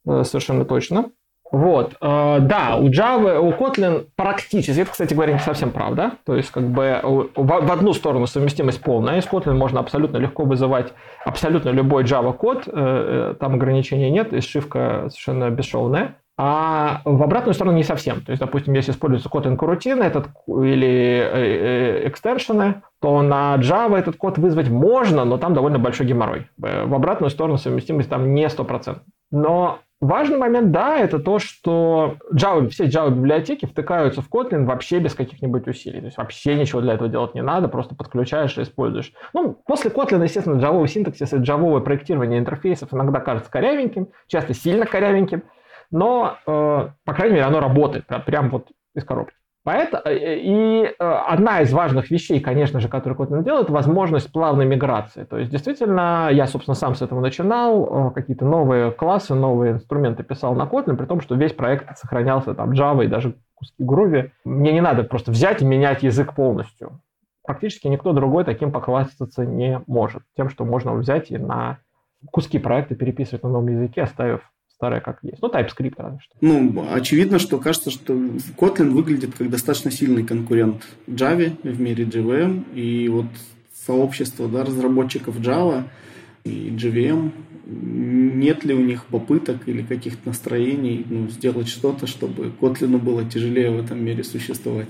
Э, 0.07 0.23
совершенно 0.25 0.65
точно. 0.65 1.11
Вот, 1.53 1.95
э, 2.01 2.39
да, 2.41 2.77
у 2.77 2.89
Java, 2.89 3.39
у 3.39 3.53
Kotlin 3.53 4.07
практически, 4.17 4.81
это, 4.81 4.91
кстати 4.91 5.15
говоря, 5.15 5.33
не 5.33 5.39
совсем 5.39 5.71
правда, 5.71 6.13
то 6.25 6.35
есть 6.35 6.51
как 6.51 6.65
бы 6.65 7.01
в, 7.05 7.73
одну 7.73 7.93
сторону 7.93 8.27
совместимость 8.27 8.83
полная, 8.83 9.19
из 9.19 9.27
Kotlin 9.27 9.55
можно 9.55 9.81
абсолютно 9.81 10.17
легко 10.17 10.45
вызывать 10.45 10.93
абсолютно 11.25 11.71
любой 11.71 12.05
Java 12.05 12.33
код, 12.33 12.65
э, 12.67 12.71
э, 12.75 13.35
там 13.39 13.55
ограничений 13.55 14.11
нет, 14.11 14.33
и 14.33 14.41
сшивка 14.41 15.07
совершенно 15.09 15.51
бесшовная. 15.51 16.17
А 16.39 17.01
в 17.07 17.23
обратную 17.23 17.55
сторону 17.55 17.79
не 17.79 17.83
совсем. 17.83 18.21
То 18.21 18.31
есть, 18.31 18.41
допустим, 18.41 18.75
если 18.75 18.93
используется 18.93 19.31
Kotlin 19.31 19.57
coroutine 19.57 20.05
этот, 20.05 20.27
или 20.47 22.03
экстеншены, 22.09 22.83
то 23.01 23.23
на 23.23 23.57
Java 23.57 23.97
этот 23.97 24.17
код 24.17 24.37
вызвать 24.37 24.69
можно, 24.69 25.25
но 25.25 25.39
там 25.39 25.55
довольно 25.55 25.79
большой 25.79 26.05
геморрой. 26.05 26.49
В 26.59 26.95
обратную 26.95 27.31
сторону 27.31 27.57
совместимость 27.57 28.11
там 28.11 28.35
не 28.35 28.45
100%. 28.49 28.99
Но 29.31 29.79
Важный 30.01 30.37
момент, 30.37 30.73
да, 30.73 30.99
это 30.99 31.19
то, 31.19 31.39
что 31.39 32.17
Java, 32.31 32.69
все 32.69 32.85
Java 32.85 33.11
библиотеки 33.11 33.65
втыкаются 33.65 34.21
в 34.21 34.29
Kotlin 34.29 34.67
вообще 34.67 34.99
без 34.99 35.15
каких-нибудь 35.15 35.67
усилий. 35.69 36.01
То 36.01 36.07
есть 36.07 36.19
вообще 36.19 36.55
ничего 36.55 36.83
для 36.83 36.95
этого 36.95 37.09
делать 37.09 37.35
не 37.35 37.43
надо, 37.43 37.69
просто 37.69 37.95
подключаешь 37.95 38.59
и 38.59 38.63
используешь. 38.63 39.15
Ну, 39.33 39.55
после 39.65 39.91
Kotlin, 39.91 40.23
естественно, 40.23 40.61
Java 40.61 40.87
синтаксис 40.87 41.33
и 41.33 41.37
Java 41.37 41.81
проектирование 41.81 42.39
интерфейсов 42.39 42.93
иногда 42.93 43.21
кажется 43.21 43.51
корявеньким, 43.51 44.09
часто 44.27 44.53
сильно 44.53 44.85
корявеньким, 44.85 45.45
но, 45.91 46.37
э, 46.47 46.89
по 47.05 47.15
крайней 47.15 47.37
мере, 47.37 47.47
оно 47.47 47.61
работает 47.61 48.05
прям 48.27 48.51
вот 48.51 48.69
из 48.95 49.03
коробки. 49.03 49.36
Поэтому, 49.67 50.01
э, 50.05 50.11
э, 50.11 50.39
и 50.39 50.85
э, 50.85 50.93
одна 51.01 51.61
из 51.63 51.73
важных 51.73 52.09
вещей, 52.13 52.39
конечно 52.39 52.79
же, 52.79 52.89
которую 52.89 53.19
Kotlin 53.19 53.43
делает, 53.43 53.69
возможность 53.69 54.31
плавной 54.31 54.65
миграции. 54.65 55.25
То 55.25 55.39
есть, 55.39 55.51
действительно, 55.51 56.29
я, 56.31 56.47
собственно, 56.47 56.77
сам 56.77 56.95
с 56.95 57.03
этого 57.03 57.19
начинал, 57.19 58.13
какие-то 58.13 58.45
новые 58.45 58.93
классы, 58.93 59.35
новые 59.35 59.73
инструменты 59.73 60.23
писал 60.23 60.55
на 60.55 60.67
Kotlin, 60.67 60.95
при 60.95 61.07
том, 61.07 61.21
что 61.21 61.35
весь 61.35 61.53
проект 61.53 61.99
сохранялся 61.99 62.55
там 62.55 62.71
Java 62.71 63.05
и 63.05 63.09
даже 63.09 63.35
куски 63.57 63.83
Groovy. 63.83 64.31
Мне 64.45 64.73
не 64.73 64.81
надо 64.81 65.03
просто 65.03 65.33
взять 65.33 65.63
и 65.63 65.65
менять 65.65 66.05
язык 66.05 66.37
полностью. 66.37 67.01
Практически 67.43 67.89
никто 67.89 68.13
другой 68.13 68.45
таким 68.45 68.71
похвастаться 68.71 69.45
не 69.45 69.81
может. 69.89 70.23
Тем, 70.37 70.49
что 70.49 70.65
можно 70.65 70.95
взять 70.95 71.33
и 71.33 71.39
на 71.39 71.79
куски 72.31 72.61
проекта 72.61 72.95
переписывать 72.95 73.43
на 73.43 73.49
новом 73.49 73.67
языке, 73.67 74.03
оставив 74.03 74.43
старая 74.77 75.01
как 75.01 75.19
есть. 75.23 75.39
Ну, 75.43 75.49
TypeScript 75.49 75.95
разве 75.97 76.21
что. 76.21 76.35
Ну, 76.41 76.87
очевидно, 76.93 77.39
что 77.39 77.59
кажется, 77.59 77.91
что 77.91 78.15
Kotlin 78.15 78.91
выглядит 78.91 79.35
как 79.37 79.51
достаточно 79.51 79.91
сильный 79.91 80.25
конкурент 80.25 80.87
Java 81.07 81.57
в 81.63 81.81
мире 81.81 82.05
JVM. 82.05 82.75
И 82.75 83.09
вот 83.09 83.27
сообщество 83.87 84.49
да, 84.49 84.65
разработчиков 84.65 85.39
Java 85.39 85.85
и 86.45 86.71
JVM, 86.71 87.33
нет 87.67 88.65
ли 88.65 88.75
у 88.75 88.81
них 88.81 89.07
попыток 89.07 89.67
или 89.67 89.83
каких-то 89.83 90.29
настроений 90.29 91.05
ну, 91.09 91.29
сделать 91.29 91.69
что-то, 91.69 92.07
чтобы 92.07 92.53
Kotlin 92.61 92.99
было 92.99 93.25
тяжелее 93.25 93.71
в 93.71 93.85
этом 93.85 94.05
мире 94.05 94.23
существовать? 94.25 94.89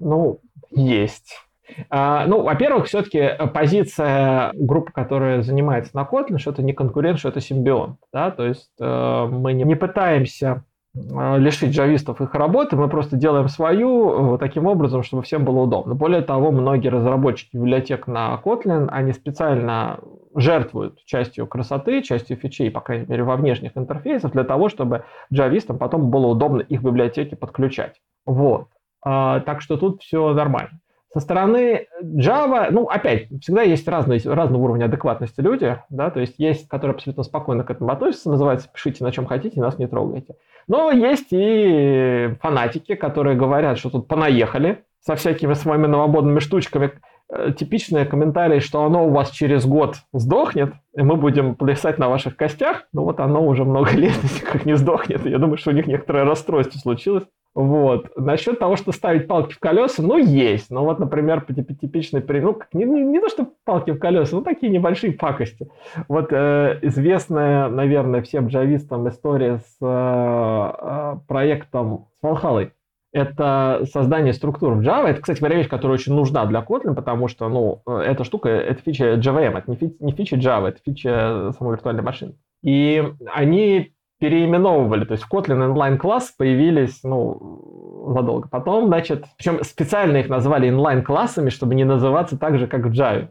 Ну, 0.00 0.40
есть. 0.70 1.45
А, 1.90 2.26
ну, 2.26 2.42
во-первых, 2.42 2.86
все-таки 2.86 3.30
позиция 3.52 4.52
группы, 4.54 4.92
которая 4.92 5.42
занимается 5.42 5.96
на 5.96 6.08
Kotlin, 6.10 6.38
что 6.38 6.50
это 6.50 6.62
не 6.62 6.72
конкурент, 6.72 7.18
что 7.18 7.28
это 7.28 7.40
симбион. 7.40 7.98
Да? 8.12 8.30
То 8.30 8.46
есть 8.46 8.70
э, 8.80 9.28
мы 9.30 9.52
не, 9.52 9.74
пытаемся 9.74 10.64
э, 10.94 11.38
лишить 11.38 11.74
джавистов 11.74 12.20
их 12.20 12.34
работы, 12.34 12.76
мы 12.76 12.88
просто 12.88 13.16
делаем 13.16 13.48
свою 13.48 14.34
э, 14.34 14.38
таким 14.38 14.66
образом, 14.66 15.02
чтобы 15.02 15.22
всем 15.22 15.44
было 15.44 15.60
удобно. 15.60 15.94
Более 15.94 16.22
того, 16.22 16.50
многие 16.50 16.88
разработчики 16.88 17.56
библиотек 17.56 18.06
на 18.06 18.40
Kotlin, 18.44 18.88
они 18.90 19.12
специально 19.12 20.00
жертвуют 20.34 21.02
частью 21.04 21.46
красоты, 21.46 22.02
частью 22.02 22.36
фичей, 22.36 22.70
по 22.70 22.80
крайней 22.80 23.06
мере, 23.06 23.24
во 23.24 23.36
внешних 23.36 23.76
интерфейсах, 23.76 24.32
для 24.32 24.44
того, 24.44 24.68
чтобы 24.68 25.04
джавистам 25.32 25.78
потом 25.78 26.10
было 26.10 26.26
удобно 26.26 26.60
их 26.60 26.82
библиотеки 26.82 27.34
подключать. 27.34 28.00
Вот. 28.26 28.68
А, 29.02 29.40
так 29.40 29.60
что 29.62 29.76
тут 29.76 30.02
все 30.02 30.32
нормально. 30.34 30.80
Со 31.16 31.20
стороны 31.20 31.86
Java, 32.02 32.68
ну, 32.70 32.90
опять, 32.90 33.28
всегда 33.40 33.62
есть 33.62 33.88
разные, 33.88 34.20
разного 34.22 34.64
уровня 34.64 34.84
адекватности 34.84 35.40
люди, 35.40 35.78
да, 35.88 36.10
то 36.10 36.20
есть 36.20 36.34
есть, 36.36 36.68
которые 36.68 36.92
абсолютно 36.94 37.22
спокойно 37.22 37.64
к 37.64 37.70
этому 37.70 37.90
относятся, 37.90 38.28
называется 38.28 38.68
«пишите 38.70 39.02
на 39.02 39.10
чем 39.12 39.24
хотите, 39.24 39.58
нас 39.62 39.78
не 39.78 39.86
трогайте». 39.86 40.34
Но 40.68 40.90
есть 40.90 41.28
и 41.30 42.34
фанатики, 42.42 42.96
которые 42.96 43.34
говорят, 43.34 43.78
что 43.78 43.88
тут 43.88 44.08
понаехали 44.08 44.84
со 45.00 45.16
всякими 45.16 45.54
своими 45.54 45.86
новомодными 45.86 46.38
штучками. 46.38 46.92
э, 47.32 47.52
типичные 47.58 48.04
комментарии, 48.04 48.58
что 48.58 48.84
оно 48.84 49.06
у 49.06 49.10
вас 49.10 49.30
через 49.30 49.64
год 49.64 49.96
сдохнет, 50.12 50.74
и 50.94 51.00
мы 51.00 51.16
будем 51.16 51.54
плясать 51.54 51.98
на 51.98 52.10
ваших 52.10 52.36
костях. 52.36 52.84
Ну 52.92 53.04
вот 53.04 53.20
оно 53.20 53.42
уже 53.46 53.64
много 53.64 53.90
лет 53.96 54.22
никак 54.22 54.66
не 54.66 54.76
сдохнет. 54.76 55.24
Я 55.24 55.38
думаю, 55.38 55.56
что 55.56 55.70
у 55.70 55.72
них 55.72 55.86
некоторое 55.86 56.24
расстройство 56.24 56.78
случилось. 56.78 57.24
Вот. 57.56 58.14
Насчет 58.16 58.58
того, 58.58 58.76
что 58.76 58.92
ставить 58.92 59.26
палки 59.26 59.54
в 59.54 59.58
колеса, 59.58 60.02
ну, 60.02 60.18
есть. 60.18 60.70
Ну, 60.70 60.84
вот, 60.84 60.98
например, 60.98 61.40
типичный 61.80 62.20
пример, 62.20 62.54
ну, 62.72 62.78
не, 62.78 62.84
не, 62.84 63.00
не 63.00 63.18
то, 63.18 63.30
что 63.30 63.48
палки 63.64 63.92
в 63.92 63.98
колеса, 63.98 64.36
но 64.36 64.42
такие 64.42 64.70
небольшие 64.70 65.14
пакости. 65.14 65.66
Вот 66.06 66.28
э, 66.32 66.78
известная, 66.82 67.70
наверное, 67.70 68.20
всем 68.20 68.48
джавистам 68.48 69.08
история 69.08 69.60
с 69.60 69.76
э, 69.80 69.86
э 69.86 71.16
проектом 71.26 72.08
с 72.20 72.22
Valhalla. 72.22 72.70
Это 73.14 73.86
создание 73.90 74.34
структур 74.34 74.74
в 74.74 74.80
Java. 74.80 75.06
Это, 75.06 75.22
кстати 75.22 75.38
говоря, 75.38 75.56
вещь, 75.56 75.68
которая 75.68 75.96
очень 75.96 76.12
нужна 76.12 76.44
для 76.44 76.60
Kotlin, 76.60 76.94
потому 76.94 77.26
что, 77.26 77.48
ну, 77.48 77.80
эта 77.86 78.24
штука, 78.24 78.50
это 78.50 78.82
фича 78.82 79.14
JVM, 79.14 79.56
это 79.56 79.70
не, 79.70 79.76
фи, 79.76 79.96
не 79.98 80.12
фича 80.12 80.36
Java, 80.36 80.68
это 80.68 80.80
фича 80.84 81.52
самой 81.56 81.76
виртуальной 81.76 82.02
машины. 82.02 82.34
И 82.62 83.02
они 83.32 83.95
переименовывали. 84.18 85.04
То 85.04 85.12
есть 85.12 85.26
Kotlin 85.30 85.72
inline 85.72 85.96
класс 85.96 86.34
появились, 86.36 87.02
ну, 87.04 88.12
задолго. 88.14 88.48
Потом, 88.48 88.86
значит, 88.86 89.24
причем 89.36 89.62
специально 89.62 90.16
их 90.18 90.28
назвали 90.28 90.68
inline 90.68 91.02
классами, 91.02 91.50
чтобы 91.50 91.74
не 91.74 91.84
называться 91.84 92.38
так 92.38 92.58
же, 92.58 92.66
как 92.66 92.86
в 92.86 92.92
Java. 92.92 93.28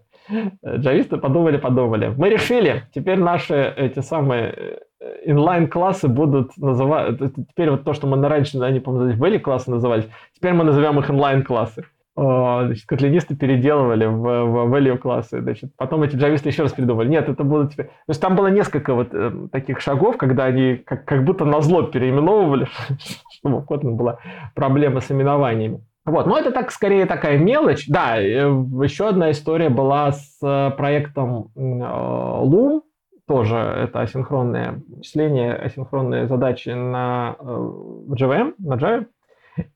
Джависты 0.66 1.18
подумали, 1.18 1.58
подумали. 1.58 2.14
Мы 2.18 2.30
решили, 2.30 2.84
теперь 2.94 3.20
наши 3.20 3.74
эти 3.78 4.00
самые 4.00 4.80
inline 5.28 5.68
классы 5.68 6.08
будут 6.08 6.58
называть... 6.58 7.20
Теперь 7.50 7.70
вот 7.70 7.84
то, 7.84 7.94
что 7.94 8.08
мы 8.08 8.28
раньше, 8.28 8.60
они, 8.62 8.80
по-моему, 8.80 9.14
value 9.24 9.40
классы 9.40 9.70
назывались, 9.70 10.08
теперь 10.34 10.54
мы 10.54 10.64
назовем 10.64 11.00
их 11.00 11.10
inline 11.10 11.44
классы. 11.44 11.86
Значит, 12.18 12.86
котлинисты 12.86 13.36
переделывали 13.36 14.06
в, 14.06 14.22
в 14.22 14.74
value 14.74 14.98
классы. 14.98 15.42
Значит, 15.42 15.72
потом 15.76 16.04
эти 16.04 16.16
джависты 16.16 16.48
еще 16.48 16.64
раз 16.64 16.72
придумали. 16.72 17.10
Нет, 17.10 17.28
это 17.28 17.44
будут 17.44 17.74
теперь... 17.74 17.88
То 17.88 18.10
есть 18.10 18.22
там 18.22 18.36
было 18.38 18.48
несколько 18.48 18.94
вот 18.94 19.10
э, 19.12 19.48
таких 19.52 19.82
шагов, 19.82 20.16
когда 20.16 20.46
они 20.46 20.78
как, 20.78 21.04
как 21.04 21.26
будто 21.26 21.44
на 21.44 21.60
зло 21.60 21.84
переименовывали, 21.84 22.68
чтобы 23.32 23.60
в 23.60 23.66
Kotlin 23.66 23.96
была 23.96 24.20
проблема 24.54 25.02
с 25.02 25.12
именованиями. 25.12 25.84
Вот, 26.06 26.28
но 26.28 26.38
это 26.38 26.52
так 26.52 26.72
скорее 26.72 27.08
такая 27.08 27.38
мелочь. 27.38 27.88
Да, 27.88 28.18
э, 28.18 28.48
еще 28.84 29.10
одна 29.10 29.32
история 29.32 29.70
была 29.70 30.12
с 30.12 30.38
э, 30.42 30.72
проектом 30.78 31.52
э, 31.56 31.60
Loom, 31.60 32.82
тоже 33.28 33.56
это 33.56 34.02
асинхронное 34.02 34.84
числение, 35.02 35.56
асинхронные 35.56 36.28
задачи 36.28 36.70
на 36.70 37.36
JVM, 37.40 38.54
на 38.60 38.76
Java. 38.76 39.08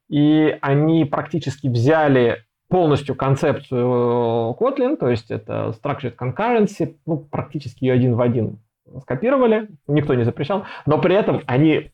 И 0.10 0.58
они 0.62 1.06
практически 1.06 1.68
взяли 1.68 2.44
полностью 2.68 3.16
концепцию 3.16 4.56
Kotlin, 4.60 4.98
то 4.98 5.10
есть 5.10 5.32
это 5.32 5.74
structured 5.82 6.16
concurrency, 6.16 6.98
ну, 7.06 7.18
практически 7.18 7.86
ее 7.86 7.94
один 7.94 8.16
в 8.16 8.22
один 8.22 8.60
скопировали, 9.02 9.70
никто 9.88 10.14
не 10.16 10.24
запрещал, 10.24 10.66
но 10.86 11.00
при 11.00 11.16
этом 11.16 11.42
они 11.46 11.92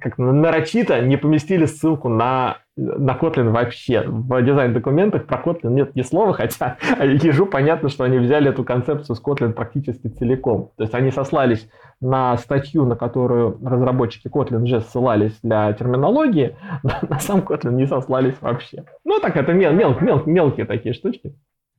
как 0.00 0.18
нарочито 0.18 1.00
не 1.00 1.16
поместили 1.16 1.66
ссылку 1.66 2.08
на 2.08 2.58
на 2.78 3.18
Kotlin 3.20 3.50
вообще. 3.50 4.04
В 4.06 4.40
дизайн-документах 4.42 5.26
про 5.26 5.42
Kotlin 5.44 5.70
нет 5.70 5.96
ни 5.96 6.02
слова, 6.02 6.32
хотя 6.34 6.78
ежу 7.02 7.46
понятно, 7.46 7.88
что 7.88 8.04
они 8.04 8.18
взяли 8.18 8.50
эту 8.50 8.64
концепцию 8.64 9.16
с 9.16 9.22
Kotlin 9.22 9.52
практически 9.52 10.06
целиком. 10.06 10.70
То 10.76 10.84
есть 10.84 10.94
они 10.94 11.10
сослались 11.10 11.68
на 12.00 12.36
статью, 12.38 12.84
на 12.84 12.94
которую 12.94 13.58
разработчики 13.64 14.28
Kotlin 14.28 14.62
уже 14.62 14.80
ссылались 14.80 15.38
для 15.42 15.72
терминологии, 15.72 16.56
но 16.84 16.92
на 17.08 17.18
сам 17.18 17.40
Kotlin 17.40 17.72
не 17.72 17.86
сослались 17.86 18.36
вообще. 18.40 18.84
Ну 19.04 19.18
так, 19.18 19.36
это 19.36 19.52
мел, 19.52 19.72
мел, 19.72 19.96
мел, 20.00 20.22
мелкие 20.24 20.66
такие 20.66 20.94
штучки. 20.94 21.34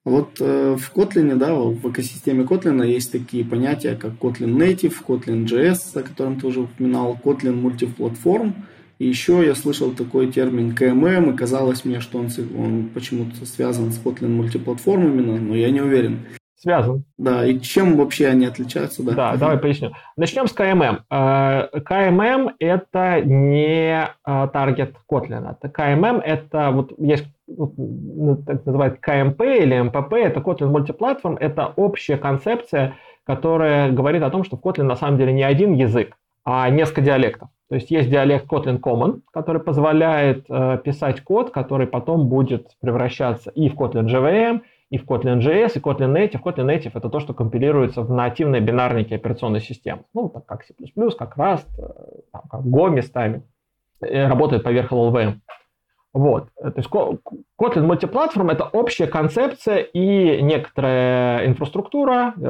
Вот 0.05 0.39
э, 0.39 0.75
в 0.77 0.95
Kotlin, 0.95 1.35
да, 1.35 1.53
в 1.53 1.91
экосистеме 1.91 2.43
Kotlin 2.43 2.85
есть 2.85 3.11
такие 3.11 3.45
понятия, 3.45 3.95
как 3.95 4.13
Kotlin 4.13 4.57
Native, 4.57 4.95
Kotlin 5.05 5.45
JS, 5.45 5.99
о 5.99 6.03
котором 6.03 6.39
ты 6.39 6.47
уже 6.47 6.61
упоминал, 6.61 7.17
Kotlin 7.23 7.61
Multiplatform– 7.61 8.53
и 8.99 9.07
еще 9.07 9.45
я 9.45 9.55
слышал 9.55 9.91
такой 9.91 10.31
термин 10.31 10.75
KMM, 10.75 11.31
и 11.31 11.37
казалось 11.37 11.85
мне, 11.85 12.01
что 12.01 12.19
он, 12.19 12.27
он 12.57 12.89
почему-то 12.93 13.45
связан 13.45 13.91
с 13.91 14.03
Kotlin 14.03 14.27
Multiplatform 14.27 15.07
именно, 15.07 15.37
но 15.37 15.55
я 15.55 15.71
не 15.71 15.81
уверен. 15.81 16.19
Связан. 16.57 17.05
Да, 17.17 17.45
и 17.45 17.57
чем 17.61 17.95
вообще 17.95 18.27
они 18.27 18.45
отличаются? 18.45 19.01
Да, 19.01 19.13
да 19.13 19.37
давай 19.37 19.57
поясню. 19.57 19.93
Начнем 20.17 20.45
с 20.45 20.51
KMM. 20.51 21.05
Э, 21.09 21.69
KMM – 21.85 22.59
это 22.59 23.21
не 23.21 24.03
э, 24.03 24.47
target 24.51 24.93
Kotlin. 25.09 25.55
KMM – 25.71 26.25
это 26.25 26.71
вот 26.71 26.91
есть 26.97 27.25
ну, 27.47 28.43
так 28.45 28.65
называют 28.65 28.99
KMP 28.99 29.41
или 29.41 29.79
MPP, 29.79 30.13
это 30.15 30.41
Kotlin 30.41 30.67
Multiplatform, 30.67 31.37
это 31.37 31.71
общая 31.77 32.17
концепция, 32.17 32.95
которая 33.23 33.91
говорит 33.91 34.23
о 34.23 34.29
том, 34.29 34.43
что 34.43 34.57
в 34.57 34.61
Kotlin 34.61 34.83
на 34.83 34.97
самом 34.97 35.17
деле 35.17 35.31
не 35.31 35.43
один 35.43 35.73
язык, 35.73 36.17
а 36.51 36.67
несколько 36.71 37.01
диалектов. 37.01 37.49
То 37.69 37.75
есть 37.75 37.91
есть 37.91 38.09
диалект 38.09 38.51
Kotlin 38.51 38.79
Common, 38.79 39.21
который 39.31 39.61
позволяет 39.61 40.45
э, 40.49 40.79
писать 40.83 41.21
код, 41.21 41.51
который 41.51 41.85
потом 41.85 42.27
будет 42.27 42.71
превращаться 42.81 43.51
и 43.51 43.69
в 43.69 43.75
Kotlin 43.75 44.07
JVM, 44.07 44.61
и 44.89 44.97
в 44.97 45.05
Kotlin 45.05 45.41
JS, 45.41 45.73
и 45.75 45.79
Kotlin 45.79 46.11
Native. 46.11 46.41
Kotlin 46.43 46.65
Native 46.65 46.93
это 46.95 47.09
то, 47.09 47.19
что 47.19 47.35
компилируется 47.35 48.01
в 48.01 48.09
нативной 48.09 48.61
бинарнике 48.61 49.13
операционной 49.13 49.61
системы. 49.61 50.05
Ну, 50.15 50.29
так 50.29 50.47
как 50.47 50.63
C++, 50.63 50.73
как 51.19 51.37
Rust, 51.37 51.67
э, 51.77 52.21
там, 52.31 52.41
как 52.49 52.61
Go 52.61 52.89
местами. 52.89 53.43
И 54.01 54.17
работает 54.17 54.63
поверх 54.63 54.91
LLVM. 54.91 55.33
Вот. 56.13 56.47
То 56.59 56.73
есть 56.75 56.89
Kotlin 56.89 57.81
мультиплатформ– 57.81 58.49
это 58.51 58.65
общая 58.65 59.07
концепция 59.07 59.77
и 59.77 60.41
некоторая 60.41 61.45
инфраструктура, 61.45 62.33
э, 62.35 62.41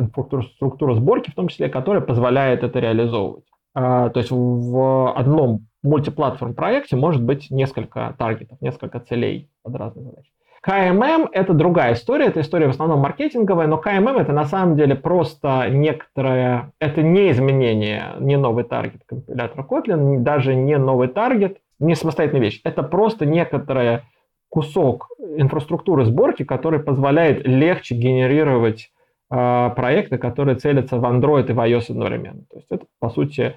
инфраструктура 0.00 0.94
сборки 0.94 1.30
в 1.30 1.34
том 1.34 1.48
числе, 1.48 1.68
которая 1.68 2.00
позволяет 2.00 2.62
это 2.62 2.78
реализовывать. 2.78 3.44
А, 3.74 4.08
то 4.10 4.18
есть 4.20 4.30
в 4.30 5.12
одном 5.16 5.66
мультиплатформ 5.82 6.54
проекте 6.54 6.96
может 6.96 7.22
быть 7.22 7.50
несколько 7.50 8.14
таргетов, 8.18 8.60
несколько 8.60 9.00
целей 9.00 9.50
под 9.62 9.76
разные 9.76 10.06
задачи. 10.06 10.30
КММ– 10.60 11.28
это 11.32 11.54
другая 11.54 11.94
история, 11.94 12.26
это 12.26 12.40
история 12.40 12.66
в 12.66 12.70
основном 12.70 13.00
маркетинговая, 13.00 13.68
но 13.68 13.78
КММ– 13.78 14.16
это 14.18 14.32
на 14.32 14.44
самом 14.44 14.76
деле 14.76 14.96
просто 14.96 15.68
некоторое, 15.70 16.72
это 16.80 17.02
не 17.02 17.30
изменение, 17.30 18.14
не 18.18 18.36
новый 18.36 18.64
таргет 18.64 19.02
компилятора 19.06 19.64
Kotlin, 19.64 20.18
даже 20.18 20.56
не 20.56 20.76
новый 20.76 21.08
таргет, 21.08 21.58
не 21.78 21.94
самостоятельная 21.94 22.42
вещь. 22.42 22.60
Это 22.64 22.82
просто 22.82 23.26
некоторый 23.26 24.00
кусок 24.48 25.08
инфраструктуры 25.18 26.04
сборки, 26.04 26.44
который 26.44 26.80
позволяет 26.80 27.46
легче 27.46 27.94
генерировать 27.94 28.90
э, 29.30 29.70
проекты, 29.76 30.18
которые 30.18 30.56
целятся 30.56 30.98
в 30.98 31.04
Android 31.04 31.48
и 31.50 31.52
в 31.52 31.58
iOS 31.58 31.90
одновременно. 31.90 32.42
То 32.50 32.56
есть 32.56 32.68
это, 32.70 32.86
по 32.98 33.10
сути, 33.10 33.56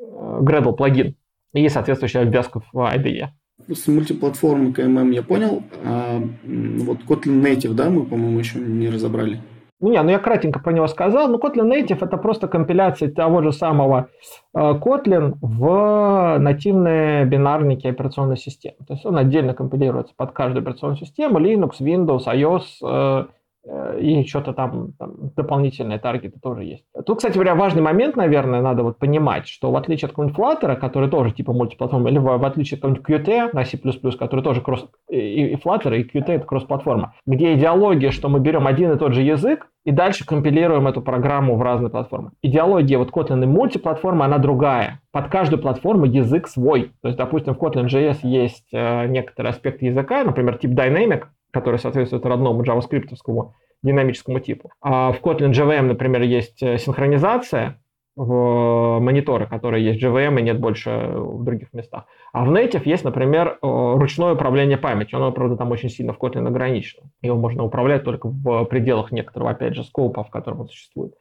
Gradle 0.00 0.74
плагин 0.74 1.14
и 1.52 1.68
соответствующая 1.68 2.20
обвязка 2.20 2.60
в 2.72 2.76
IDE. 2.76 3.28
С 3.68 3.86
мультиплатформы 3.88 4.72
КММ 4.72 5.10
я 5.10 5.22
понял. 5.22 5.62
А 5.84 6.22
вот 6.44 6.98
Kotlin 7.08 7.42
Native, 7.42 7.74
да, 7.74 7.90
мы, 7.90 8.04
по-моему, 8.04 8.38
еще 8.38 8.58
не 8.60 8.88
разобрали. 8.88 9.40
Не, 9.80 10.02
ну 10.02 10.10
я 10.10 10.18
кратенько 10.18 10.58
про 10.58 10.72
него 10.72 10.88
сказал. 10.88 11.28
Но 11.28 11.38
Kotlin 11.38 11.70
Native 11.70 12.04
это 12.04 12.16
просто 12.16 12.48
компиляция 12.48 13.10
того 13.10 13.42
же 13.42 13.52
самого 13.52 14.08
э, 14.54 14.58
Kotlin 14.58 15.34
в 15.40 16.38
нативные 16.38 17.24
бинарники 17.24 17.86
операционной 17.86 18.36
системы. 18.36 18.76
То 18.86 18.94
есть 18.94 19.06
он 19.06 19.16
отдельно 19.16 19.54
компилируется 19.54 20.14
под 20.16 20.32
каждую 20.32 20.62
операционную 20.62 20.98
систему, 20.98 21.38
Linux, 21.38 21.80
Windows, 21.80 22.24
iOS, 22.26 22.64
Э, 22.82 23.26
и 23.98 24.24
что-то 24.24 24.52
там, 24.52 24.92
там 24.98 25.30
дополнительные 25.36 25.98
таргеты 25.98 26.38
тоже 26.40 26.64
есть. 26.64 26.84
Тут, 27.06 27.18
кстати 27.18 27.34
говоря, 27.34 27.54
важный 27.54 27.82
момент, 27.82 28.16
наверное, 28.16 28.62
надо 28.62 28.82
вот 28.82 28.98
понимать, 28.98 29.46
что 29.46 29.70
в 29.70 29.76
отличие 29.76 30.06
от 30.06 30.12
какого-нибудь 30.12 30.38
Flutter, 30.38 30.76
который 30.76 31.10
тоже 31.10 31.32
типа 31.32 31.52
мультиплатформа, 31.52 32.08
или 32.10 32.18
в, 32.18 32.44
отличие 32.44 32.76
от 32.76 32.82
какого-нибудь 32.82 33.28
Qt 33.28 33.50
на 33.52 33.64
C++, 33.64 33.78
который 34.18 34.42
тоже 34.42 34.60
кросс, 34.60 34.88
и, 35.08 35.54
Flutter, 35.54 35.96
и 35.96 36.04
Qt 36.04 36.28
это 36.28 36.46
кросс-платформа, 36.46 37.14
где 37.26 37.54
идеология, 37.54 38.10
что 38.10 38.28
мы 38.28 38.40
берем 38.40 38.66
один 38.66 38.92
и 38.92 38.98
тот 38.98 39.12
же 39.12 39.22
язык, 39.22 39.68
и 39.84 39.90
дальше 39.90 40.26
компилируем 40.26 40.86
эту 40.86 41.00
программу 41.00 41.56
в 41.56 41.62
разные 41.62 41.90
платформы. 41.90 42.32
Идеология 42.42 42.98
вот 42.98 43.10
Kotlin 43.10 43.42
и 43.42 43.46
мультиплатформа, 43.46 44.26
она 44.26 44.36
другая. 44.36 45.00
Под 45.12 45.28
каждую 45.28 45.62
платформу 45.62 46.04
язык 46.04 46.46
свой. 46.46 46.92
То 47.00 47.08
есть, 47.08 47.16
допустим, 47.16 47.54
в 47.54 47.58
Kotlin 47.58 47.86
JS 47.86 48.18
есть 48.22 48.68
э, 48.72 49.06
некоторые 49.06 49.50
аспекты 49.50 49.86
языка, 49.86 50.24
например, 50.24 50.58
тип 50.58 50.72
Dynamic, 50.72 51.24
который 51.52 51.78
соответствует 51.78 52.26
родному 52.26 52.62
JavaScript 52.62 53.14
динамическому 53.82 54.40
типу. 54.40 54.70
А 54.80 55.12
в 55.12 55.20
Kotlin 55.20 55.52
JVM, 55.52 55.82
например, 55.82 56.22
есть 56.22 56.62
э, 56.62 56.78
синхронизация 56.78 57.80
в 58.16 58.98
мониторы, 58.98 59.46
которые 59.46 59.84
есть 59.84 60.02
JVM 60.02 60.40
и 60.40 60.42
нет 60.42 60.58
больше 60.58 60.90
в 60.90 61.44
других 61.44 61.72
местах. 61.72 62.06
А 62.32 62.44
в 62.44 62.52
Native 62.52 62.82
есть, 62.84 63.04
например, 63.04 63.58
ручное 63.62 64.34
управление 64.34 64.76
памятью. 64.76 65.18
Оно, 65.18 65.30
правда, 65.30 65.56
там 65.56 65.70
очень 65.70 65.88
сильно 65.88 66.12
в 66.12 66.18
Kotlin 66.18 66.48
ограничено. 66.48 67.04
Его 67.22 67.36
можно 67.36 67.62
управлять 67.62 68.02
только 68.02 68.28
в 68.28 68.64
пределах 68.64 69.12
некоторого, 69.12 69.52
опять 69.52 69.76
же, 69.76 69.84
скопа, 69.84 70.24
в 70.24 70.30
котором 70.30 70.62
он 70.62 70.68
существует. 70.68 71.14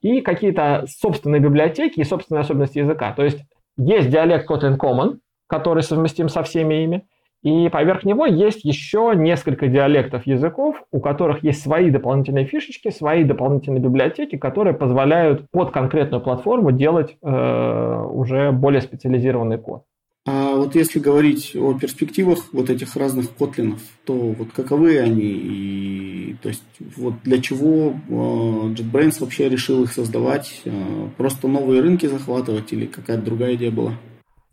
И 0.00 0.22
какие-то 0.22 0.86
собственные 0.88 1.42
библиотеки 1.42 2.00
и 2.00 2.04
собственные 2.04 2.40
особенности 2.40 2.78
языка. 2.78 3.12
То 3.12 3.24
есть 3.24 3.44
есть 3.76 4.08
диалект 4.08 4.50
Kotlin 4.50 4.78
Common, 4.78 5.18
который 5.48 5.82
совместим 5.82 6.30
со 6.30 6.42
всеми 6.42 6.82
ими, 6.82 7.04
И 7.42 7.68
поверх 7.70 8.04
него 8.04 8.24
есть 8.24 8.64
еще 8.64 9.14
несколько 9.16 9.66
диалектов 9.66 10.26
языков, 10.26 10.84
у 10.92 11.00
которых 11.00 11.42
есть 11.42 11.60
свои 11.60 11.90
дополнительные 11.90 12.46
фишечки, 12.46 12.90
свои 12.90 13.24
дополнительные 13.24 13.80
библиотеки, 13.80 14.36
которые 14.36 14.74
позволяют 14.74 15.50
под 15.50 15.72
конкретную 15.72 16.22
платформу 16.22 16.70
делать 16.70 17.16
э, 17.20 18.04
уже 18.12 18.52
более 18.52 18.80
специализированный 18.80 19.58
код. 19.58 19.82
А 20.24 20.54
вот 20.54 20.76
если 20.76 21.00
говорить 21.00 21.56
о 21.56 21.74
перспективах 21.74 22.38
вот 22.52 22.70
этих 22.70 22.94
разных 22.94 23.34
котлинов, 23.34 23.80
то 24.04 24.14
вот 24.14 24.52
каковы 24.54 25.00
они 25.00 25.24
и 25.24 26.36
то 26.40 26.48
есть 26.48 26.62
вот 26.96 27.14
для 27.24 27.40
чего 27.40 27.90
э, 27.90 28.12
JetBrains 28.12 29.16
вообще 29.18 29.48
решил 29.48 29.82
их 29.82 29.92
создавать? 29.92 30.62
Э, 30.64 31.08
просто 31.16 31.48
новые 31.48 31.82
рынки 31.82 32.06
захватывать 32.06 32.72
или 32.72 32.86
какая-то 32.86 33.24
другая 33.24 33.56
идея 33.56 33.72
была? 33.72 33.94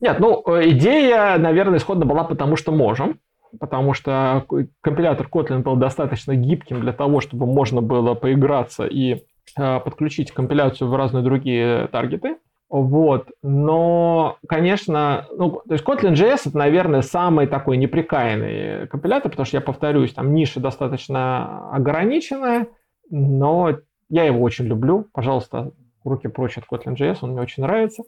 Нет, 0.01 0.19
ну, 0.19 0.43
э, 0.47 0.69
идея, 0.69 1.37
наверное, 1.37 1.77
исходно 1.77 2.05
была 2.05 2.23
потому, 2.23 2.55
что 2.55 2.71
можем. 2.71 3.19
Потому 3.59 3.93
что 3.93 4.45
компилятор 4.81 5.27
Kotlin 5.27 5.63
был 5.63 5.75
достаточно 5.75 6.35
гибким 6.35 6.81
для 6.81 6.93
того, 6.93 7.19
чтобы 7.19 7.47
можно 7.47 7.81
было 7.81 8.13
поиграться 8.13 8.85
и 8.85 9.23
э, 9.57 9.79
подключить 9.79 10.31
компиляцию 10.31 10.89
в 10.89 10.95
разные 10.95 11.23
другие 11.23 11.87
таргеты. 11.87 12.37
Вот. 12.69 13.29
Но, 13.41 14.37
конечно, 14.47 15.25
ну, 15.35 15.61
то 15.67 15.73
есть 15.73 15.83
Kotlin 15.83 16.13
JS 16.13 16.49
это, 16.49 16.57
наверное, 16.57 17.01
самый 17.01 17.47
такой 17.47 17.77
неприкаянный 17.77 18.87
компилятор, 18.87 19.31
потому 19.31 19.47
что, 19.47 19.57
я 19.57 19.61
повторюсь, 19.61 20.13
там 20.13 20.35
ниша 20.35 20.59
достаточно 20.59 21.71
ограниченная, 21.71 22.67
но 23.09 23.75
я 24.09 24.23
его 24.25 24.41
очень 24.43 24.65
люблю. 24.65 25.07
Пожалуйста, 25.11 25.71
руки 26.09 26.27
прочь 26.27 26.57
от 26.57 26.65
Kotlin 26.65 26.95
JS, 26.95 27.19
он 27.21 27.31
мне 27.31 27.41
очень 27.41 27.63
нравится. 27.63 28.03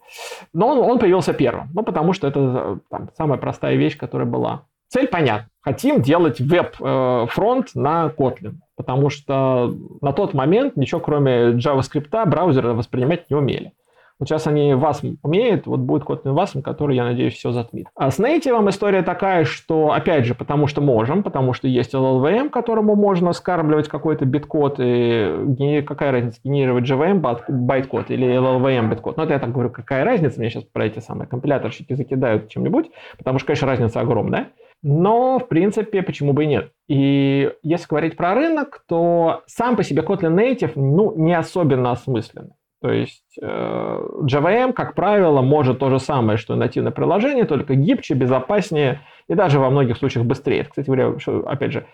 Но 0.53 0.67
он, 0.67 0.79
он 0.79 0.99
появился 0.99 1.33
первым, 1.33 1.69
ну, 1.73 1.83
потому 1.83 2.13
что 2.13 2.27
это 2.27 2.79
там, 2.89 3.09
самая 3.17 3.37
простая 3.37 3.75
вещь, 3.75 3.97
которая 3.97 4.27
была. 4.27 4.65
Цель 4.87 5.07
понятна. 5.07 5.47
Хотим 5.61 6.01
делать 6.01 6.41
веб-фронт 6.41 7.69
э, 7.75 7.79
на 7.79 8.11
Kotlin, 8.17 8.55
потому 8.75 9.09
что 9.09 9.73
на 10.01 10.11
тот 10.11 10.33
момент 10.33 10.75
ничего 10.75 10.99
кроме 10.99 11.51
JavaScript 11.51 12.25
браузеры 12.25 12.73
воспринимать 12.73 13.29
не 13.29 13.35
умели. 13.37 13.73
Вот 14.21 14.27
сейчас 14.27 14.45
они 14.45 14.75
вас 14.75 15.01
умеют, 15.23 15.65
вот 15.65 15.79
будет 15.79 16.03
Kotlin 16.03 16.35
Wasm, 16.35 16.61
который, 16.61 16.95
я 16.95 17.05
надеюсь, 17.05 17.33
все 17.33 17.51
затмит. 17.51 17.87
А 17.95 18.11
с 18.11 18.19
Native 18.19 18.69
история 18.69 19.01
такая, 19.01 19.45
что, 19.45 19.93
опять 19.93 20.25
же, 20.25 20.35
потому 20.35 20.67
что 20.67 20.79
можем, 20.79 21.23
потому 21.23 21.53
что 21.53 21.67
есть 21.67 21.95
LLVM, 21.95 22.51
которому 22.51 22.95
можно 22.95 23.33
скармливать 23.33 23.87
какой-то 23.87 24.25
биткод, 24.25 24.75
и 24.79 25.83
какая 25.87 26.11
разница, 26.11 26.39
генерировать 26.43 26.87
JVM 26.87 27.19
байткод 27.49 28.11
или 28.11 28.27
LLVM 28.27 28.91
биткод. 28.91 29.17
Ну, 29.17 29.23
это 29.23 29.33
я 29.33 29.39
так 29.39 29.51
говорю, 29.51 29.71
какая 29.71 30.05
разница, 30.05 30.39
мне 30.39 30.51
сейчас 30.51 30.65
про 30.65 30.85
эти 30.85 30.99
самые 30.99 31.27
компиляторщики 31.27 31.93
закидают 31.93 32.47
чем-нибудь, 32.49 32.91
потому 33.17 33.39
что, 33.39 33.47
конечно, 33.47 33.67
разница 33.67 34.01
огромная. 34.01 34.49
Но, 34.83 35.39
в 35.39 35.47
принципе, 35.47 36.03
почему 36.03 36.33
бы 36.33 36.43
и 36.43 36.47
нет? 36.47 36.71
И 36.87 37.51
если 37.63 37.87
говорить 37.87 38.17
про 38.17 38.35
рынок, 38.35 38.83
то 38.87 39.41
сам 39.47 39.75
по 39.75 39.83
себе 39.83 40.03
Kotlin 40.03 40.35
Native 40.35 40.73
ну, 40.75 41.15
не 41.15 41.33
особенно 41.33 41.89
осмысленный. 41.91 42.51
То 42.81 42.91
есть 42.91 43.37
э, 43.39 43.45
JVM, 43.45 44.73
как 44.73 44.95
правило, 44.95 45.41
может 45.41 45.77
то 45.77 45.91
же 45.91 45.99
самое, 45.99 46.39
что 46.39 46.55
и 46.55 46.57
нативное 46.57 46.91
приложение, 46.91 47.45
только 47.45 47.75
гибче, 47.75 48.15
безопаснее 48.15 49.01
и 49.27 49.35
даже 49.35 49.59
во 49.59 49.69
многих 49.69 49.97
случаях 49.97 50.25
быстрее. 50.25 50.63
Кстати 50.63 50.87
говоря, 50.87 51.13
опять 51.45 51.73
же, 51.73 51.85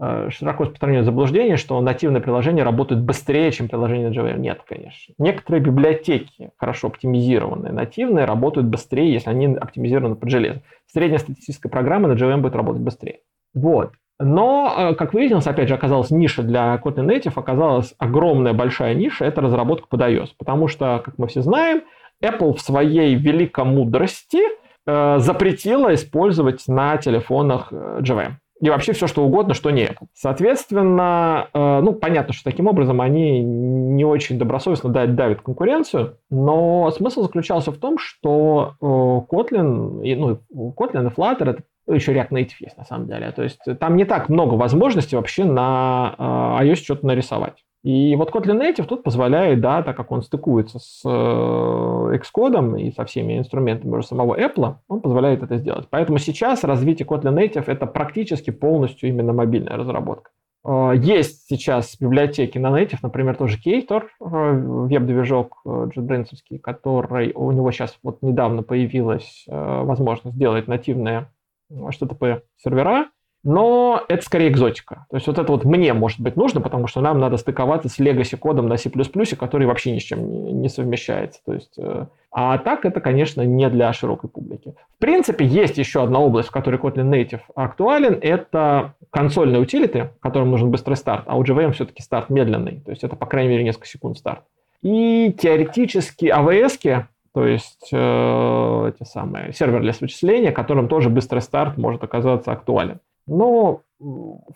э, 0.00 0.30
широко 0.30 0.64
распространенное 0.64 1.04
заблуждение, 1.04 1.56
что 1.56 1.80
нативное 1.80 2.20
приложение 2.20 2.64
работает 2.64 3.00
быстрее, 3.00 3.52
чем 3.52 3.68
приложение 3.68 4.08
на 4.08 4.12
JVM. 4.12 4.38
Нет, 4.38 4.62
конечно. 4.66 5.14
Некоторые 5.18 5.62
библиотеки, 5.62 6.50
хорошо 6.56 6.88
оптимизированные, 6.88 7.72
нативные, 7.72 8.24
работают 8.24 8.66
быстрее, 8.66 9.12
если 9.12 9.30
они 9.30 9.54
оптимизированы 9.54 10.16
под 10.16 10.30
железо. 10.30 10.62
Средняя 10.92 11.20
статистическая 11.20 11.68
программа 11.68 12.08
на 12.08 12.14
JVM 12.14 12.38
будет 12.38 12.56
работать 12.56 12.82
быстрее. 12.82 13.20
Вот. 13.54 13.92
Но, 14.20 14.74
э, 14.76 14.94
как 14.94 15.12
выяснилось, 15.12 15.46
опять 15.46 15.68
же, 15.68 15.74
оказалась 15.74 16.10
ниша 16.10 16.42
для 16.42 16.80
Kotlin 16.82 17.06
Native, 17.06 17.32
оказалась 17.34 17.94
огромная 17.98 18.52
большая 18.52 18.94
ниша, 18.94 19.24
это 19.24 19.40
разработка 19.40 19.88
под 19.88 20.00
iOS. 20.00 20.28
Потому 20.38 20.68
что, 20.68 21.02
как 21.04 21.18
мы 21.18 21.26
все 21.26 21.42
знаем, 21.42 21.82
Apple 22.22 22.54
в 22.54 22.60
своей 22.60 23.14
великомудрости 23.16 24.40
э, 24.86 25.18
запретила 25.18 25.94
использовать 25.94 26.64
на 26.68 26.96
телефонах 26.96 27.68
э, 27.72 28.00
JVM. 28.02 28.34
И 28.60 28.70
вообще 28.70 28.92
все, 28.92 29.08
что 29.08 29.24
угодно, 29.24 29.52
что 29.52 29.70
не 29.70 29.82
Apple. 29.82 30.06
Соответственно, 30.14 31.48
э, 31.52 31.80
ну, 31.80 31.92
понятно, 31.92 32.32
что 32.32 32.44
таким 32.44 32.68
образом 32.68 33.00
они 33.00 33.42
не 33.42 34.04
очень 34.04 34.38
добросовестно 34.38 34.90
давят 34.90 35.42
конкуренцию, 35.42 36.18
но 36.30 36.90
смысл 36.92 37.22
заключался 37.22 37.72
в 37.72 37.78
том, 37.78 37.98
что 37.98 38.74
э, 38.80 38.84
Kotlin, 38.84 40.04
и, 40.04 40.14
ну, 40.14 40.38
Kotlin 40.54 41.10
и 41.10 41.14
Flutter— 41.14 41.50
это 41.50 41.62
еще 41.86 42.14
React 42.14 42.30
Native 42.30 42.56
есть 42.60 42.76
на 42.76 42.84
самом 42.84 43.06
деле. 43.06 43.30
То 43.32 43.42
есть 43.42 43.60
там 43.80 43.96
не 43.96 44.04
так 44.04 44.28
много 44.28 44.54
возможностей 44.54 45.16
вообще 45.16 45.44
на 45.44 46.14
э, 46.18 46.66
iOS 46.66 46.76
что-то 46.76 47.06
нарисовать. 47.06 47.64
И 47.82 48.16
вот 48.16 48.30
Kotlin 48.30 48.58
Native 48.58 48.86
тут 48.86 49.02
позволяет, 49.02 49.60
да, 49.60 49.82
так 49.82 49.94
как 49.94 50.10
он 50.10 50.22
стыкуется 50.22 50.78
с 50.78 51.02
э, 51.04 51.08
Xcode 51.08 52.80
и 52.80 52.90
со 52.92 53.04
всеми 53.04 53.38
инструментами 53.38 53.96
уже 53.96 54.06
самого 54.06 54.40
Apple, 54.40 54.76
он 54.88 55.02
позволяет 55.02 55.42
это 55.42 55.58
сделать. 55.58 55.88
Поэтому 55.90 56.16
сейчас 56.16 56.64
развитие 56.64 57.06
Kotlin 57.06 57.34
Native 57.34 57.64
это 57.66 57.86
практически 57.86 58.50
полностью 58.50 59.10
именно 59.10 59.34
мобильная 59.34 59.76
разработка. 59.76 60.30
Э, 60.66 60.92
есть 60.96 61.46
сейчас 61.46 61.98
библиотеки 62.00 62.56
на 62.56 62.68
Native, 62.68 63.00
например, 63.02 63.36
тоже 63.36 63.58
Ktor, 63.58 64.04
веб-движок 64.18 65.60
JetBrains, 65.66 66.30
который 66.62 67.32
у 67.34 67.52
него 67.52 67.70
сейчас 67.70 67.98
вот 68.02 68.22
недавно 68.22 68.62
появилась 68.62 69.44
возможность 69.46 70.36
сделать 70.36 70.68
нативное 70.68 71.28
HTTP 71.74 72.42
сервера, 72.56 73.08
но 73.44 74.02
это 74.08 74.24
скорее 74.24 74.48
экзотика. 74.48 75.06
То 75.10 75.16
есть 75.16 75.26
вот 75.26 75.38
это 75.38 75.52
вот 75.52 75.64
мне 75.64 75.92
может 75.92 76.18
быть 76.18 76.34
нужно, 76.34 76.62
потому 76.62 76.86
что 76.86 77.02
нам 77.02 77.20
надо 77.20 77.36
стыковаться 77.36 77.90
с 77.90 78.00
legacy 78.00 78.38
кодом 78.38 78.68
на 78.68 78.78
C++, 78.78 78.90
который 78.90 79.66
вообще 79.66 79.92
ни 79.92 79.98
с 79.98 80.02
чем 80.02 80.26
не, 80.26 80.52
не 80.52 80.68
совмещается. 80.70 81.40
То 81.44 81.52
есть, 81.52 81.74
э, 81.76 82.06
а 82.32 82.58
так 82.58 82.86
это, 82.86 83.00
конечно, 83.00 83.42
не 83.42 83.68
для 83.68 83.92
широкой 83.92 84.30
публики. 84.30 84.74
В 84.96 84.98
принципе, 84.98 85.44
есть 85.44 85.76
еще 85.76 86.02
одна 86.02 86.20
область, 86.20 86.48
в 86.48 86.52
которой 86.52 86.80
Kotlin 86.80 87.10
Native 87.10 87.42
актуален, 87.54 88.18
это 88.22 88.94
консольные 89.10 89.60
утилиты, 89.60 90.10
которым 90.20 90.50
нужен 90.50 90.70
быстрый 90.70 90.94
старт, 90.94 91.24
а 91.26 91.36
у 91.36 91.44
JVM 91.44 91.72
все-таки 91.72 92.02
старт 92.02 92.30
медленный, 92.30 92.80
то 92.80 92.90
есть 92.90 93.04
это, 93.04 93.14
по 93.14 93.26
крайней 93.26 93.50
мере, 93.50 93.64
несколько 93.64 93.86
секунд 93.86 94.16
старт. 94.16 94.42
И 94.80 95.34
теоретически 95.38 96.26
AWS, 96.26 97.06
то 97.34 97.44
есть 97.44 97.88
э, 97.92 98.92
эти 98.94 99.02
самые 99.02 99.52
serverless 99.52 100.00
вычисления, 100.00 100.52
которым 100.52 100.86
тоже 100.88 101.10
быстрый 101.10 101.40
старт 101.40 101.76
может 101.76 102.04
оказаться 102.04 102.52
актуален. 102.52 103.00
Но 103.26 103.82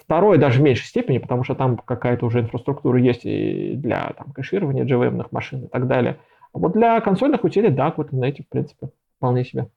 второй 0.01 0.39
даже 0.39 0.61
в 0.61 0.63
меньшей 0.63 0.87
степени, 0.87 1.19
потому 1.19 1.43
что 1.43 1.57
там 1.57 1.77
какая-то 1.77 2.25
уже 2.25 2.39
инфраструктура 2.39 3.01
есть 3.01 3.25
и 3.25 3.75
для 3.75 4.13
там, 4.17 4.33
кэширования 4.33 4.85
JVM 4.85 5.27
машин 5.33 5.65
и 5.65 5.69
так 5.69 5.89
далее. 5.89 6.19
А 6.53 6.59
вот 6.59 6.73
для 6.73 7.01
консольных 7.01 7.43
утилит, 7.43 7.75
да, 7.75 7.93
вот 7.97 8.13
на 8.13 8.27
эти, 8.27 8.43
в 8.43 8.49
принципе, 8.49 8.91
вполне 9.17 9.45
себе. 9.45 9.69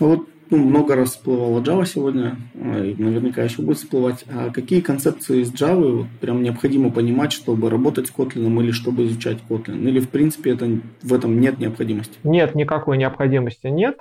Вот 0.00 0.26
ну, 0.50 0.58
много 0.58 0.96
раз 0.96 1.10
всплывала 1.10 1.60
Java 1.60 1.86
сегодня, 1.86 2.36
а, 2.54 2.84
и 2.84 2.94
наверняка 3.00 3.42
еще 3.42 3.62
будет 3.62 3.78
всплывать. 3.78 4.24
А 4.32 4.50
какие 4.50 4.80
концепции 4.80 5.40
из 5.42 5.52
Java 5.52 5.98
вот, 5.98 6.06
прям 6.20 6.42
необходимо 6.42 6.90
понимать, 6.90 7.32
чтобы 7.32 7.70
работать 7.70 8.08
с 8.08 8.12
Kotlin 8.12 8.62
или 8.62 8.70
чтобы 8.72 9.06
изучать 9.06 9.38
Kotlin? 9.48 9.88
Или, 9.88 10.00
в 10.00 10.10
принципе, 10.10 10.52
это, 10.52 10.68
в 11.02 11.14
этом 11.14 11.40
нет 11.40 11.58
необходимости? 11.58 12.18
Нет, 12.24 12.54
никакой 12.54 12.98
необходимости 12.98 13.68
нет. 13.68 13.98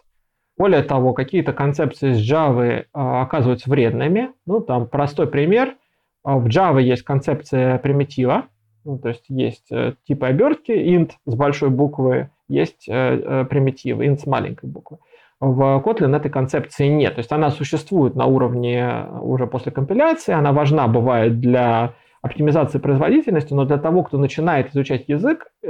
Более 0.58 0.84
того, 0.84 1.14
какие-то 1.14 1.54
концепции 1.54 2.12
из 2.12 2.32
Java 2.32 2.86
а, 2.94 3.22
оказываются 3.22 3.70
вредными. 3.70 4.32
Ну, 4.46 4.60
там 4.60 4.88
простой 4.88 5.28
пример. 5.28 5.76
А, 6.24 6.38
в 6.38 6.48
Java 6.48 6.82
есть 6.82 7.04
концепция 7.04 7.78
примитива, 7.78 8.46
ну, 8.86 8.98
то 8.98 9.10
есть 9.10 9.26
есть 9.30 9.72
э, 9.72 9.94
типы 10.08 10.28
обертки, 10.28 10.72
int 10.72 11.12
с 11.26 11.36
большой 11.36 11.70
буквы, 11.70 12.30
есть 12.48 12.88
э, 12.88 12.94
э, 12.94 13.46
примитивы, 13.46 14.06
int 14.06 14.18
с 14.18 14.26
маленькой 14.26 14.70
буквы. 14.70 14.98
В 15.40 15.82
Kotlin 15.86 16.16
этой 16.16 16.30
концепции 16.30 16.88
нет. 16.88 17.16
То 17.16 17.20
есть 17.20 17.32
она 17.32 17.50
существует 17.50 18.16
на 18.16 18.26
уровне 18.26 19.06
уже 19.22 19.48
после 19.48 19.72
компиляции, 19.72 20.34
она 20.34 20.52
важна 20.52 20.88
бывает 20.88 21.40
для 21.40 21.94
оптимизации 22.22 22.80
производительности, 22.80 23.54
но 23.54 23.64
для 23.64 23.78
того, 23.78 24.04
кто 24.04 24.18
начинает 24.18 24.72
изучать 24.72 25.06
язык, 25.08 25.48
э, 25.64 25.70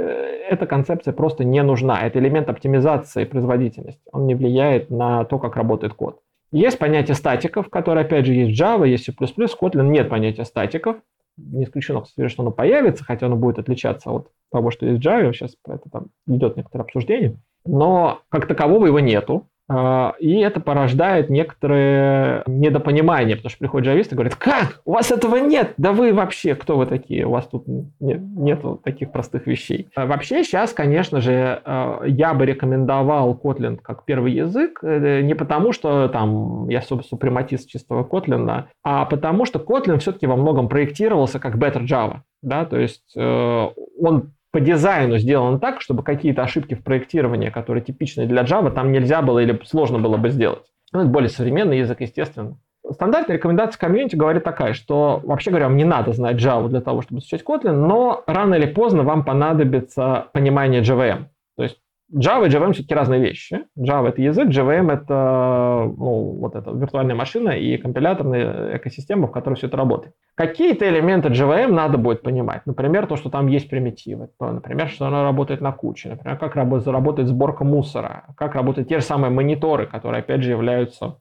эта 0.50 0.66
концепция 0.66 1.12
просто 1.12 1.44
не 1.44 1.62
нужна. 1.62 2.00
Это 2.04 2.18
элемент 2.18 2.48
оптимизации 2.48 3.24
производительности. 3.24 4.02
Он 4.10 4.26
не 4.26 4.34
влияет 4.34 4.90
на 4.90 5.24
то, 5.24 5.38
как 5.38 5.54
работает 5.54 5.94
код. 5.94 6.20
Есть 6.50 6.78
понятие 6.78 7.14
статиков, 7.14 7.70
которые, 7.70 8.04
опять 8.04 8.26
же, 8.26 8.34
есть 8.34 8.58
в 8.58 8.60
Java, 8.60 8.88
есть 8.88 9.04
C++, 9.04 9.12
Kotlin 9.12 9.86
нет 9.88 10.08
понятия 10.08 10.44
статиков. 10.44 10.96
Не 11.36 11.62
исключено, 11.62 12.00
кстати, 12.00 12.28
что 12.28 12.42
оно 12.42 12.50
появится, 12.50 13.04
хотя 13.04 13.26
оно 13.26 13.36
будет 13.36 13.60
отличаться 13.60 14.10
от 14.10 14.28
того, 14.50 14.72
что 14.72 14.86
есть 14.86 15.00
в 15.00 15.06
Java. 15.06 15.32
Сейчас 15.32 15.54
про 15.62 15.76
это 15.76 15.88
там 15.88 16.06
идет 16.26 16.56
некоторое 16.56 16.82
обсуждение. 16.82 17.36
Но 17.64 18.22
как 18.28 18.48
такового 18.48 18.86
его 18.86 18.98
нету. 18.98 19.46
А, 19.72 20.14
и 20.18 20.40
это 20.40 20.58
порождает 20.58 21.30
некоторые 21.30 22.42
недопонимания, 22.46 23.36
потому 23.36 23.50
что 23.50 23.60
приходят 23.60 23.86
джависты 23.86 24.14
и 24.14 24.16
говорят, 24.16 24.34
как? 24.34 24.80
У 24.84 24.92
вас 24.92 25.12
этого 25.12 25.36
нет? 25.36 25.74
Да 25.76 25.92
вы 25.92 26.12
вообще, 26.12 26.56
кто 26.56 26.76
вы 26.76 26.86
такие? 26.86 27.24
У 27.24 27.30
вас 27.30 27.46
тут 27.46 27.68
нет 27.68 28.20
нету 28.20 28.80
таких 28.82 29.12
простых 29.12 29.46
вещей. 29.46 29.88
А 29.94 30.06
вообще 30.06 30.42
сейчас, 30.42 30.72
конечно 30.72 31.20
же, 31.20 31.60
а, 31.64 32.02
я 32.04 32.34
бы 32.34 32.46
рекомендовал 32.46 33.40
Kotlin 33.40 33.76
как 33.80 34.04
первый 34.04 34.32
язык, 34.32 34.80
э, 34.82 35.20
не 35.20 35.34
потому 35.34 35.72
что 35.72 36.08
там 36.08 36.68
я 36.68 36.82
супрематист 36.82 37.68
чистого 37.68 38.02
Kotlin, 38.02 38.64
а 38.82 39.04
потому 39.04 39.44
что 39.44 39.60
Kotlin 39.60 39.98
все-таки 39.98 40.26
во 40.26 40.34
многом 40.34 40.68
проектировался 40.68 41.38
как 41.38 41.54
Better 41.54 41.84
Java. 41.84 42.22
Да? 42.42 42.64
То 42.64 42.76
есть 42.76 43.12
э, 43.16 43.68
он 44.00 44.32
по 44.52 44.60
дизайну 44.60 45.18
сделано 45.18 45.58
так, 45.58 45.80
чтобы 45.80 46.02
какие-то 46.02 46.42
ошибки 46.42 46.74
в 46.74 46.82
проектировании, 46.82 47.50
которые 47.50 47.84
типичны 47.84 48.26
для 48.26 48.42
Java, 48.42 48.70
там 48.70 48.92
нельзя 48.92 49.22
было 49.22 49.38
или 49.38 49.60
сложно 49.64 49.98
было 49.98 50.16
бы 50.16 50.30
сделать. 50.30 50.64
Ну, 50.92 51.00
это 51.00 51.08
более 51.08 51.28
современный 51.28 51.78
язык, 51.78 52.00
естественно. 52.00 52.58
Стандартная 52.90 53.36
рекомендация 53.36 53.78
комьюнити 53.78 54.16
говорит 54.16 54.42
такая, 54.42 54.72
что, 54.72 55.20
вообще 55.22 55.50
говоря, 55.50 55.68
вам 55.68 55.76
не 55.76 55.84
надо 55.84 56.12
знать 56.12 56.36
Java 56.36 56.68
для 56.68 56.80
того, 56.80 57.02
чтобы 57.02 57.20
изучать 57.20 57.44
Kotlin, 57.44 57.72
но 57.72 58.24
рано 58.26 58.54
или 58.54 58.66
поздно 58.66 59.04
вам 59.04 59.24
понадобится 59.24 60.26
понимание 60.32 60.82
JVM. 60.82 61.26
То 61.56 61.62
есть 61.62 61.78
Java 62.12 62.46
и 62.46 62.50
JVM 62.50 62.72
все-таки 62.72 62.94
разные 62.94 63.20
вещи. 63.20 63.64
Java— 63.78 64.08
это 64.08 64.20
язык, 64.20 64.48
JVM— 64.48 64.92
это 64.92 65.92
ну, 65.96 66.38
вот 66.40 66.56
эта 66.56 66.70
виртуальная 66.72 67.14
машина 67.14 67.50
и 67.50 67.76
компиляторная 67.76 68.76
экосистема, 68.76 69.28
в 69.28 69.30
которой 69.30 69.54
все 69.54 69.68
это 69.68 69.76
работает. 69.76 70.14
Какие-то 70.34 70.88
элементы 70.88 71.28
JVM 71.28 71.68
надо 71.68 71.98
будет 71.98 72.22
понимать. 72.22 72.66
Например, 72.66 73.06
то, 73.06 73.16
что 73.16 73.30
там 73.30 73.46
есть 73.46 73.68
примитивы. 73.70 74.28
Например, 74.40 74.88
что 74.88 75.06
она 75.06 75.22
работает 75.22 75.60
на 75.60 75.72
куче. 75.72 76.10
Например, 76.10 76.36
как 76.36 76.56
работает 76.56 77.28
сборка 77.28 77.64
мусора. 77.64 78.24
Как 78.36 78.54
работают 78.54 78.88
те 78.88 78.98
же 78.98 79.04
самые 79.04 79.30
мониторы, 79.30 79.86
которые, 79.86 80.20
опять 80.20 80.42
же, 80.42 80.50
являются 80.50 81.18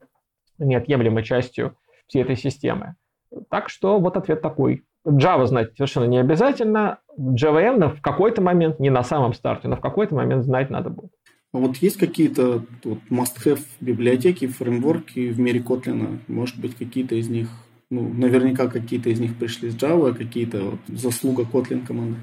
неотъемлемой 0.57 1.23
частью 1.23 1.75
всей 2.07 2.23
этой 2.23 2.35
системы. 2.35 2.95
Так 3.49 3.69
что 3.69 3.99
вот 3.99 4.17
ответ 4.17 4.41
такой. 4.41 4.85
Java 5.07 5.45
знать 5.45 5.75
совершенно 5.75 6.05
не 6.05 6.17
обязательно. 6.17 6.99
JVM 7.19 7.95
в 7.95 8.01
какой-то 8.01 8.41
момент, 8.41 8.79
не 8.79 8.89
на 8.89 9.03
самом 9.03 9.33
старте, 9.33 9.67
но 9.67 9.75
в 9.75 9.81
какой-то 9.81 10.15
момент 10.15 10.45
знать 10.45 10.69
надо 10.69 10.89
будет. 10.89 11.11
А 11.53 11.57
вот 11.57 11.77
есть 11.77 11.97
какие-то 11.97 12.63
вот, 12.83 12.99
must-have 13.09 13.61
библиотеки, 13.81 14.47
фреймворки 14.47 15.29
в 15.31 15.39
мире 15.39 15.59
Kotlin? 15.59 16.19
Может 16.27 16.59
быть, 16.59 16.75
какие-то 16.75 17.15
из 17.15 17.27
них, 17.27 17.49
ну, 17.89 18.07
наверняка 18.07 18.67
какие-то 18.67 19.09
из 19.09 19.19
них 19.19 19.35
пришли 19.37 19.69
с 19.69 19.75
Java, 19.75 20.13
какие-то 20.13 20.61
вот, 20.61 20.79
заслуга 20.87 21.43
Kotlin 21.43 21.85
команды? 21.85 22.17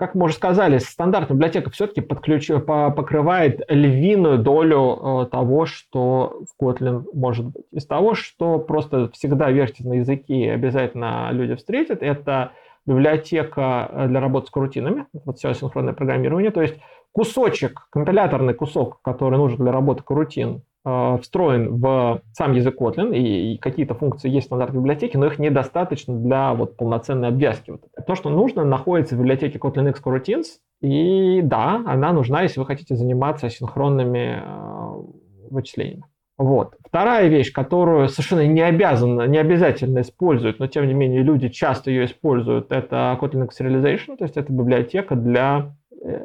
как 0.00 0.14
мы 0.14 0.24
уже 0.24 0.34
сказали, 0.34 0.78
стандартная 0.78 1.36
библиотека 1.36 1.68
все-таки 1.68 2.00
покрывает 2.00 3.60
львиную 3.68 4.38
долю 4.38 5.24
э, 5.24 5.26
того, 5.26 5.66
что 5.66 6.42
в 6.48 6.64
Kotlin 6.64 7.04
может 7.12 7.44
быть. 7.44 7.66
Из 7.70 7.84
того, 7.84 8.14
что 8.14 8.58
просто 8.58 9.10
всегда 9.12 9.50
вертится 9.50 9.86
на 9.86 9.98
языке 9.98 10.46
и 10.46 10.48
обязательно 10.48 11.28
люди 11.32 11.54
встретят, 11.54 12.02
это 12.02 12.52
библиотека 12.86 14.06
для 14.08 14.20
работы 14.20 14.48
с 14.48 14.50
карутинами, 14.50 15.06
вот 15.12 15.38
все 15.38 15.52
синхронное 15.54 15.94
программирование, 15.94 16.50
то 16.50 16.62
есть 16.62 16.76
кусочек, 17.12 17.86
компиляторный 17.90 18.54
кусок, 18.54 19.00
который 19.02 19.38
нужен 19.38 19.58
для 19.58 19.72
работы 19.72 20.02
карутин, 20.02 20.62
Э, 20.82 21.18
встроен 21.20 21.76
в 21.76 22.22
сам 22.32 22.52
язык 22.54 22.80
Kotlin, 22.80 23.14
и, 23.14 23.58
какие-то 23.58 23.94
функции 23.94 24.30
есть 24.30 24.46
в 24.46 24.48
стандартной 24.48 24.80
библиотеке, 24.80 25.18
но 25.18 25.26
их 25.26 25.38
недостаточно 25.38 26.14
для 26.14 26.54
вот, 26.54 26.78
полноценной 26.78 27.28
обвязки. 27.28 27.74
То, 28.06 28.14
что 28.14 28.30
нужно, 28.30 28.64
находится 28.64 29.14
в 29.14 29.18
библиотеке 29.18 29.58
Kotlin 29.58 29.90
X 29.90 30.00
Coroutines, 30.02 30.46
и 30.80 31.42
да, 31.42 31.82
она 31.86 32.12
нужна, 32.14 32.42
если 32.42 32.60
вы 32.60 32.66
хотите 32.66 32.94
заниматься 32.94 33.50
синхронными 33.50 34.42
э, 34.42 35.50
вычислениями. 35.50 36.04
Вот. 36.40 36.74
Вторая 36.86 37.28
вещь, 37.28 37.52
которую 37.52 38.08
совершенно 38.08 38.46
не 38.46 38.62
обязан, 38.62 39.30
не 39.30 39.36
обязательно 39.36 40.00
используют, 40.00 40.58
но 40.58 40.68
тем 40.68 40.88
не 40.88 40.94
менее 40.94 41.22
люди 41.22 41.50
часто 41.50 41.90
ее 41.90 42.06
используют, 42.06 42.72
это 42.72 43.18
Kotlin 43.20 43.46
Serialization, 43.50 44.16
то 44.16 44.24
есть 44.24 44.38
это 44.38 44.50
библиотека 44.50 45.16
для 45.16 45.76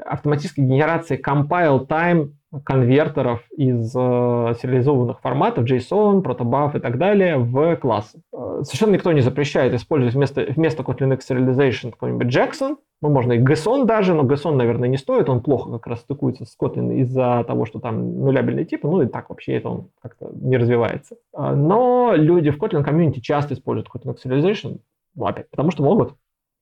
автоматической 0.06 0.64
генерации 0.64 1.22
compile 1.22 1.86
time 1.88 2.32
конвертеров 2.64 3.44
из 3.52 3.94
э, 3.96 4.54
сериализованных 4.62 5.20
форматов 5.20 5.66
JSON, 5.66 6.22
Protobuf 6.22 6.78
и 6.78 6.80
так 6.80 6.98
далее 6.98 7.38
в 7.38 7.76
классы. 7.78 8.22
Э, 8.34 8.62
совершенно 8.64 8.94
никто 8.94 9.12
не 9.12 9.22
запрещает 9.22 9.74
использовать 9.74 10.16
вместо, 10.16 10.42
вместо 10.42 10.84
Kotlin 10.84 11.14
X 11.16 11.30
Serialization 11.30 11.92
какой-нибудь 11.92 12.28
Jackson, 12.28 12.78
ну, 13.02 13.10
можно 13.10 13.34
и 13.34 13.40
GSON 13.40 13.86
даже, 13.86 14.14
но 14.14 14.24
GSON, 14.24 14.56
наверное, 14.56 14.88
не 14.88 14.98
стоит, 14.98 15.30
он 15.30 15.42
плохо 15.42 15.72
как 15.72 15.88
раз 15.88 16.02
стыкуется 16.02 16.46
с 16.46 16.56
Kotlin 16.60 16.96
из-за 17.02 17.44
того, 17.46 17.66
что 17.66 17.80
там 17.80 18.20
нулябельный 18.20 18.66
тип, 18.66 18.84
ну 18.84 19.02
и 19.02 19.08
так 19.08 19.30
вообще 19.30 19.56
это 19.56 19.70
он 19.70 19.90
как-то 20.02 20.32
не 20.34 20.58
развивается. 20.58 21.16
Э, 21.38 21.54
но 21.56 22.14
люди 22.16 22.52
в 22.52 22.62
Kotlin 22.62 22.84
комьюнити 22.84 23.20
часто 23.20 23.54
используют 23.54 23.90
Kotlin 23.94 24.16
Serialization, 24.24 24.80
ну, 25.16 25.26
опять, 25.26 25.50
потому 25.50 25.72
что 25.72 25.84
могут, 25.84 26.14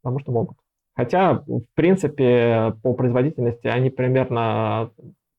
потому 0.01 0.19
что 0.19 0.31
могут. 0.31 0.57
Хотя, 0.95 1.43
в 1.47 1.63
принципе, 1.75 2.73
по 2.83 2.93
производительности 2.93 3.67
они 3.67 3.89
примерно 3.89 4.91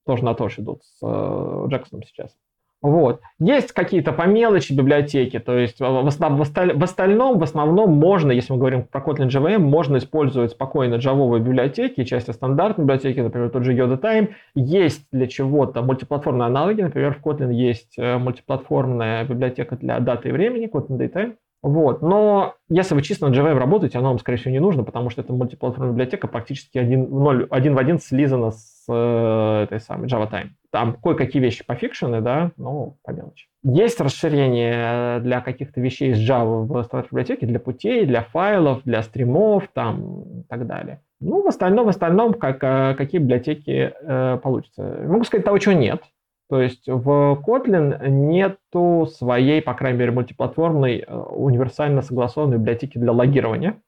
тоже 0.05 0.25
на 0.25 0.35
то 0.35 0.49
же 0.49 0.63
идут 0.63 0.83
с 0.83 0.99
э, 1.03 1.67
Джексоном 1.69 2.03
сейчас. 2.05 2.37
Вот. 2.85 3.23
Есть 3.39 3.73
какие-то 3.73 4.13
по 4.13 4.27
мелочи 4.27 4.75
библиотеки, 4.75 5.39
то 5.39 5.57
есть 5.57 5.81
в, 5.81 6.07
основ, 6.07 6.39
в, 6.39 6.43
осталь, 6.43 6.77
в 6.77 6.85
остальном, 6.85 7.39
в 7.39 7.43
основном 7.43 7.93
можно, 7.93 8.31
если 8.31 8.53
мы 8.53 8.59
говорим 8.59 8.83
про 8.83 9.01
Kotlin 9.01 9.29
JVM, 9.29 9.57
можно 9.57 9.97
использовать 9.97 10.51
спокойно 10.51 10.97
джавовые 10.97 11.43
библиотеки, 11.43 12.05
части 12.05 12.33
стандартной 12.33 12.85
библиотеки, 12.85 13.21
например, 13.21 13.49
тот 13.49 13.65
же 13.65 13.75
Yoda 13.75 13.99
Time. 13.99 14.35
Есть 14.55 15.07
для 15.13 15.27
чего-то 15.29 15.81
мультиплатформные 15.81 16.45
аналоги, 16.45 16.83
например, 16.83 17.15
в 17.15 17.27
Kotlin 17.27 17.55
есть 17.55 17.95
э, 17.97 18.19
мультиплатформная 18.19 19.25
библиотека 19.25 19.77
для 19.77 19.99
даты 20.01 20.29
и 20.29 20.33
времени, 20.33 20.69
Kotlin 20.69 20.99
Daytime. 20.99 21.37
Вот. 21.65 22.03
Но 22.03 22.57
если 22.69 22.95
вы 22.95 23.01
чисто 23.01 23.27
на 23.27 23.33
JVM 23.33 23.57
работаете, 23.59 23.97
оно 23.97 24.09
вам, 24.09 24.19
скорее 24.19 24.37
всего, 24.37 24.51
не 24.51 24.61
нужно, 24.61 24.85
потому 24.85 25.09
что 25.09 25.23
эта 25.23 25.33
мультиплатформная 25.33 25.93
библиотека 25.93 26.29
практически 26.29 26.77
один, 26.77 27.09
0, 27.09 27.47
один 27.49 27.75
в 27.75 27.79
один 27.79 27.99
слизана 27.99 28.51
с 28.51 28.85
э, 28.87 29.63
этой 29.63 29.81
самой 29.81 30.07
Java 30.07 30.31
Time. 30.31 30.51
Там 30.71 30.93
кое-какие 30.93 31.41
вещи 31.41 31.65
пофикшены, 31.65 32.21
да, 32.21 32.51
но 32.59 32.97
по 33.03 33.13
мелочи. 33.13 33.47
Есть 33.63 33.99
расширение 33.99 35.21
для 35.21 35.41
каких-то 35.41 35.81
вещей 35.81 36.11
из 36.11 36.19
Java 36.19 36.67
в 36.67 36.83
стандартной 36.83 37.23
библиотеке, 37.23 37.47
для 37.47 37.59
путей, 37.59 38.05
для 38.05 38.21
файлов, 38.21 38.83
для 38.85 39.03
стримов 39.03 39.67
там, 39.73 40.41
и 40.41 40.43
так 40.43 40.67
далее. 40.67 41.01
Ну, 41.21 41.43
в 41.43 41.47
остальном, 41.47 41.87
в 41.87 41.89
остальном, 41.89 42.35
как, 42.35 42.63
э, 42.63 42.95
какие 42.95 43.23
библиотеки 43.23 43.95
э, 43.99 44.39
получится. 44.43 44.99
Могу 45.09 45.25
сказать 45.25 45.47
того, 45.47 45.57
чего 45.57 45.73
нет. 45.73 46.03
То 46.49 46.61
есть 46.61 46.87
в 46.87 47.43
Kotlin 47.47 48.09
нету 48.09 49.07
своей, 49.07 49.63
по 49.63 49.75
крайней 49.75 49.99
мере, 49.99 50.13
мультиплатформной 50.13 50.99
э, 50.99 51.17
универсально 51.17 52.03
согласованной 52.03 52.59
библиотеки 52.59 52.99
для 52.99 53.13
логирования. 53.13 53.81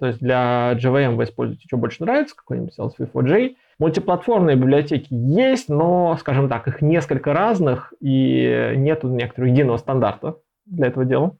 То 0.00 0.06
есть 0.06 0.18
для 0.18 0.72
JVM 0.72 1.14
вы 1.14 1.24
используете, 1.24 1.64
что 1.66 1.76
больше 1.76 2.02
нравится, 2.02 2.34
какой-нибудь 2.34 2.76
LSV4j. 2.78 3.54
Мультиплатформные 3.78 4.56
библиотеки 4.56 5.08
есть, 5.10 5.68
но, 5.68 6.16
скажем 6.18 6.48
так, 6.48 6.66
их 6.66 6.80
несколько 6.80 7.32
разных, 7.32 7.92
и 8.00 8.72
нету 8.76 9.08
некоторого 9.08 9.50
единого 9.50 9.76
стандарта 9.76 10.36
для 10.64 10.86
этого 10.86 11.04
дела. 11.04 11.36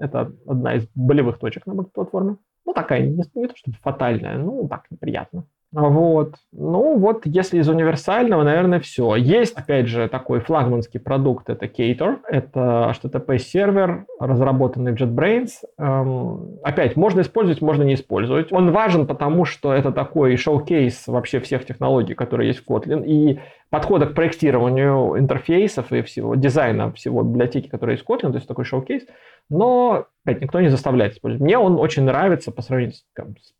Это 0.00 0.32
одна 0.46 0.74
из 0.74 0.88
болевых 0.94 1.38
точек 1.38 1.66
на 1.66 1.74
мультиплатформе. 1.74 2.38
Ну, 2.64 2.72
такая, 2.72 3.02
не, 3.02 3.22
не 3.34 3.46
то 3.46 3.56
чтобы 3.56 3.76
фатальная, 3.82 4.38
ну, 4.38 4.66
так, 4.68 4.84
неприятно. 4.90 5.44
Вот. 5.70 6.36
Ну, 6.50 6.98
вот 6.98 7.26
если 7.26 7.58
из 7.58 7.68
универсального, 7.68 8.42
наверное, 8.42 8.80
все. 8.80 9.16
Есть, 9.16 9.54
опять 9.54 9.86
же, 9.86 10.08
такой 10.08 10.40
флагманский 10.40 10.98
продукт, 10.98 11.50
это 11.50 11.66
Cater. 11.66 12.20
Это 12.26 12.94
HTTP-сервер, 12.94 14.06
разработанный 14.18 14.92
в 14.92 14.94
JetBrains. 14.94 15.50
Эм, 15.78 16.58
опять, 16.62 16.96
можно 16.96 17.20
использовать, 17.20 17.60
можно 17.60 17.82
не 17.82 17.94
использовать. 17.94 18.50
Он 18.50 18.72
важен, 18.72 19.06
потому 19.06 19.44
что 19.44 19.74
это 19.74 19.92
такой 19.92 20.36
шоу-кейс 20.36 21.06
вообще 21.06 21.38
всех 21.40 21.66
технологий, 21.66 22.14
которые 22.14 22.48
есть 22.48 22.64
в 22.64 22.70
Kotlin, 22.70 23.04
и 23.04 23.38
подхода 23.68 24.06
к 24.06 24.14
проектированию 24.14 25.18
интерфейсов 25.18 25.92
и 25.92 26.00
всего, 26.00 26.34
дизайна 26.34 26.92
всего 26.92 27.22
библиотеки, 27.22 27.68
которая 27.68 27.96
есть 27.96 28.06
в 28.06 28.10
Kotlin, 28.10 28.30
то 28.30 28.36
есть 28.36 28.48
такой 28.48 28.64
шоу-кейс. 28.64 29.06
Но, 29.50 30.06
опять, 30.24 30.40
никто 30.40 30.62
не 30.62 30.68
заставляет 30.68 31.12
использовать. 31.12 31.42
Мне 31.42 31.58
он 31.58 31.78
очень 31.78 32.04
нравится 32.04 32.52
по 32.52 32.62
сравнению 32.62 32.94
с 32.94 33.04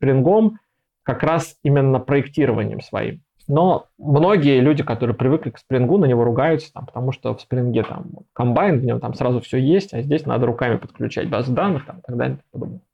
Spring, 0.01 0.23
как 1.03 1.23
раз 1.23 1.55
именно 1.63 1.99
проектированием 1.99 2.81
своим. 2.81 3.23
Но 3.49 3.87
многие 3.97 4.61
люди, 4.61 4.83
которые 4.83 5.15
привыкли 5.15 5.49
к 5.49 5.57
спрингу, 5.57 5.97
на 5.97 6.05
него 6.05 6.23
ругаются, 6.23 6.71
там, 6.71 6.85
потому 6.85 7.11
что 7.11 7.33
в 7.33 7.41
спринге 7.41 7.81
там 7.81 8.05
комбайн, 8.33 8.79
в 8.79 8.85
нем 8.85 8.99
там 8.99 9.15
сразу 9.15 9.41
все 9.41 9.57
есть, 9.57 9.91
а 9.91 10.03
здесь 10.03 10.27
надо 10.27 10.45
руками 10.45 10.77
подключать 10.77 11.29
базы 11.29 11.51
данных 11.51 11.85
там, 11.87 11.97
и 11.97 12.01
так 12.05 12.15
далее. 12.15 12.37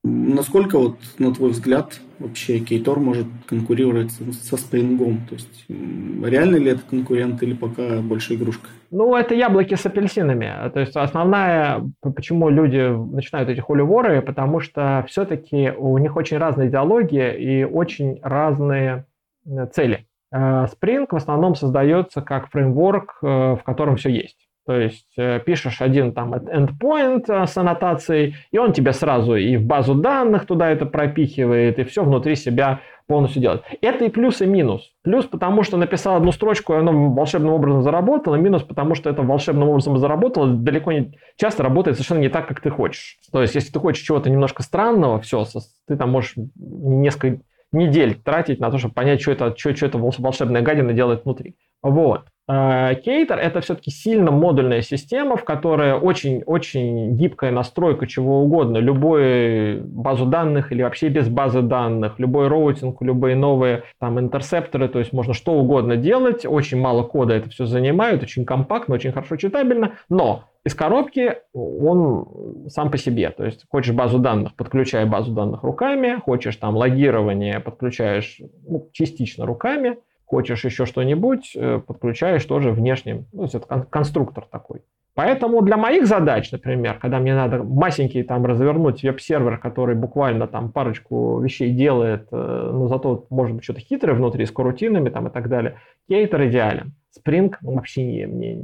Насколько, 0.06 0.80
вот, 0.80 0.98
на 1.20 1.34
твой 1.34 1.50
взгляд, 1.50 2.00
вообще 2.20 2.60
Кейтор 2.60 3.02
может 3.02 3.28
конкурировать 3.48 4.12
со 4.12 4.56
спрингом? 4.56 5.28
То 5.28 5.36
есть 5.36 5.66
реально 5.68 6.56
ли 6.56 6.72
это 6.72 6.84
конкурент 6.90 7.44
или 7.44 7.54
пока 7.54 8.00
больше 8.00 8.36
игрушка? 8.36 8.70
Ну, 8.92 9.14
это 9.14 9.36
яблоки 9.36 9.76
с 9.76 9.86
апельсинами. 9.86 10.70
То 10.70 10.80
есть 10.80 10.96
основная, 10.96 11.84
почему 12.02 12.48
люди 12.48 12.96
начинают 13.14 13.50
эти 13.50 13.60
холиворы, 13.60 14.22
потому 14.22 14.62
что 14.62 15.04
все-таки 15.10 15.74
у 15.78 15.98
них 15.98 16.16
очень 16.16 16.38
разная 16.38 16.70
идеология 16.70 17.32
и 17.32 17.66
очень 17.66 18.22
разные 18.22 19.06
э, 19.46 19.68
цели. 19.74 20.08
Э, 20.36 20.66
Spring 20.66 21.08
в 21.10 21.16
основном 21.16 21.56
создается 21.56 22.22
как 22.22 22.50
фреймворк, 22.50 23.20
э, 23.22 23.56
в 23.56 23.62
котором 23.64 23.96
все 23.96 24.10
есть. 24.10 24.38
То 24.66 24.74
есть 24.74 25.14
э, 25.16 25.40
пишешь 25.40 25.80
один 25.80 26.12
там 26.12 26.34
endpoint 26.34 27.26
э, 27.28 27.46
с 27.46 27.56
аннотацией, 27.56 28.36
и 28.52 28.58
он 28.58 28.74
тебе 28.74 28.94
сразу 28.94 29.36
и 29.36 29.58
в 29.58 29.64
базу 29.64 29.94
данных 29.94 30.48
туда 30.48 30.72
это 30.72 30.88
пропихивает, 30.88 31.78
и 31.78 31.84
все 31.84 32.04
внутри 32.04 32.36
себя 32.36 32.82
полностью 33.08 33.44
делает. 33.44 33.64
Это 33.82 34.06
и 34.06 34.10
плюс, 34.10 34.42
и 34.42 34.48
минус. 34.48 34.92
Плюс, 35.04 35.26
потому 35.26 35.62
что 35.62 35.78
написал 35.78 36.18
одну 36.18 36.32
строчку, 36.32 36.74
и 36.74 36.78
оно 36.78 37.14
волшебным 37.14 37.54
образом 37.54 37.84
заработало. 37.84 38.36
Минус, 38.36 38.64
потому 38.64 38.96
что 38.96 39.12
это 39.12 39.22
волшебным 39.22 39.70
образом 39.70 40.00
заработало, 40.00 40.48
далеко 40.48 40.92
не 40.92 41.14
часто 41.38 41.62
работает 41.62 41.98
совершенно 41.98 42.22
не 42.22 42.30
так, 42.30 42.48
как 42.48 42.60
ты 42.60 42.72
хочешь. 42.72 43.20
То 43.32 43.42
есть, 43.44 43.54
если 43.54 43.72
ты 43.72 43.80
хочешь 43.80 44.04
чего-то 44.04 44.32
немножко 44.32 44.64
странного, 44.64 45.22
все, 45.22 45.46
ты 45.88 45.96
там 45.96 46.10
можешь 46.10 46.34
несколько 46.56 47.42
недель 47.76 48.16
тратить 48.16 48.60
на 48.60 48.72
то, 48.72 48.78
чтобы 48.78 48.94
понять, 48.94 49.22
что 49.22 49.32
это, 49.32 49.56
что, 49.58 49.76
что 49.76 49.86
это 49.86 49.98
волшебная 49.98 50.62
гадина 50.62 50.94
делает 50.94 51.26
внутри. 51.26 51.58
Вот. 51.82 52.28
Ktor– 52.48 53.40
это 53.42 53.62
все-таки 53.62 53.90
сильно 53.90 54.30
модульная 54.30 54.82
система, 54.82 55.36
в 55.36 55.44
которой 55.44 55.94
очень-очень 55.94 57.16
гибкая 57.16 57.50
настройка 57.50 58.06
чего 58.06 58.42
угодно. 58.44 58.78
Любую 58.78 59.84
базу 59.84 60.28
данных 60.28 60.72
или 60.72 60.84
вообще 60.84 61.10
без 61.10 61.28
базы 61.28 61.64
данных, 61.64 62.20
любой 62.20 62.48
роутинг, 62.48 63.02
любые 63.02 63.36
новые 63.36 63.84
там 64.00 64.20
interceptor 64.20 64.77
ы, 64.77 64.88
то 64.90 65.00
есть 65.00 65.12
можно 65.12 65.34
что 65.34 65.54
угодно 65.54 65.98
делать. 65.98 66.46
Очень 66.46 66.80
мало 66.80 67.02
кода 67.02 67.34
это 67.34 67.50
все 67.50 67.66
занимает, 67.66 68.22
очень 68.22 68.46
компактно, 68.46 68.94
очень 68.94 69.12
хорошо 69.12 69.38
читабельно, 69.38 69.94
но 70.10 70.44
из 70.64 70.76
коробки 70.76 71.38
он 71.54 72.68
сам 72.70 72.92
по 72.92 72.98
себе. 73.00 73.32
То 73.32 73.44
есть 73.44 73.66
хочешь 73.72 73.96
базу 73.96 74.20
данных, 74.20 74.54
подключай 74.56 75.06
базу 75.06 75.32
данных 75.32 75.64
руками, 75.64 76.20
хочешь 76.24 76.58
там 76.58 76.76
логирование, 76.76 77.60
подключаешь 77.60 78.40
ну, 78.68 78.88
частично 78.94 79.48
руками– 79.48 79.98
Хочешь 80.26 80.66
еще 80.66 80.86
что-нибудь, 80.86 81.52
э, 81.56 81.80
подключаешь 81.86 82.44
тоже 82.46 82.72
внешним. 82.72 83.26
Ну, 83.32 83.46
это 83.46 83.60
конструктор 83.60 84.46
такой. 84.50 84.82
Поэтому 85.16 85.62
для 85.62 85.78
моих 85.78 86.08
задач, 86.08 86.52
например, 86.52 87.00
когда 87.00 87.20
мне 87.20 87.34
надо 87.34 87.64
масенький 87.64 88.22
там 88.24 88.46
развернуть 88.46 89.02
веб-сервер, 89.02 89.58
который 89.60 89.96
буквально 89.96 90.46
там 90.46 90.72
парочку 90.72 91.40
вещей 91.40 91.72
делает, 91.72 92.28
э, 92.32 92.70
но 92.74 92.88
зато 92.90 93.26
может 93.30 93.56
быть 93.56 93.64
что-то 93.64 93.80
хитрое 93.80 94.14
внутри 94.14 94.46
с 94.46 94.52
корутинами 94.52 95.10
там 95.10 95.28
и 95.28 95.32
так 95.32 95.48
далее, 95.48 95.80
кейтер 96.10 96.48
идеален. 96.48 96.94
Spring 97.18 97.54
вообще 97.62 98.04
не, 98.04 98.26
не, 98.26 98.56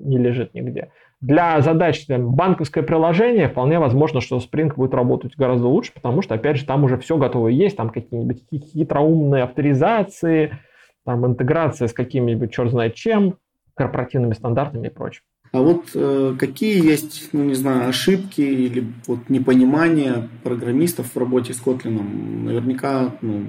не 0.00 0.18
лежит 0.18 0.54
нигде. 0.54 0.88
Для 1.20 1.60
задач 1.60 2.06
там, 2.06 2.34
банковское 2.34 2.82
приложение 2.82 3.48
вполне 3.48 3.78
возможно, 3.78 4.22
что 4.22 4.38
Spring 4.38 4.74
будет 4.74 4.94
работать 4.94 5.36
гораздо 5.36 5.68
лучше, 5.68 5.92
потому 5.92 6.22
что, 6.22 6.34
опять 6.34 6.56
же, 6.56 6.64
там 6.64 6.84
уже 6.84 6.96
все 6.96 7.18
готово 7.18 7.48
есть, 7.48 7.76
там 7.76 7.90
какие-нибудь 7.90 8.44
хитроумные 8.50 9.42
авторизации, 9.42 10.58
там 11.04 11.26
интеграция 11.26 11.88
с 11.88 11.92
какими-нибудь 11.92 12.52
черт 12.52 12.70
знает 12.70 12.94
чем, 12.94 13.38
корпоративными 13.74 14.34
стандартами 14.34 14.88
и 14.88 14.90
прочим. 14.90 15.22
А 15.52 15.60
вот 15.60 15.90
э, 15.94 16.34
какие 16.38 16.82
есть, 16.82 17.28
ну 17.32 17.44
не 17.44 17.54
знаю, 17.54 17.90
ошибки 17.90 18.40
или 18.40 18.86
вот 19.06 19.28
непонимание 19.28 20.28
программистов 20.42 21.14
в 21.14 21.18
работе 21.18 21.52
с 21.52 21.60
Kotlin? 21.60 22.02
Наверняка 22.44 23.14
ну, 23.20 23.44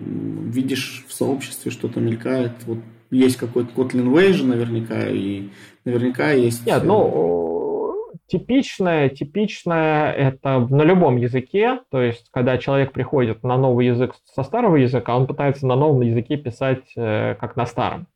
видишь 0.49 1.05
в 1.07 1.13
сообществе 1.13 1.71
что-то 1.71 2.01
мелькает. 2.01 2.51
Вот 2.65 2.79
есть 3.09 3.37
какой-то 3.37 3.71
Kotlin 3.73 4.11
Way 4.11 4.33
же 4.33 4.45
наверняка, 4.45 5.07
и 5.07 5.49
наверняка 5.85 6.31
есть... 6.31 6.65
Нет, 6.65 6.83
ну, 6.83 7.62
Типичное, 8.33 9.09
типичное 9.09 10.11
это 10.11 10.57
на 10.57 10.81
любом 10.81 11.17
языке, 11.17 11.81
то 11.91 12.01
есть 12.01 12.31
когда 12.31 12.57
человек 12.57 12.91
приходит 12.91 13.43
на 13.43 13.57
новый 13.57 13.85
язык 13.85 14.15
со 14.25 14.41
старого 14.41 14.77
языка, 14.77 15.15
он 15.15 15.27
пытается 15.27 15.67
на 15.67 15.75
новом 15.75 16.01
языке 16.01 16.37
писать 16.37 16.81
э, 16.95 17.35
как 17.39 17.55
на 17.55 17.67
старом. 17.67 18.07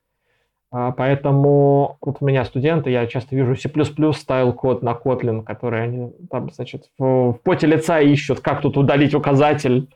А, 0.72 0.92
поэтому 0.92 2.00
вот 2.02 2.18
у 2.20 2.26
меня 2.26 2.44
студенты, 2.46 2.90
я 2.90 3.06
часто 3.06 3.36
вижу 3.36 3.56
C++ 3.56 3.70
стайл 4.14 4.54
код 4.54 4.82
на 4.82 4.94
Kotlin, 4.94 5.44
который 5.44 5.84
они 5.84 6.12
там, 6.32 6.50
значит, 6.50 6.86
в, 6.98 7.34
в 7.34 7.42
поте 7.44 7.68
лица 7.68 8.02
ищут, 8.02 8.40
как 8.40 8.62
тут 8.62 8.76
удалить 8.76 9.14
указатель. 9.14 9.88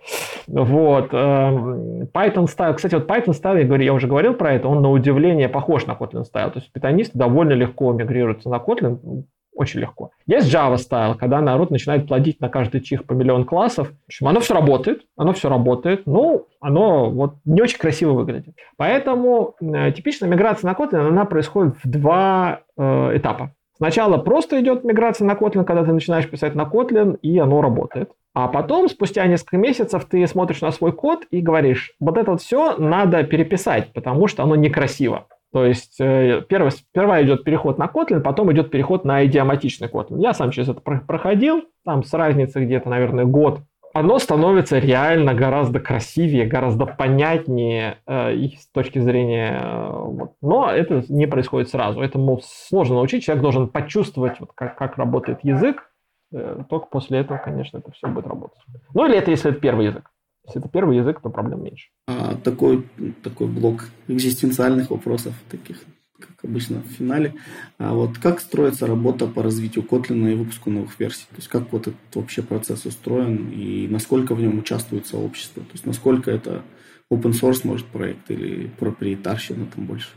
Вот. 0.45 1.09
Эм, 1.13 2.03
Python 2.13 2.45
style, 2.45 2.75
кстати, 2.75 2.93
вот 2.93 3.09
Python 3.09 3.33
style, 3.33 3.57
я, 3.57 3.65
говорю, 3.65 3.83
я 3.83 3.93
уже 3.93 4.07
говорил 4.07 4.35
про 4.35 4.53
это, 4.53 4.67
он 4.67 4.83
на 4.83 4.91
удивление 4.91 5.49
похож 5.49 5.87
на 5.87 5.93
Kotlin 5.93 6.25
style. 6.25 6.51
То 6.51 6.59
есть 6.59 6.71
питонисты 6.71 7.17
довольно 7.17 7.53
легко 7.53 7.91
мигрируются 7.91 8.49
на 8.49 8.57
Kotlin, 8.57 9.23
очень 9.53 9.81
легко. 9.81 10.11
Есть 10.25 10.53
Java 10.53 10.75
Style, 10.75 11.15
когда 11.15 11.41
народ 11.41 11.71
начинает 11.71 12.07
плодить 12.07 12.39
на 12.39 12.49
каждый 12.49 12.81
чих 12.81 13.05
по 13.05 13.13
миллион 13.13 13.45
классов. 13.45 13.89
В 13.89 14.07
общем, 14.07 14.27
оно 14.27 14.39
все 14.39 14.53
работает, 14.53 15.03
оно 15.17 15.33
все 15.33 15.49
работает, 15.49 16.03
ну, 16.05 16.47
оно 16.59 17.09
вот 17.09 17.35
не 17.45 17.61
очень 17.61 17.77
красиво 17.77 18.13
выглядит. 18.13 18.55
Поэтому 18.77 19.55
э, 19.61 19.91
типичная 19.91 20.29
миграция 20.29 20.69
на 20.69 20.75
Kotlin, 20.75 21.07
она 21.07 21.25
происходит 21.25 21.75
в 21.83 21.89
два 21.89 22.61
э, 22.77 23.17
этапа. 23.17 23.53
Сначала 23.77 24.17
просто 24.17 24.61
идет 24.61 24.83
миграция 24.83 25.25
на 25.25 25.33
Kotlin, 25.33 25.63
когда 25.63 25.83
ты 25.83 25.91
начинаешь 25.91 26.29
писать 26.29 26.53
на 26.53 26.63
Kotlin, 26.63 27.17
и 27.17 27.39
оно 27.39 27.61
работает. 27.61 28.11
А 28.33 28.47
потом, 28.47 28.87
спустя 28.87 29.25
несколько 29.25 29.57
месяцев, 29.57 30.05
ты 30.05 30.25
смотришь 30.27 30.61
на 30.61 30.71
свой 30.71 30.93
код 30.93 31.25
и 31.31 31.41
говоришь, 31.41 31.95
вот 31.99 32.17
это 32.17 32.31
вот 32.31 32.41
все 32.41 32.77
надо 32.77 33.23
переписать, 33.23 33.91
потому 33.91 34.27
что 34.27 34.43
оно 34.43 34.55
некрасиво. 34.55 35.25
То 35.51 35.65
есть 35.65 35.99
э, 35.99 36.43
первый, 36.47 36.71
сперва 36.71 37.21
идет 37.23 37.43
переход 37.43 37.77
на 37.77 37.85
Kotlin, 37.85 38.21
потом 38.21 38.51
идет 38.53 38.71
переход 38.71 39.03
на 39.03 39.25
идиоматичный 39.25 39.89
Kotlin. 39.89 40.21
Я 40.21 40.33
сам 40.33 40.51
через 40.51 40.69
это 40.69 40.79
проходил, 40.81 41.63
там 41.83 42.03
с 42.03 42.13
разницей 42.13 42.65
где-то, 42.65 42.89
наверное, 42.89 43.25
год. 43.25 43.61
Оно 43.93 44.19
становится 44.19 44.79
реально 44.79 45.33
гораздо 45.33 45.81
красивее, 45.81 46.45
гораздо 46.45 46.85
понятнее 46.85 47.97
э, 48.07 48.33
с 48.57 48.67
точки 48.71 48.99
зрения... 48.99 49.59
Э, 49.61 49.89
вот. 49.91 50.35
Но 50.41 50.71
это 50.71 51.03
не 51.09 51.25
происходит 51.25 51.69
сразу. 51.69 51.99
Этому 51.99 52.39
сложно 52.41 52.95
научить. 52.95 53.25
Человек 53.25 53.43
должен 53.43 53.67
почувствовать, 53.67 54.39
вот, 54.39 54.51
как, 54.55 54.77
как 54.77 54.97
работает 54.97 55.39
язык. 55.43 55.91
Э, 56.33 56.63
только 56.69 56.85
после 56.85 57.19
этого, 57.19 57.37
конечно, 57.37 57.79
это 57.79 57.91
все 57.91 58.07
будет 58.07 58.27
работать. 58.27 58.61
Ну 58.93 59.05
или 59.05 59.17
это, 59.17 59.31
если 59.31 59.51
это 59.51 59.59
первый 59.59 59.87
язык. 59.87 60.09
Если 60.45 60.59
это 60.59 60.69
первый 60.69 60.97
язык, 60.97 61.21
то 61.21 61.29
проблем 61.29 61.63
меньше. 61.63 61.89
А, 62.07 62.35
такой, 62.35 62.87
такой 63.23 63.47
блок 63.47 63.89
экзистенциальных 64.07 64.89
вопросов, 64.89 65.33
таких, 65.49 65.77
как 66.19 66.43
обычно 66.43 66.81
в 66.81 66.91
финале. 66.91 67.35
А 67.77 67.93
вот 67.93 68.17
как 68.17 68.39
строится 68.39 68.87
работа 68.87 69.27
по 69.27 69.43
развитию 69.43 69.85
Kotlin 69.85 70.31
и 70.31 70.35
выпуску 70.35 70.71
новых 70.71 70.99
версий? 70.99 71.27
То 71.29 71.37
есть 71.37 71.47
как 71.47 71.71
вот 71.71 71.87
этот 71.87 72.15
вообще 72.15 72.41
процесс 72.41 72.85
устроен 72.85 73.51
и 73.51 73.87
насколько 73.87 74.33
в 74.33 74.41
нем 74.41 74.57
участвует 74.57 75.05
сообщество? 75.05 75.63
То 75.63 75.71
есть 75.73 75.85
насколько 75.85 76.31
это 76.31 76.63
open 77.11 77.31
source 77.31 77.61
может 77.63 77.85
проект 77.87 78.31
или 78.31 78.67
проприетарщина 78.79 79.67
там 79.67 79.85
больше? 79.85 80.09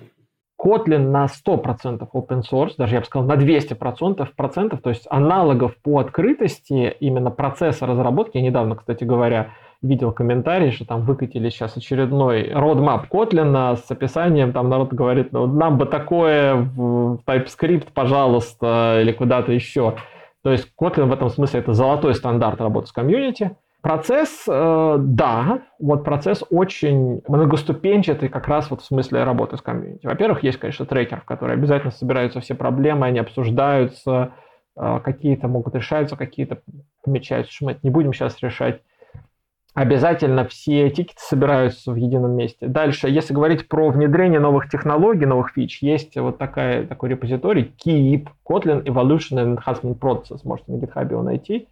Kotlin 0.65 1.11
на 1.11 1.27
100% 1.27 2.09
open 2.15 2.43
source, 2.51 2.73
даже 2.79 2.95
я 2.95 3.01
бы 3.01 3.07
сказал 3.07 3.29
на 3.29 3.35
200%, 3.35 4.27
процентов, 4.35 4.81
то 4.81 4.89
есть 4.89 5.07
аналогов 5.11 5.77
по 5.83 5.99
открытости 5.99 6.97
именно 7.01 7.31
процесса 7.31 7.87
разработки, 7.87 8.39
я 8.39 8.43
недавно, 8.43 8.77
кстати 8.77 9.05
говоря, 9.05 9.53
видел 9.83 10.13
комментарий, 10.13 10.71
что 10.71 10.85
там 10.85 11.03
выкатили 11.03 11.49
сейчас 11.51 11.77
очередной 11.77 12.51
roadmap 12.51 13.09
Kotlin 13.11 13.77
с 13.77 13.91
описанием, 13.91 14.53
там 14.53 14.69
народ 14.69 14.93
говорит, 14.93 15.33
ну, 15.33 15.47
нам 15.47 15.79
бы 15.79 15.87
такое 15.87 16.55
в 16.55 17.21
TypeScript, 17.27 17.89
пожалуйста, 17.93 18.99
или 19.01 19.13
куда-то 19.13 19.53
еще. 19.53 19.97
То 20.43 20.53
есть 20.53 20.69
Kotlin 20.81 21.07
в 21.07 21.13
этом 21.13 21.31
смысле 21.31 21.61
это 21.61 21.73
золотой 21.73 22.15
стандарт 22.15 22.61
работы 22.61 22.89
с 22.89 22.93
комьюнити. 22.93 23.57
Процесс, 23.85 24.45
э, 24.49 24.97
да, 24.99 25.61
вот 25.79 26.05
процесс 26.05 26.43
очень 26.49 27.21
многоступенчатый 27.29 28.31
как 28.31 28.49
раз 28.49 28.71
вот 28.71 28.81
в 28.81 28.85
смысле 28.87 29.25
работы 29.25 29.59
с 29.59 29.61
комьюнити. 29.61 30.07
Во-первых, 30.07 30.43
есть, 30.43 30.59
конечно, 30.59 30.87
трекер, 30.87 31.21
в 31.21 31.25
который 31.25 31.55
обязательно 31.55 31.91
собираются 31.91 32.41
все 32.41 32.55
проблемы, 32.55 33.05
они 33.05 33.19
обсуждаются, 33.19 34.33
э, 34.75 35.01
какие-то 35.05 35.49
могут 35.49 35.75
решаться, 35.75 36.17
какие-то 36.17 36.63
помечаются, 37.03 37.53
что 37.53 37.67
мы 37.67 37.73
это 37.73 37.81
не 37.83 37.91
будем 37.91 38.15
сейчас 38.15 38.39
решать 38.41 38.81
обязательно 39.75 40.47
все 40.47 40.89
тикеты 40.89 41.19
собираются 41.19 41.93
в 41.93 41.97
едином 41.97 42.33
месте. 42.33 42.69
Дальше, 42.69 43.09
если 43.09 43.35
говорить 43.35 43.69
про 43.69 43.91
внедрение 43.91 44.41
новых 44.41 44.71
технологий, 44.71 45.27
новых 45.27 45.51
фич, 45.51 45.83
есть 45.83 46.17
вот 46.17 46.39
такая, 46.39 46.87
такой 46.87 47.11
репозиторий 47.11 47.75
Keep, 47.85 48.29
Kotlin 48.49 48.85
Evolution 48.85 49.57
Enhancement 49.59 49.99
Process, 49.99 50.41
можете 50.45 50.73
на 50.73 50.77
GitHub 50.77 51.11
его 51.11 51.23
найти. 51.23 51.69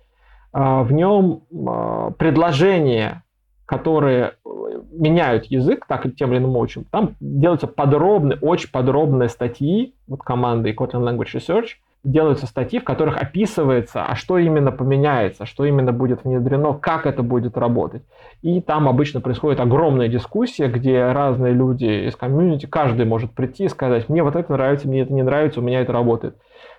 А, 0.52 0.82
в 0.82 0.92
нем 0.92 1.44
а, 1.66 2.10
предложения, 2.10 3.22
которые 3.64 4.34
э, 4.44 4.48
меняют 4.90 5.46
язык 5.46 5.86
так 5.86 6.04
или 6.04 6.12
тем 6.12 6.32
или 6.32 6.38
иным 6.38 6.56
образом, 6.56 6.84
там 6.90 7.14
делаются 7.20 7.68
подробные, 7.68 8.36
очень 8.40 8.70
подробные 8.70 9.28
статьи 9.28 9.94
вот 10.08 10.22
команды 10.22 10.72
Kotlin 10.72 11.08
Language 11.08 11.36
Research– 11.36 11.66
делаются 12.04 12.46
статьи, 12.46 12.80
в 12.80 12.84
которых 12.84 13.16
описывается, 13.16 14.04
а 14.04 14.16
что 14.16 14.38
именно 14.38 14.72
поменяется, 14.72 15.46
что 15.46 15.64
именно 15.64 15.92
будет 15.92 16.24
внедрено, 16.24 16.74
как 16.74 17.06
это 17.06 17.22
будет 17.22 17.56
работать. 17.56 18.02
И 18.42 18.60
там 18.60 18.88
обычно 18.88 19.20
происходит 19.20 19.60
огромная 19.60 20.08
дискуссия, 20.08 20.68
где 20.68 21.12
разные 21.12 21.52
люди 21.52 22.08
из 22.08 22.16
комьюнити, 22.16 22.66
каждый 22.66 23.06
может 23.06 23.32
прийти 23.32 23.64
и 23.64 23.68
сказать, 23.68 24.08
мне 24.08 24.22
вот 24.22 24.34
это 24.34 24.52
нравится, 24.52 24.88
мне 24.88 25.02
это 25.02 25.12
не 25.12 25.22
нравится, 25.22 25.60
у 25.60 25.62
меня 25.62 25.80
это 25.80 25.92
работает. 25.92 26.36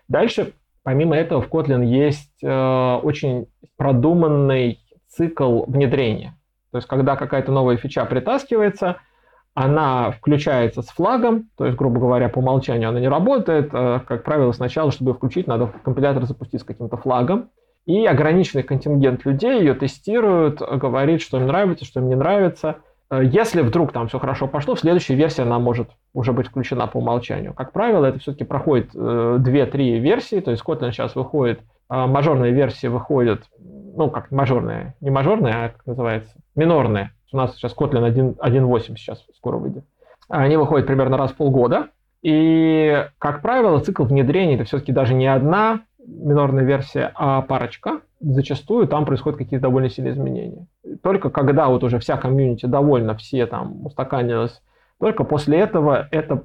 Дальше, 0.09 0.53
помимо 0.83 1.15
этого, 1.15 1.41
в 1.41 1.49
Kotlin 1.49 1.85
есть 1.85 2.43
э, 2.43 2.99
очень 3.01 3.47
продуманный 3.77 4.79
цикл 5.07 5.63
внедрения. 5.67 6.37
То 6.71 6.77
есть, 6.79 6.87
когда 6.87 7.15
какая-то 7.15 7.51
новая 7.51 7.77
фича 7.77 8.03
притаскивается– 8.05 8.97
она 9.55 10.11
включается 10.11 10.81
с 10.81 10.87
флагом, 10.87 11.49
то 11.57 11.65
есть, 11.65 11.77
грубо 11.77 11.99
говоря, 11.99 12.27
по 12.27 12.39
умолчанию 12.39 12.89
она 12.89 12.99
не 12.99 13.07
работает. 13.07 13.69
Э, 13.71 13.99
как 14.05 14.23
правило, 14.23 14.51
сначала, 14.51 14.91
чтобы 14.91 15.11
ее 15.11 15.15
включить, 15.15 15.47
надо 15.47 15.71
компилятор 15.83 16.25
запустить 16.25 16.61
с 16.61 16.63
каким-то 16.63 16.97
флагом. 16.97 17.49
И 17.85 18.05
ограниченный 18.05 18.63
контингент 18.63 19.25
людей 19.25 19.59
ее 19.59 19.75
тестирует, 19.75 20.59
говорит, 20.59 21.21
что 21.21 21.37
им 21.37 21.47
нравится, 21.47 21.85
что 21.85 21.99
им 21.99 22.09
не 22.09 22.15
нравится. 22.15 22.77
Э, 23.11 23.21
если 23.23 23.61
вдруг 23.61 23.91
там 23.91 24.07
все 24.07 24.17
хорошо 24.17 24.47
пошло, 24.47 24.73
в 24.73 24.79
следующей 24.79 25.13
версии 25.13 25.43
она 25.43 25.59
может 25.59 25.89
уже 26.13 26.33
быть 26.33 26.47
включена 26.47 26.87
по 26.87 26.97
умолчанию. 26.97 27.53
Как 27.53 27.73
правило, 27.73 28.07
это 28.07 28.17
все-таки 28.17 28.45
проходит 28.45 28.95
2-3 28.95 29.99
версии, 29.99 30.39
то 30.39 30.49
есть 30.49 30.63
Kotlin 30.63 30.91
сейчас 30.91 31.15
выходит, 31.15 31.61
мажорные 31.89 32.53
версии 32.53 32.87
выходят, 32.87 33.43
ну 33.59 34.09
как 34.09 34.31
мажорные, 34.31 34.95
не 34.99 35.11
мажорные, 35.11 35.53
а 35.53 35.69
как 35.69 35.85
называется, 35.85 36.33
минорные 36.55 37.11
у 37.33 37.37
нас 37.37 37.55
сейчас 37.55 37.75
Kotlin 37.75 38.37
1.8 38.37 38.95
сейчас 38.95 39.25
скоро 39.35 39.57
выйдет. 39.57 39.83
Они 40.29 40.55
выходят 40.55 40.87
примерно 40.87 41.17
раз 41.17 41.31
в 41.31 41.35
полгода. 41.35 41.89
И, 42.21 43.05
как 43.17 43.41
правило, 43.41 43.79
цикл 43.79 44.03
внедрения 44.03 44.55
это 44.55 44.63
все-таки 44.63 44.93
даже 44.93 45.13
не 45.13 45.27
одна 45.27 45.81
минорная 46.05 46.63
версия, 46.63 47.11
а 47.15 47.41
парочка. 47.41 48.01
Зачастую 48.21 48.87
там 48.87 49.05
происходят 49.05 49.37
какие-то 49.37 49.63
довольно 49.63 49.89
сильные 49.89 50.13
изменения. 50.13 50.67
Только 51.01 51.29
когда 51.29 51.67
вот 51.67 51.83
уже 51.83 51.99
вся 51.99 52.15
комьюнити 52.15 52.65
довольна, 52.65 53.15
все 53.15 53.45
там 53.45 53.85
устаканилось, 53.85 54.61
только 54.99 55.25
после 55.25 55.59
этого 55.59 56.07
это 56.11 56.43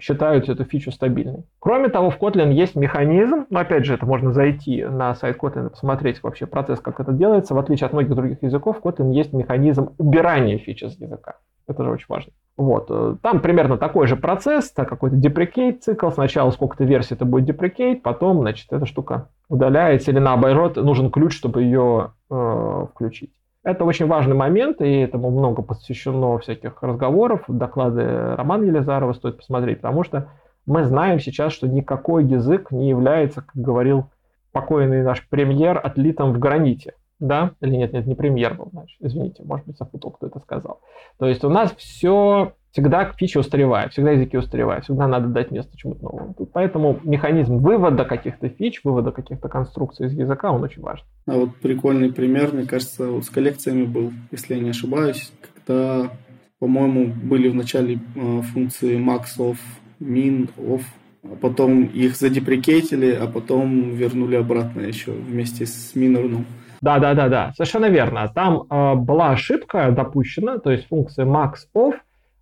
считают 0.00 0.48
эту 0.48 0.64
фичу 0.64 0.90
стабильной. 0.90 1.44
Кроме 1.58 1.88
того, 1.88 2.10
в 2.10 2.18
Kotlin 2.18 2.52
есть 2.52 2.76
механизм, 2.76 3.46
но 3.50 3.60
опять 3.60 3.84
же, 3.84 3.94
это 3.94 4.06
можно 4.06 4.32
зайти 4.32 4.84
на 4.84 5.14
сайт 5.14 5.38
Kotlin 5.38 5.66
и 5.66 5.70
посмотреть 5.70 6.22
вообще 6.22 6.46
процесс, 6.46 6.80
как 6.80 7.00
это 7.00 7.12
делается. 7.12 7.54
В 7.54 7.58
отличие 7.58 7.86
от 7.86 7.92
многих 7.92 8.14
других 8.14 8.42
языков, 8.42 8.78
в 8.78 8.86
Kotlin 8.86 9.12
есть 9.12 9.32
механизм 9.32 9.90
убирания 9.98 10.58
фичи 10.58 10.84
с 10.84 10.98
языка. 10.98 11.36
Это 11.68 11.82
же 11.82 11.90
очень 11.90 12.06
важно. 12.08 12.32
Вот. 12.56 12.86
Э, 12.90 13.16
там 13.22 13.40
примерно 13.40 13.76
такой 13.76 14.06
же 14.06 14.16
процесс, 14.16 14.70
так 14.70 14.88
какой-то 14.88 15.16
деприкейт 15.16 15.82
цикл. 15.82 16.10
Сначала 16.10 16.50
сколько-то 16.50 16.84
версий 16.84 17.14
это 17.14 17.24
будет 17.24 17.44
деприкейт, 17.44 18.02
потом, 18.02 18.40
значит, 18.40 18.72
эта 18.72 18.86
штука 18.86 19.28
удаляется, 19.48 20.10
или 20.10 20.18
наоборот, 20.18 20.76
нужен 20.76 21.10
ключ, 21.10 21.34
чтобы 21.36 21.62
ее 21.62 22.12
э, 22.30 22.86
включить. 22.94 23.32
Это 23.66 23.84
очень 23.84 24.06
важный 24.06 24.36
момент, 24.36 24.80
и 24.80 25.00
этому 25.00 25.32
много 25.32 25.60
посвящено 25.60 26.38
всяких 26.38 26.80
разговоров. 26.84 27.42
Доклады 27.48 28.36
Романа 28.36 28.62
Елизарова 28.62 29.12
стоит 29.12 29.38
посмотреть, 29.38 29.80
потому 29.80 30.04
что 30.04 30.30
мы 30.66 30.84
знаем 30.84 31.18
сейчас, 31.18 31.52
что 31.52 31.66
никакой 31.66 32.24
язык 32.26 32.70
не 32.70 32.88
является, 32.88 33.40
как 33.40 33.56
говорил 33.56 34.04
покойный 34.52 35.02
наш 35.02 35.28
премьер, 35.28 35.80
отлитым 35.82 36.32
в 36.32 36.38
граните. 36.38 36.94
Да? 37.18 37.54
Или 37.60 37.74
нет, 37.74 37.92
нет, 37.92 38.06
не 38.06 38.14
премьер 38.14 38.54
был, 38.54 38.68
значит, 38.70 38.98
извините, 39.00 39.42
может 39.42 39.66
быть, 39.66 39.76
запутал, 39.76 40.12
кто 40.12 40.28
это 40.28 40.38
сказал. 40.38 40.78
То 41.18 41.26
есть 41.26 41.42
у 41.42 41.48
нас 41.48 41.74
все 41.76 42.52
всегда 42.76 43.10
фичи 43.16 43.38
устаревают, 43.38 43.92
всегда 43.92 44.10
языки 44.10 44.36
устаревают, 44.36 44.84
всегда 44.84 45.08
надо 45.08 45.28
дать 45.28 45.50
место 45.50 45.74
чему-то 45.78 46.04
новому. 46.04 46.34
Поэтому 46.52 47.00
механизм 47.04 47.56
вывода 47.56 48.04
каких-то 48.04 48.50
фич, 48.50 48.82
вывода 48.84 49.12
каких-то 49.12 49.48
конструкций 49.48 50.08
из 50.08 50.12
языка, 50.12 50.52
он 50.52 50.62
очень 50.62 50.82
важен. 50.82 51.04
А 51.26 51.32
вот 51.32 51.56
прикольный 51.56 52.12
пример, 52.12 52.52
мне 52.52 52.66
кажется, 52.66 53.06
вот 53.06 53.24
с 53.24 53.30
коллекциями 53.30 53.84
был, 53.84 54.12
если 54.30 54.56
я 54.56 54.60
не 54.60 54.70
ошибаюсь, 54.70 55.32
когда, 55.40 56.10
по-моему, 56.58 57.06
были 57.06 57.48
в 57.48 57.54
начале 57.54 57.94
э, 57.94 58.42
функции 58.42 58.98
max 58.98 59.38
off, 59.38 59.56
min 59.98 60.50
off, 60.58 60.82
а 61.24 61.34
потом 61.40 61.84
их 61.84 62.14
задеприкетили, 62.14 63.10
а 63.18 63.26
потом 63.26 63.92
вернули 63.92 64.36
обратно 64.36 64.80
еще 64.80 65.12
вместе 65.12 65.64
с 65.64 65.96
min 65.96 66.44
Да, 66.82 66.98
да, 66.98 67.14
да, 67.14 67.28
да, 67.30 67.52
совершенно 67.56 67.86
верно. 67.86 68.30
Там 68.34 68.64
э, 68.68 68.94
была 68.96 69.30
ошибка 69.30 69.90
допущена, 69.92 70.58
то 70.58 70.70
есть 70.70 70.86
функция 70.88 71.24
max 71.24 71.54
off 71.74 71.94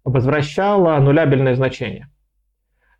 возвращала 0.05 0.98
нулябельное 0.98 1.55
значение. 1.55 2.09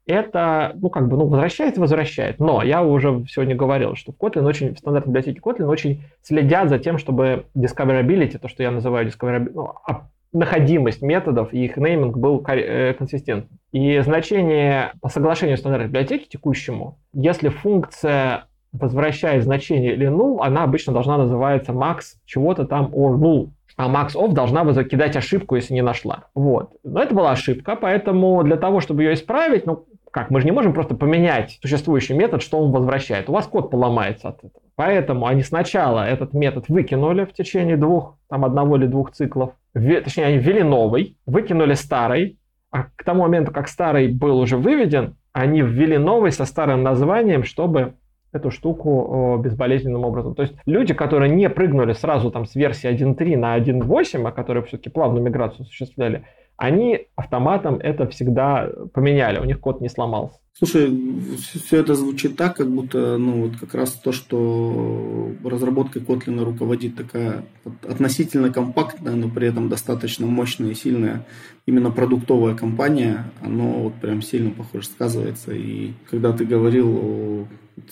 Это, 0.07 0.73
ну, 0.75 0.91
как 0.91 1.09
бы, 1.09 1.17
ну, 1.17 1.27
возвращает, 1.27 1.79
возвращает. 1.79 2.39
Но 2.39 2.63
я 2.63 2.83
уже 2.83 3.25
сегодня 3.29 3.55
говорил, 3.55 3.95
что 3.95 4.13
в 4.13 4.17
Kotlin 4.17 4.45
очень, 4.45 4.75
в 4.75 4.79
стандартной 4.79 5.13
библиотеке 5.13 5.41
Kotlin 5.41 5.67
очень 5.67 6.05
следят 6.23 6.69
за 6.69 6.79
тем, 6.79 6.99
чтобы 6.99 7.47
discoverability, 7.57 8.39
то, 8.39 8.49
что 8.49 8.63
я 8.63 8.71
называю 8.71 9.07
discoverability, 9.07 9.53
ну, 9.55 9.73
а 9.87 10.09
находимость 10.35 11.01
методов 11.01 11.55
и 11.55 11.65
их 11.65 11.77
нейминг 11.77 12.19
был 12.19 12.45
э, 12.47 12.93
консистентным. 12.95 13.59
И 13.73 13.99
значение 14.01 14.93
по 15.01 15.09
соглашению 15.09 15.57
стандартной 15.57 15.89
библиотеки 15.89 16.29
текущему, 16.29 16.99
если 17.15 17.49
функция 17.49 18.47
возвращает 18.73 19.45
значение 19.45 19.95
или 19.95 20.09
null, 20.09 20.39
она 20.43 20.65
обычно 20.65 20.93
должна 20.93 21.17
называться 21.17 21.73
max 21.73 22.17
чего-то 22.27 22.67
там 22.67 22.87
or 22.93 23.17
null 23.17 23.51
а 23.77 23.89
max 23.89 24.15
off 24.15 24.33
должна 24.33 24.71
закидать 24.73 25.17
ошибку, 25.17 25.57
если 25.57 25.75
не 25.75 25.83
нашла. 25.83 26.25
Вот. 26.35 26.71
Но 26.85 27.03
это 27.03 27.15
была 27.15 27.33
ошибка, 27.33 27.77
поэтому 27.77 28.43
для 28.45 28.57
того, 28.57 28.81
чтобы 28.81 29.03
ее 29.03 29.15
исправить, 29.15 29.67
ну, 29.67 29.87
как, 30.11 30.31
мы 30.31 30.41
же 30.41 30.47
не 30.47 30.53
можем 30.53 30.73
просто 30.73 30.95
поменять 30.95 31.59
существующий 31.61 32.15
метод, 32.15 32.41
что 32.41 32.61
он 32.61 32.71
возвращает. 32.71 33.29
У 33.29 33.33
вас 33.33 33.47
код 33.47 33.71
поломается 33.71 34.29
от 34.29 34.39
этого. 34.39 34.63
Поэтому 34.77 35.27
они 35.27 35.43
сначала 35.43 36.07
этот 36.07 36.33
метод 36.35 36.69
выкинули 36.69 37.25
в 37.25 37.33
течение 37.33 37.77
двух, 37.77 38.17
там, 38.29 38.45
одного 38.45 38.77
или 38.77 38.87
двух 38.87 39.11
циклов. 39.11 39.55
В, 39.75 40.01
точнее, 40.01 40.27
они 40.27 40.39
ввели 40.39 40.63
новый, 40.63 41.17
выкинули 41.27 41.75
старый, 41.75 42.39
а 42.71 42.85
к 42.97 43.05
тому 43.05 43.23
моменту, 43.23 43.53
как 43.53 43.69
старый 43.69 44.09
был 44.09 44.39
уже 44.39 44.57
выведен, 44.57 45.17
они 45.33 45.63
ввели 45.63 45.99
новый 45.99 46.31
со 46.31 46.45
старым 46.45 46.83
названием, 46.83 47.43
чтобы 47.43 47.95
эту 48.35 48.51
штуку 48.51 49.41
безболезненным 49.43 50.05
образом. 50.05 50.35
То 50.35 50.43
есть 50.43 50.55
люди, 50.67 50.93
которые 50.93 51.35
не 51.35 51.49
прыгнули 51.49 51.93
сразу 51.95 52.31
там 52.31 52.45
с 52.45 52.55
версии 52.55 52.91
1.3 52.91 53.37
на 53.37 53.57
1.8, 53.59 54.29
а 54.29 54.33
которые 54.33 54.65
все-таки 54.65 54.91
плавную 54.91 55.25
миграцию 55.25 55.63
осуществляли, 55.63 56.25
они 56.57 57.07
автоматом 57.17 57.77
это 57.77 58.07
всегда 58.09 58.69
поменяли, 58.93 59.39
у 59.39 59.45
них 59.45 59.61
код 59.61 59.81
не 59.81 59.89
сломался. 59.89 60.39
Слушай, 60.57 60.89
все 61.37 61.81
это 61.81 61.97
звучит 61.97 62.37
так, 62.37 62.57
как 62.57 62.71
будто, 62.71 63.19
ну, 63.19 63.43
вот 63.43 63.57
как 63.59 63.75
раз 63.75 63.91
то, 63.91 64.13
что 64.13 65.33
разработкой 65.43 66.01
Kotlin 66.01 66.45
руководит 66.45 66.95
такая 66.95 67.43
относительно 67.89 68.53
компактная, 68.53 69.17
но 69.17 69.29
при 69.29 69.49
этом 69.49 69.69
достаточно 69.69 70.27
мощная 70.27 70.71
и 70.71 70.75
сильная 70.75 71.27
именно 71.67 71.91
продуктовая 71.91 72.55
компания, 72.55 73.25
оно 73.43 73.65
вот 73.83 73.95
прям 73.95 74.23
сильно, 74.23 74.51
похоже, 74.51 74.87
сказывается. 74.87 75.53
И 75.53 75.95
когда 76.09 76.33
ты 76.33 76.45
говорил 76.45 76.99
о 77.03 77.47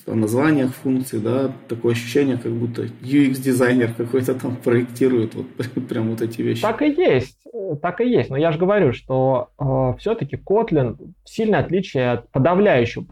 о 0.07 0.15
названиях 0.15 0.75
функций, 0.75 1.21
да, 1.21 1.51
такое 1.69 1.93
ощущение, 1.93 2.37
как 2.39 2.53
будто 2.53 2.83
UX-дизайнер 2.83 3.93
какой-то 3.95 4.35
там 4.35 4.57
проектирует 4.57 5.35
вот 5.35 5.47
прям 5.89 6.11
вот 6.11 6.23
эти 6.23 6.41
вещи. 6.43 6.63
Так 6.63 6.83
и 6.83 6.91
есть, 6.91 7.39
так 7.81 8.01
и 8.01 8.09
есть. 8.09 8.31
Но 8.31 8.37
я 8.37 8.53
же 8.53 8.59
говорю, 8.59 8.93
что 8.93 9.51
э, 9.59 9.99
все-таки 9.99 10.37
Kotlin 10.37 10.97
сильное 11.25 11.61
отличие 11.61 12.13
от 12.13 12.31
подавляющего. 12.31 13.05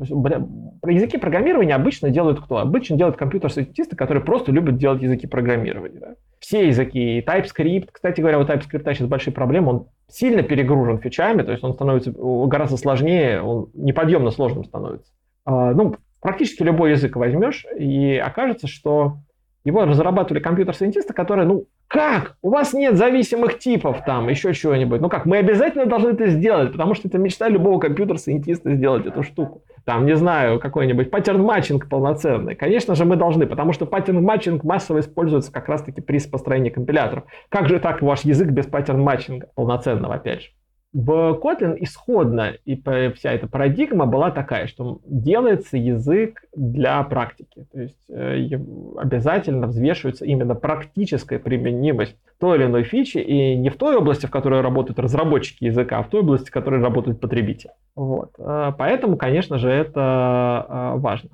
Языки 0.87 1.18
программирования 1.18 1.75
обычно 1.75 2.11
делают 2.11 2.41
кто? 2.41 2.59
Обычно 2.59 2.97
делают 2.97 3.16
компьютер-сcientисты, 3.16 3.97
которые 3.97 4.25
просто 4.25 4.53
любят 4.53 4.77
делать 4.77 5.03
языки 5.03 5.27
программирования. 5.27 6.01
Да? 6.01 6.14
Все 6.39 6.68
языки, 6.68 7.21
TypeScript, 7.21 7.89
кстати 7.93 8.21
говоря, 8.21 8.39
у 8.39 8.45
TypeScript 8.45 8.95
сейчас 8.95 9.09
большие 9.09 9.35
проблемы, 9.35 9.71
он 9.71 9.87
сильно 10.09 10.43
перегружен 10.43 10.99
фичами, 10.99 11.43
то 11.43 11.53
есть 11.53 11.62
он 11.62 11.75
становится 11.75 12.12
гораздо 12.12 12.77
сложнее, 12.77 13.43
он 13.43 13.71
неподъемно 13.75 14.31
сложным 14.31 14.64
становится. 14.64 15.12
Э, 15.49 15.72
ну, 15.75 15.97
практически 16.21 16.62
любой 16.62 16.93
язык 16.93 17.16
возьмешь, 17.16 17.66
и 17.79 18.16
окажется, 18.16 18.66
что 18.66 19.18
его 19.64 19.85
разрабатывали 19.85 20.43
computer 20.43 20.72
scientist 20.72 21.05
ы, 21.05 21.12
которые, 21.12 21.47
ну, 21.47 21.66
как? 21.87 22.37
У 22.41 22.51
вас 22.51 22.73
нет 22.73 22.97
зависимых 22.97 23.59
типов 23.59 24.05
там, 24.07 24.29
еще 24.29 24.55
чего-нибудь. 24.55 25.01
Ну 25.01 25.09
как, 25.09 25.27
мы 25.27 25.39
обязательно 25.39 25.87
должны 25.87 26.11
это 26.11 26.29
сделать, 26.29 26.71
потому 26.71 26.95
что 26.95 27.09
это 27.09 27.18
мечта 27.18 27.49
любого 27.49 27.81
computer 27.80 28.23
scientist 28.23 28.71
а 28.71 28.76
сделать 28.77 29.07
эту 29.07 29.25
штуку. 29.25 29.64
Там, 29.85 30.07
не 30.07 30.14
знаю, 30.14 30.61
какой-нибудь 30.61 31.11
pattern 31.11 31.47
matching 31.47 31.88
полноценный. 31.89 32.55
Конечно 32.55 32.95
же, 32.95 33.05
мы 33.05 33.16
должны, 33.16 33.47
потому 33.47 33.73
что 33.73 33.87
pattern 33.86 34.22
matching 34.22 34.62
массово 34.62 35.01
используется 35.01 35.51
как 35.51 35.68
раз-таки 35.68 36.01
при 36.01 36.21
построении 36.21 36.71
компиляторов. 36.71 37.25
Как 37.49 37.68
же 37.68 37.81
так 37.81 38.03
ваш 38.03 38.21
язык 38.21 38.51
без 38.51 38.66
pattern 38.66 39.02
matching 39.02 39.43
а 39.43 39.49
полноценного, 39.57 40.14
опять 40.14 40.43
же? 40.43 40.49
В 40.93 41.38
Kotlin 41.41 41.76
исходно 41.78 42.55
и 42.64 42.74
вся 43.14 43.32
эта 43.32 43.47
парадигма 43.47 44.07
была 44.07 44.32
такая, 44.32 44.66
что 44.66 45.01
делается 45.07 45.76
язык 45.76 46.43
для 46.55 47.01
практики. 47.05 47.66
То 47.72 47.80
есть 47.80 48.09
э, 48.09 48.59
обязательно 48.97 49.68
взвешивается 49.68 50.24
именно 50.24 50.57
практическая 50.57 51.38
применимость 51.38 52.16
той 52.41 52.59
или 52.59 52.64
иной 52.64 52.82
фичи, 52.82 53.18
и 53.18 53.55
не 53.55 53.70
в 53.70 53.76
той 53.76 53.97
области, 53.97 54.26
в 54.26 54.30
которой 54.30 54.62
работают 54.62 54.99
разработчики 54.99 55.64
языка, 55.64 55.99
а 55.99 56.03
в 56.03 56.09
той 56.09 56.22
области, 56.22 56.49
в 56.49 56.53
которой 56.53 56.80
работает 56.80 57.20
потребитель. 57.20 57.70
Вот. 57.95 58.32
Э, 58.38 58.72
поэтому, 58.76 59.16
конечно 59.16 59.59
же, 59.59 59.70
это 59.70 60.66
э, 60.68 60.99
важно. 60.99 61.30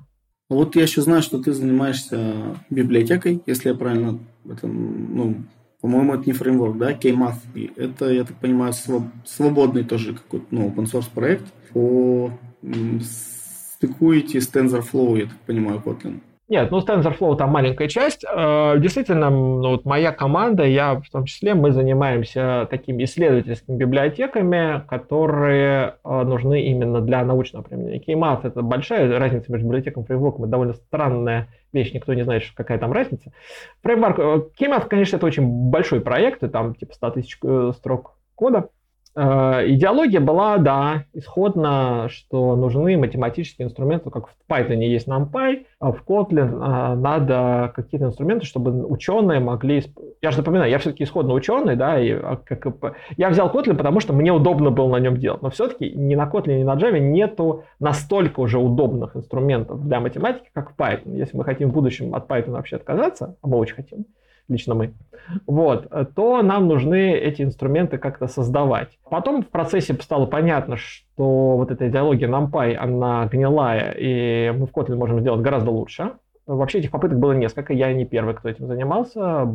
Вот 0.49 0.75
я 0.75 0.83
еще 0.83 1.01
знаю, 1.01 1.23
что 1.23 1.41
ты 1.41 1.51
занимаешься 1.51 2.33
библиотекой, 2.69 3.41
если 3.47 3.69
я 3.69 3.75
правильно 3.75 4.19
это, 4.45 4.67
ну, 4.67 5.35
по-моему, 5.81 6.15
это 6.15 6.25
не 6.25 6.33
фреймворк, 6.33 6.77
да, 6.77 6.93
K-Math. 6.93 7.73
Это, 7.75 8.11
я 8.11 8.23
так 8.23 8.37
понимаю, 8.37 8.73
свободный 9.25 9.83
тоже 9.83 10.13
какой-то, 10.13 10.45
ну, 10.51 10.67
open 10.69 10.85
source 10.85 11.09
проект 11.13 11.45
по 11.71 12.31
стыкуете 13.77 14.41
с 14.41 14.49
TensorFlow, 14.49 15.19
я 15.19 15.25
так 15.25 15.39
понимаю, 15.45 15.81
Kotlin. 15.85 16.21
Нет, 16.49 16.71
ну 16.71 16.79
TensorFlow 16.79 17.35
там 17.35 17.49
маленькая 17.49 17.89
часть. 17.89 18.23
Э, 18.23 18.75
действительно, 18.79 19.29
ну, 19.29 19.71
вот 19.71 19.83
моя 19.83 20.13
команда, 20.13 20.63
я 20.63 20.95
в 20.95 21.09
том 21.09 21.25
числе, 21.25 21.55
мы 21.55 21.71
занимаемся 21.71 22.67
такими 22.69 23.03
исследовательскими 23.03 23.75
библиотеками, 23.75 24.81
которые 24.87 25.95
э, 26.05 26.23
нужны 26.23 26.63
именно 26.63 27.01
для 27.01 27.25
научного 27.25 27.63
применения. 27.63 27.99
Keymath— 27.99 28.41
это 28.43 28.61
большая 28.61 29.19
разница 29.19 29.51
между 29.51 29.67
библиотеком 29.67 30.03
и 30.03 30.05
фреймворком, 30.05 30.43
это 30.43 30.51
довольно 30.51 30.73
странная 30.73 31.49
вещь, 31.73 31.91
никто 31.93 32.13
не 32.13 32.23
знает, 32.23 32.43
какая 32.55 32.77
там 32.77 32.93
разница. 32.93 33.33
Фреймворк, 33.83 34.19
э, 34.19 34.41
Keymath, 34.57 34.87
конечно, 34.87 35.17
это 35.17 35.25
очень 35.25 35.45
большой 35.69 35.99
проект, 35.99 36.43
и 36.43 36.47
там 36.47 36.75
типа 36.75 36.93
100 36.93 37.09
тысяч 37.11 37.39
строк 37.75 38.17
кода, 38.35 38.59
Э, 38.59 38.76
идеология 39.17 40.19
была, 40.19 40.57
да, 40.57 41.05
исходно, 41.13 42.07
что 42.09 42.55
нужны 42.55 42.97
математические 42.97 43.65
инструменты, 43.65 44.11
как 44.11 44.27
в 44.27 44.35
Python 44.47 44.83
есть 44.83 45.07
NumPy, 45.07 45.65
а 45.79 45.91
в 45.91 46.03
Kotlin 46.07 46.49
э, 46.53 46.95
надо 46.95 47.71
какие-то 47.75 48.05
инструменты, 48.05 48.45
чтобы 48.45 48.85
ученые 48.85 49.39
могли... 49.39 49.83
Я 50.21 50.31
же 50.31 50.37
напоминаю, 50.37 50.69
я 50.69 50.77
все-таки 50.77 51.03
исходно 51.03 51.33
ученый, 51.33 51.75
да, 51.75 51.99
и 51.99 52.11
а, 52.11 52.39
как... 52.43 52.67
я 53.17 53.29
взял 53.29 53.49
Kotlin, 53.49 53.75
потому 53.75 53.99
что 53.99 54.13
мне 54.13 54.31
удобно 54.31 54.69
было 54.69 54.89
на 54.89 54.97
нем 54.97 55.17
делать, 55.17 55.41
но 55.41 55.49
все-таки 55.49 55.91
ни 55.91 56.15
на 56.15 56.29
Kotlin, 56.29 56.59
ни 56.59 56.63
на 56.63 56.75
Java 56.75 56.99
нету 56.99 57.63
настолько 57.79 58.39
уже 58.39 58.59
удобных 58.59 59.15
инструментов 59.15 59.83
для 59.83 59.99
математики, 59.99 60.49
как 60.53 60.73
в 60.73 60.75
Python. 60.79 61.15
Если 61.15 61.35
мы 61.35 61.43
хотим 61.43 61.69
в 61.69 61.73
будущем 61.73 62.13
от 62.13 62.29
Python 62.29 62.51
вообще 62.51 62.75
отказаться, 62.75 63.35
а 63.41 63.47
мы 63.47 63.57
очень 63.57 63.75
хотим, 63.75 64.05
лично 64.49 64.75
мы, 64.75 64.93
вот, 65.45 65.87
то 66.15 66.41
нам 66.41 66.67
нужны 66.67 67.13
эти 67.13 67.41
инструменты 67.41 67.97
как-то 67.97 68.27
создавать. 68.27 68.97
Потом 69.09 69.43
в 69.43 69.47
процессе 69.47 69.93
стало 69.95 70.25
понятно, 70.25 70.77
что 70.77 71.57
вот 71.57 71.71
эта 71.71 71.89
идеология 71.89 72.27
NumPy, 72.27 72.75
она 72.75 73.25
гнилая, 73.25 73.91
и 73.97 74.51
мы 74.51 74.67
в 74.67 74.71
Kotlin 74.71 74.95
можем 74.95 75.19
сделать 75.19 75.41
гораздо 75.41 75.71
лучше. 75.71 76.13
Вообще 76.45 76.79
этих 76.79 76.91
попыток 76.91 77.19
было 77.19 77.33
несколько, 77.33 77.73
я 77.73 77.91
не 77.91 78.05
первый, 78.05 78.33
кто 78.33 78.47
этим 78.47 78.67
занимался, 78.67 79.45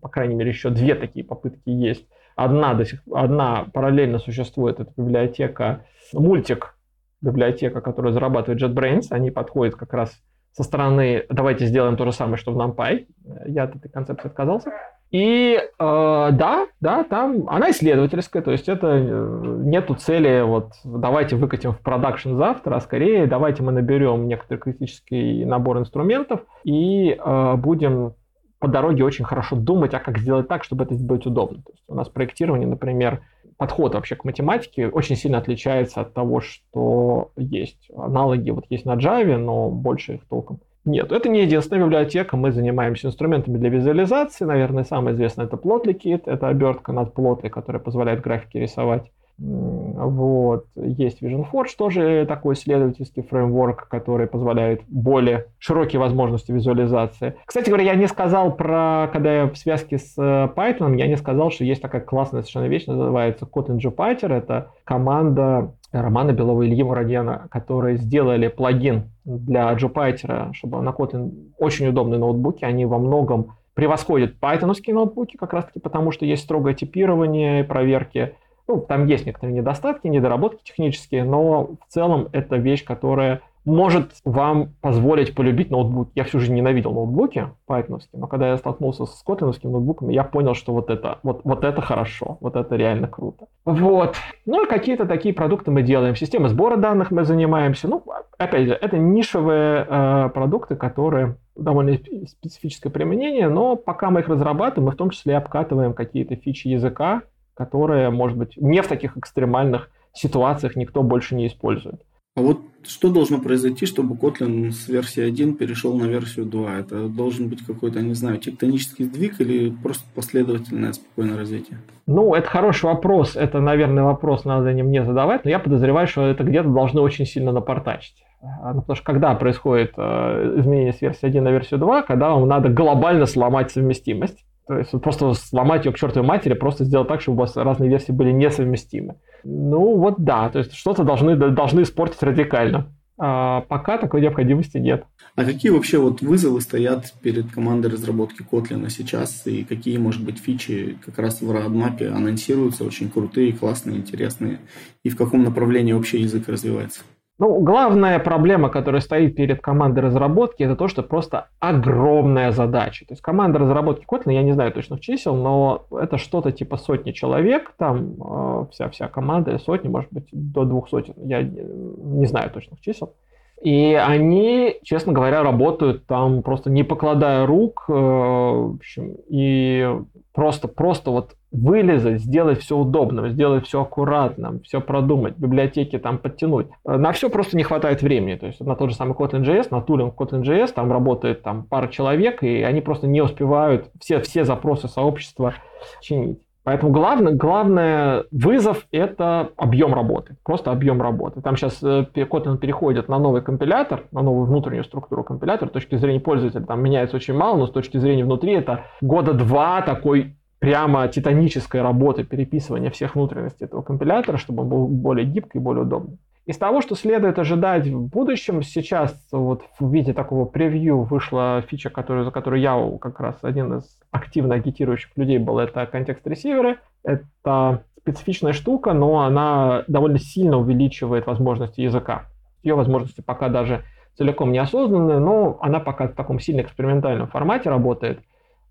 по 0.00 0.08
крайней 0.08 0.36
мере, 0.36 0.50
еще 0.50 0.70
две 0.70 0.94
такие 0.94 1.24
попытки 1.24 1.68
есть. 1.68 2.06
Одна, 2.36 2.74
до 2.74 2.84
сих, 2.84 3.02
одна 3.12 3.66
параллельно 3.72 4.18
существует, 4.18 4.78
это 4.78 4.92
библиотека, 4.96 5.84
мультик, 6.12 6.76
библиотека, 7.20 7.80
которая 7.80 8.12
зарабатывает 8.12 8.62
JetBrains, 8.62 9.08
они 9.10 9.30
подходят 9.30 9.74
как 9.74 9.92
раз 9.92 10.12
со 10.52 10.62
стороны 10.62 11.24
«давайте 11.30 11.66
сделаем 11.66 11.96
то 11.96 12.04
же 12.04 12.12
самое, 12.12 12.36
что 12.36 12.52
в 12.52 12.58
NumPy». 12.58 13.06
Я 13.46 13.64
от 13.64 13.76
этой 13.76 13.88
концепции 13.88 14.28
отказался. 14.28 14.72
И 15.12 15.58
э, 15.58 15.68
да, 15.78 16.66
да, 16.80 17.04
там 17.04 17.46
она 17.46 17.70
исследовательская, 17.70 18.40
то 18.40 18.50
есть 18.50 18.66
это 18.66 18.86
э, 18.86 19.56
нету 19.62 19.94
цели 19.94 20.40
вот 20.40 20.72
давайте 20.84 21.36
выкатим 21.36 21.72
в 21.72 21.80
продакшн 21.80 22.34
завтра, 22.36 22.76
а 22.76 22.80
скорее 22.80 23.26
давайте 23.26 23.62
мы 23.62 23.72
наберем 23.72 24.26
некоторый 24.26 24.56
критический 24.56 25.44
набор 25.44 25.78
инструментов 25.78 26.40
и 26.64 27.10
э, 27.10 27.54
будем 27.56 28.14
по 28.58 28.68
дороге 28.68 29.04
очень 29.04 29.26
хорошо 29.26 29.56
думать, 29.56 29.92
а 29.92 29.98
как 29.98 30.16
сделать 30.16 30.48
так, 30.48 30.64
чтобы 30.64 30.84
это 30.84 30.94
сделать 30.94 31.26
удобно. 31.26 31.58
То 31.58 31.72
есть 31.72 31.84
у 31.88 31.94
нас 31.94 32.08
проектирование, 32.08 32.66
например, 32.66 33.20
подход 33.62 33.94
вообще 33.94 34.16
к 34.16 34.24
математике 34.24 34.88
очень 34.88 35.14
сильно 35.14 35.38
отличается 35.38 36.00
от 36.00 36.14
того, 36.14 36.40
что 36.40 37.30
есть. 37.36 37.88
Аналоги 37.96 38.50
вот 38.50 38.64
есть 38.70 38.84
на 38.84 38.96
Java, 38.96 39.36
но 39.36 39.70
больше 39.70 40.14
их 40.14 40.26
толком 40.28 40.58
нет. 40.84 41.12
Это 41.12 41.28
не 41.28 41.42
единственная 41.42 41.84
библиотека. 41.84 42.36
Мы 42.36 42.50
занимаемся 42.50 43.06
инструментами 43.06 43.58
для 43.58 43.68
визуализации. 43.68 44.44
Наверное, 44.44 44.82
самое 44.82 45.14
известное 45.14 45.46
это 45.46 45.56
Plotly 45.56 46.20
Это 46.26 46.48
обертка 46.48 46.90
над 46.90 47.16
Plotly, 47.16 47.50
которая 47.50 47.80
позволяет 47.80 48.20
графики 48.20 48.56
рисовать. 48.56 49.12
Вот. 49.38 50.66
Есть 50.76 51.22
Vision 51.22 51.46
Forge, 51.50 51.70
тоже 51.76 52.26
такой 52.28 52.54
исследовательский 52.54 53.22
фреймворк, 53.22 53.88
который 53.88 54.26
позволяет 54.26 54.82
более 54.88 55.46
широкие 55.58 56.00
возможности 56.00 56.52
визуализации. 56.52 57.34
Кстати 57.44 57.68
говоря, 57.68 57.84
я 57.84 57.94
не 57.94 58.06
сказал 58.06 58.54
про, 58.54 59.08
когда 59.12 59.34
я 59.34 59.46
в 59.46 59.56
связке 59.56 59.98
с 59.98 60.14
э, 60.16 60.48
Python, 60.54 60.96
я 60.96 61.06
не 61.06 61.16
сказал, 61.16 61.50
что 61.50 61.64
есть 61.64 61.82
такая 61.82 62.02
классная 62.02 62.42
совершенно 62.42 62.66
вещь, 62.66 62.86
называется 62.86 63.46
Kotlin 63.46 63.78
Jupyter. 63.78 64.32
Это 64.32 64.70
команда 64.84 65.74
Романа 65.92 66.32
Белова 66.32 66.62
и 66.62 66.68
Ильи 66.68 66.82
Мурадьяна, 66.82 67.48
которые 67.50 67.96
сделали 67.96 68.48
плагин 68.48 69.10
для 69.24 69.72
Jupyter, 69.74 70.52
чтобы 70.52 70.80
на 70.82 70.90
Kotlin 70.90 71.52
очень 71.58 71.88
удобные 71.88 72.18
ноутбуки, 72.18 72.64
они 72.64 72.86
во 72.86 72.98
многом 72.98 73.56
превосходят 73.74 74.38
пайтоновские 74.38 74.94
ноутбуки, 74.94 75.36
как 75.36 75.52
раз 75.52 75.64
таки 75.66 75.80
потому, 75.80 76.12
что 76.12 76.26
есть 76.26 76.42
строгое 76.44 76.74
типирование 76.74 77.60
и 77.60 77.62
проверки 77.62 78.34
ну, 78.72 78.80
там 78.80 79.06
есть 79.06 79.26
некоторые 79.26 79.54
недостатки, 79.54 80.06
недоработки 80.06 80.62
технические, 80.64 81.24
но 81.24 81.76
в 81.86 81.92
целом 81.92 82.28
это 82.32 82.56
вещь, 82.56 82.84
которая 82.84 83.42
может 83.64 84.12
вам 84.24 84.74
позволить 84.80 85.34
полюбить 85.34 85.70
ноутбук. 85.70 86.08
Я 86.14 86.24
всю 86.24 86.40
жизнь 86.40 86.54
ненавидел 86.54 86.92
ноутбуки 86.92 87.48
пайтоновские, 87.66 88.18
но 88.18 88.26
когда 88.26 88.48
я 88.48 88.56
столкнулся 88.56 89.06
с 89.06 89.22
котлиновскими 89.22 89.70
ноутбуками, 89.70 90.12
я 90.12 90.24
понял, 90.24 90.54
что 90.54 90.72
вот 90.72 90.90
это, 90.90 91.18
вот, 91.22 91.42
вот 91.44 91.62
это 91.62 91.80
хорошо, 91.80 92.38
вот 92.40 92.56
это 92.56 92.74
реально 92.74 93.06
круто. 93.06 93.46
Вот. 93.64 94.16
Ну 94.46 94.64
и 94.64 94.68
какие-то 94.68 95.06
такие 95.06 95.34
продукты 95.34 95.70
мы 95.70 95.82
делаем. 95.82 96.16
Системы 96.16 96.48
сбора 96.48 96.76
данных 96.76 97.10
мы 97.10 97.24
занимаемся. 97.24 97.86
Ну, 97.86 98.02
опять 98.38 98.66
же, 98.66 98.74
это 98.74 98.98
нишевые 98.98 99.86
э, 99.88 100.28
продукты, 100.30 100.74
которые 100.74 101.36
довольно 101.54 101.98
специфическое 102.26 102.90
применение, 102.90 103.48
но 103.48 103.76
пока 103.76 104.10
мы 104.10 104.20
их 104.20 104.28
разрабатываем, 104.28 104.86
мы 104.86 104.92
в 104.92 104.96
том 104.96 105.10
числе 105.10 105.36
обкатываем 105.36 105.92
какие-то 105.92 106.34
фичи 106.34 106.68
языка, 106.68 107.22
которые, 107.64 108.10
может 108.10 108.36
быть, 108.36 108.56
не 108.56 108.82
в 108.82 108.88
таких 108.88 109.16
экстремальных 109.16 109.88
ситуациях 110.12 110.74
никто 110.74 111.02
больше 111.02 111.34
не 111.36 111.46
использует. 111.46 112.02
А 112.34 112.40
вот 112.40 112.60
что 112.84 113.12
должно 113.12 113.38
произойти, 113.38 113.84
чтобы 113.84 114.14
Kotlin 114.14 114.70
с 114.70 114.88
версии 114.88 115.22
1 115.22 115.54
перешел 115.54 115.94
на 115.96 116.04
версию 116.04 116.46
2? 116.46 116.78
Это 116.78 117.08
должен 117.08 117.48
быть 117.48 117.64
какой-то, 117.64 118.00
не 118.00 118.14
знаю, 118.14 118.38
тектонический 118.38 119.04
сдвиг 119.04 119.40
или 119.40 119.70
просто 119.70 120.04
последовательное 120.14 120.92
спокойное 120.92 121.36
развитие? 121.36 121.78
Ну, 122.06 122.34
это 122.34 122.48
хороший 122.48 122.86
вопрос. 122.86 123.36
Это, 123.36 123.60
наверное, 123.60 124.02
вопрос 124.02 124.44
надо 124.44 124.72
не 124.72 124.82
мне 124.82 125.04
задавать, 125.04 125.44
но 125.44 125.50
я 125.50 125.58
подозреваю, 125.58 126.06
что 126.06 126.26
это 126.26 126.42
где-то 126.42 126.70
должно 126.70 127.02
очень 127.02 127.26
сильно 127.26 127.52
напортачить. 127.52 128.24
А, 128.42 128.72
ну, 128.72 128.80
потому 128.80 128.96
что 128.96 129.04
когда 129.04 129.34
происходит 129.34 129.92
э, 129.96 130.54
изменение 130.58 130.94
с 130.94 131.02
версии 131.02 131.26
1 131.26 131.44
на 131.44 131.50
версию 131.50 131.80
2, 131.80 132.02
когда 132.02 132.30
вам 132.30 132.48
надо 132.48 132.70
глобально 132.70 133.26
сломать 133.26 133.70
совместимость, 133.70 134.44
то 134.66 134.78
есть 134.78 134.90
просто 135.02 135.34
сломать 135.34 135.84
ее 135.84 135.92
к 135.92 135.98
чертовой 135.98 136.26
матери, 136.26 136.54
просто 136.54 136.84
сделать 136.84 137.08
так, 137.08 137.20
чтобы 137.20 137.36
у 137.36 137.40
вас 137.40 137.56
разные 137.56 137.90
версии 137.90 138.12
были 138.12 138.30
несовместимы. 138.30 139.16
Ну 139.44 139.96
вот 139.96 140.16
да, 140.18 140.48
то 140.50 140.58
есть 140.58 140.74
что-то 140.74 141.04
должны, 141.04 141.36
должны 141.36 141.82
испортить 141.82 142.22
радикально. 142.22 142.94
А 143.18 143.60
пока 143.62 143.98
такой 143.98 144.20
необходимости 144.20 144.78
нет. 144.78 145.04
А 145.36 145.44
какие 145.44 145.70
вообще 145.70 145.98
вот 145.98 146.22
вызовы 146.22 146.60
стоят 146.60 147.12
перед 147.22 147.52
командой 147.52 147.88
разработки 147.88 148.42
Kotlin 148.42 148.88
сейчас 148.88 149.46
и 149.46 149.64
какие, 149.64 149.98
может 149.98 150.24
быть, 150.24 150.38
фичи 150.38 150.98
как 151.04 151.18
раз 151.18 151.40
в 151.40 151.50
родмапе 151.50 152.08
анонсируются 152.08 152.84
очень 152.84 153.10
крутые, 153.10 153.52
классные, 153.52 153.98
интересные 153.98 154.60
и 155.04 155.10
в 155.10 155.16
каком 155.16 155.44
направлении 155.44 155.92
вообще 155.92 156.20
язык 156.20 156.48
развивается? 156.48 157.02
Ну, 157.38 157.60
главная 157.60 158.18
проблема, 158.18 158.68
которая 158.68 159.00
стоит 159.00 159.34
перед 159.34 159.60
командой 159.60 160.00
разработки, 160.00 160.62
это 160.62 160.76
то, 160.76 160.86
что 160.86 161.02
просто 161.02 161.48
огромная 161.60 162.52
задача. 162.52 163.06
То 163.06 163.14
есть 163.14 163.22
команда 163.22 163.58
разработки 163.58 164.04
Kotlin, 164.04 164.34
я 164.34 164.42
не 164.42 164.52
знаю 164.52 164.70
точных 164.72 165.00
чисел, 165.00 165.34
но 165.34 165.86
это 165.90 166.18
что-то 166.18 166.52
типа 166.52 166.76
сотни 166.76 167.12
человек, 167.12 167.72
там 167.78 168.14
э, 168.22 168.66
вся, 168.70 168.90
вся 168.90 169.08
команда, 169.08 169.58
сотни, 169.58 169.88
может 169.88 170.12
быть, 170.12 170.28
до 170.30 170.64
двух 170.64 170.88
сотен, 170.88 171.14
я 171.24 171.42
не 171.42 172.26
знаю 172.26 172.50
точных 172.50 172.80
чисел. 172.80 173.14
И 173.62 173.94
они, 173.94 174.76
честно 174.82 175.12
говоря, 175.12 175.44
работают 175.44 176.06
там 176.06 176.42
просто 176.42 176.68
не 176.68 176.82
покладая 176.82 177.46
рук, 177.46 177.84
э, 177.88 177.92
в 177.92 178.74
общем, 178.74 179.14
и 179.28 179.88
просто, 180.34 180.66
просто 180.66 181.12
вот 181.12 181.36
вылезать, 181.52 182.20
сделать 182.20 182.60
все 182.60 182.76
удобным, 182.76 183.28
сделать 183.28 183.66
все 183.66 183.82
аккуратным, 183.82 184.60
все 184.62 184.80
продумать, 184.80 185.36
библиотеки 185.36 185.98
там 185.98 186.18
подтянуть. 186.18 186.66
На 186.84 187.12
все 187.12 187.30
просто 187.30 187.56
не 187.56 187.62
хватает 187.62 188.02
времени. 188.02 188.34
То 188.34 188.46
есть 188.46 188.60
на 188.60 188.74
тот 188.74 188.90
же 188.90 188.96
самый 188.96 189.12
Kotlin.js, 189.14 189.68
на 189.70 189.80
тулинг 189.80 190.20
Kotlin.js 190.20 190.72
там 190.72 190.90
работает 190.90 191.42
там 191.42 191.62
пара 191.64 191.86
человек, 191.86 192.42
и 192.42 192.62
они 192.62 192.80
просто 192.80 193.06
не 193.06 193.20
успевают 193.20 193.90
все, 194.00 194.20
все 194.20 194.44
запросы 194.44 194.88
сообщества 194.88 195.54
чинить. 196.00 196.40
Поэтому 196.64 196.92
главный, 196.92 197.34
главный 197.34 198.24
вызов– 198.30 198.86
это 198.92 199.50
объем 199.56 199.94
работы, 199.94 200.36
просто 200.44 200.70
объем 200.70 201.02
работы. 201.02 201.40
Там 201.40 201.56
сейчас 201.56 201.82
э, 201.82 202.06
Kotlin 202.14 202.58
переходит 202.58 203.08
на 203.08 203.18
новый 203.18 203.42
компилятор, 203.42 204.04
на 204.12 204.22
новую 204.22 204.46
внутреннюю 204.46 204.84
структуру 204.84 205.24
компилятора. 205.24 205.68
С 205.70 205.72
точки 205.72 205.96
зрения 205.96 206.20
пользователя 206.20 206.64
там 206.64 206.80
меняется 206.80 207.16
очень 207.16 207.34
мало, 207.34 207.56
но 207.56 207.66
с 207.66 207.72
точки 207.72 207.96
зрения 207.96 208.24
внутри 208.24 208.52
это 208.52 208.84
года 209.00 209.32
два 209.32 209.82
такой 209.82 210.36
прямо 210.60 211.08
титанической 211.08 211.82
работы 211.82 212.22
переписывания 212.22 212.90
всех 212.90 213.16
внутренностей 213.16 213.64
этого 213.64 213.82
компилятора, 213.82 214.36
чтобы 214.36 214.62
он 214.62 214.68
был 214.68 214.86
более 214.86 215.26
гибкий 215.26 215.58
и 215.58 215.60
более 215.60 215.82
удобный. 215.82 216.18
Из 216.44 216.58
того, 216.58 216.80
что 216.80 216.96
следует 216.96 217.38
ожидать 217.38 217.86
в 217.86 218.08
будущем, 218.08 218.62
сейчас 218.62 219.16
вот 219.30 219.62
в 219.78 219.92
виде 219.92 220.12
такого 220.12 220.44
превью 220.44 221.02
вышла 221.02 221.62
фича, 221.68 221.88
которую, 221.88 222.24
за 222.24 222.32
которую 222.32 222.60
я 222.60 222.98
как 223.00 223.20
раз 223.20 223.36
один 223.42 223.78
из 223.78 223.96
активно 224.10 224.56
агитирующих 224.56 225.10
людей 225.16 225.38
был, 225.38 225.60
это 225.60 225.86
контекст-ресиверы. 225.86 226.78
Это 227.04 227.84
специфичная 228.00 228.52
штука, 228.52 228.92
но 228.92 229.20
она 229.20 229.84
довольно 229.86 230.18
сильно 230.18 230.58
увеличивает 230.58 231.26
возможности 231.26 231.80
языка. 231.80 232.26
Ее 232.64 232.74
возможности 232.74 233.20
пока 233.20 233.48
даже 233.48 233.84
целиком 234.18 234.50
неосознанная, 234.50 235.20
но 235.20 235.58
она 235.60 235.78
пока 235.78 236.08
в 236.08 236.14
таком 236.14 236.40
сильно 236.40 236.62
экспериментальном 236.62 237.28
формате 237.28 237.70
работает. 237.70 238.20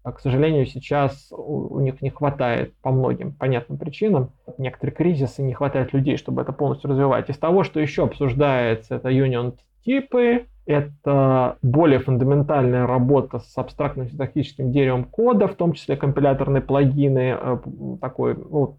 А, 0.03 0.11
к 0.11 0.19
сожалению, 0.19 0.65
сейчас 0.65 1.31
у 1.31 1.79
них 1.79 2.01
не 2.01 2.09
хватает 2.09 2.73
по 2.81 2.91
многим 2.91 3.33
понятным 3.33 3.77
причинам. 3.77 4.31
Некоторые 4.57 4.95
кризисы, 4.95 5.43
не 5.43 5.53
хватает 5.53 5.93
людей, 5.93 6.17
чтобы 6.17 6.41
это 6.41 6.51
полностью 6.51 6.89
развивать. 6.89 7.29
Из 7.29 7.37
того, 7.37 7.63
что 7.63 7.79
еще 7.79 8.03
обсуждается, 8.03 8.95
это 8.95 9.09
union 9.09 9.53
типы, 9.85 10.47
это 10.65 11.57
более 11.61 11.99
фундаментальная 11.99 12.87
работа 12.87 13.39
с 13.39 13.57
абстрактным 13.57 14.07
синтактическим 14.07 14.71
деревом 14.71 15.05
кода, 15.05 15.47
в 15.47 15.55
том 15.55 15.73
числе 15.73 15.97
компиляторные 15.97 16.61
плагины, 16.61 17.37
э, 17.39 17.57
такой, 17.99 18.35
ну, 18.35 18.77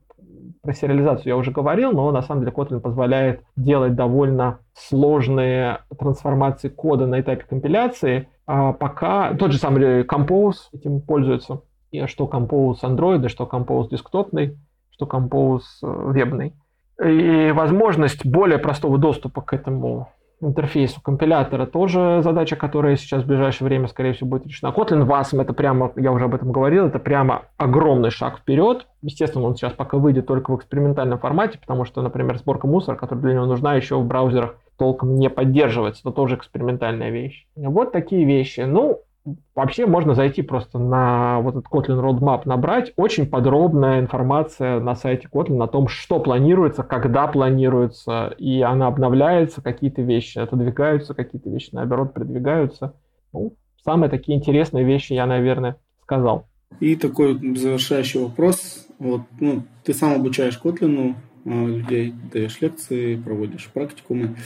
про 0.62 0.72
сериализацию 0.72 1.28
я 1.28 1.36
уже 1.36 1.50
говорил, 1.50 1.92
но 1.92 2.10
на 2.10 2.22
самом 2.22 2.42
деле 2.42 2.52
Kotlin 2.52 2.80
позволяет 2.80 3.42
делать 3.56 3.94
довольно 3.94 4.58
сложные 4.74 5.80
трансформации 5.98 6.68
кода 6.68 7.06
на 7.06 7.20
этапе 7.20 7.44
компиляции, 7.48 8.28
а 8.54 8.74
пока 8.74 9.32
тот 9.32 9.50
же 9.50 9.56
самый 9.56 10.02
Compose 10.02 10.56
этим 10.74 11.00
пользуется, 11.00 11.62
и 11.90 12.04
что 12.04 12.26
Compose 12.26 12.82
Android, 12.82 13.26
что 13.28 13.48
Compose 13.50 13.88
десктопный, 13.88 14.58
что 14.90 15.06
Compose 15.06 15.62
э, 15.82 16.12
вебный. 16.12 16.52
И 17.02 17.50
возможность 17.54 18.26
более 18.26 18.58
простого 18.58 18.98
доступа 18.98 19.40
к 19.40 19.54
этому 19.54 20.10
интерфейсу 20.42 21.00
компилятора 21.00 21.64
тоже 21.64 22.20
задача, 22.22 22.56
которая 22.56 22.96
сейчас 22.96 23.22
в 23.22 23.26
ближайшее 23.26 23.68
время, 23.68 23.88
скорее 23.88 24.12
всего, 24.12 24.28
будет 24.28 24.46
решена. 24.46 24.70
Kotlin 24.70 25.06
Wasm 25.06 25.40
это 25.40 25.54
прямо, 25.54 25.90
я 25.96 26.12
уже 26.12 26.26
об 26.26 26.34
этом 26.34 26.52
говорил, 26.52 26.84
это 26.84 26.98
прямо 26.98 27.44
огромный 27.56 28.10
шаг 28.10 28.40
вперед. 28.40 28.86
Естественно, 29.00 29.46
он 29.46 29.56
сейчас 29.56 29.72
пока 29.72 29.96
выйдет 29.96 30.26
только 30.26 30.50
в 30.50 30.58
экспериментальном 30.58 31.18
формате, 31.18 31.58
потому 31.58 31.86
что, 31.86 32.02
например, 32.02 32.36
сборка 32.36 32.66
мусора, 32.66 32.96
которая 32.96 33.24
для 33.24 33.32
него 33.32 33.46
нужна, 33.46 33.76
еще 33.76 33.96
в 33.96 34.04
браузерах 34.04 34.56
толком 34.82 35.14
не 35.14 35.30
поддерживается. 35.30 36.00
Это 36.02 36.10
тоже 36.10 36.34
экспериментальная 36.34 37.10
вещь. 37.10 37.46
Вот 37.54 37.92
такие 37.92 38.24
вещи. 38.24 38.62
Ну, 38.62 39.02
Вообще 39.54 39.86
можно 39.86 40.16
зайти 40.16 40.42
просто 40.42 40.80
на 40.80 41.38
вот 41.42 41.54
этот 41.54 41.66
Kotlin 41.70 42.00
Roadmap, 42.02 42.42
набрать 42.44 42.92
очень 42.96 43.26
подробная 43.26 44.00
информация 44.00 44.80
на 44.80 44.96
сайте 44.96 45.28
Kotlin 45.32 45.62
о 45.62 45.68
том, 45.68 45.86
что 45.86 46.18
планируется, 46.18 46.82
когда 46.82 47.28
планируется, 47.28 48.34
и 48.36 48.62
она 48.62 48.88
обновляется, 48.88 49.62
какие-то 49.62 50.02
вещи 50.02 50.38
отодвигаются, 50.38 51.14
какие-то 51.14 51.50
вещи, 51.50 51.68
наоборот, 51.70 52.12
продвигаются. 52.14 52.96
Ну, 53.32 53.54
самые 53.84 54.10
такие 54.10 54.36
интересные 54.36 54.84
вещи 54.84 55.12
я, 55.12 55.26
наверное, 55.26 55.76
сказал. 56.02 56.48
И 56.80 56.96
такой 56.96 57.34
завершающий 57.56 58.20
вопрос. 58.20 58.88
Вот, 58.98 59.20
ну, 59.38 59.62
ты 59.84 59.94
сам 59.94 60.14
обучаешь 60.14 60.60
Kotlin, 60.60 61.14
а, 61.44 61.66
людей, 61.66 62.14
даешь 62.32 62.60
лекции, 62.60 63.16
проводишь 63.16 63.68
практикумы. 63.72 64.36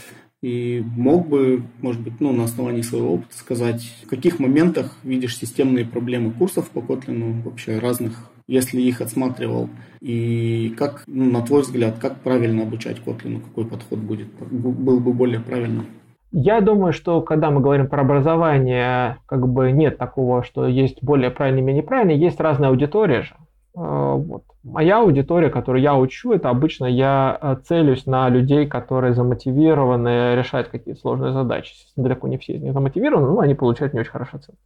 И 0.43 0.85
мог 0.97 1.29
бы, 1.29 1.63
может 1.81 2.03
быть, 2.03 2.21
ну, 2.21 2.33
на 2.33 2.45
основании 2.45 2.83
своего 2.83 3.15
опыта 3.15 3.37
сказать, 3.37 3.83
в 4.05 4.09
каких 4.09 4.39
моментах 4.39 4.97
видишь 5.03 5.39
системные 5.39 5.85
проблемы 5.85 6.31
курсов 6.31 6.71
по 6.71 6.81
Kotlin, 6.81 7.43
вообще 7.43 7.79
разных, 7.79 8.31
если 8.47 8.81
их 8.81 9.01
отсматривал, 9.01 9.71
и 10.01 10.75
как, 10.79 11.05
ну, 11.07 11.31
на 11.31 11.43
твой 11.43 11.63
взгляд, 11.63 11.99
как 11.99 12.21
правильно 12.21 12.63
обучать 12.63 12.99
Kotlin, 13.05 13.41
какой 13.41 13.65
подход 13.65 13.99
будет, 13.99 14.29
был 14.51 15.01
бы 15.01 15.13
более 15.13 15.41
правильным? 15.41 15.87
Я 16.33 16.61
думаю, 16.61 16.93
что 16.93 17.23
когда 17.23 17.51
мы 17.51 17.61
говорим 17.61 17.89
про 17.89 18.03
образование, 18.03 19.19
как 19.27 19.49
бы 19.49 19.73
нет 19.73 19.97
такого, 19.97 20.43
что 20.43 20.67
есть 20.67 21.03
более 21.03 21.31
правильный, 21.31 21.63
менее 21.63 21.83
правильный, 21.83 22.19
есть 22.19 22.41
разная 22.41 22.69
аудитория 22.69 23.23
же. 23.23 23.35
А, 23.77 24.15
вот. 24.15 24.43
Моя 24.65 24.99
аудитория, 24.99 25.51
которую 25.51 25.83
я 25.83 25.95
учу, 25.95 26.33
это 26.33 26.49
обычно 26.49 26.87
я 26.87 27.39
э, 27.41 27.57
целюсь 27.65 28.07
на 28.07 28.29
людей, 28.29 28.67
которые 28.67 29.15
замотивированы 29.15 30.35
решать 30.35 30.71
какие-то 30.71 31.01
сложные 31.01 31.33
задачи. 31.33 31.75
Далеко 31.95 32.27
не 32.27 32.39
все 32.39 32.55
из 32.55 32.63
них 32.63 32.73
замотивированы, 32.73 33.29
но 33.29 33.39
они 33.41 33.55
получают 33.55 33.93
не 33.93 34.01
очень 34.01 34.11
хорошо 34.11 34.39
оценки. 34.39 34.61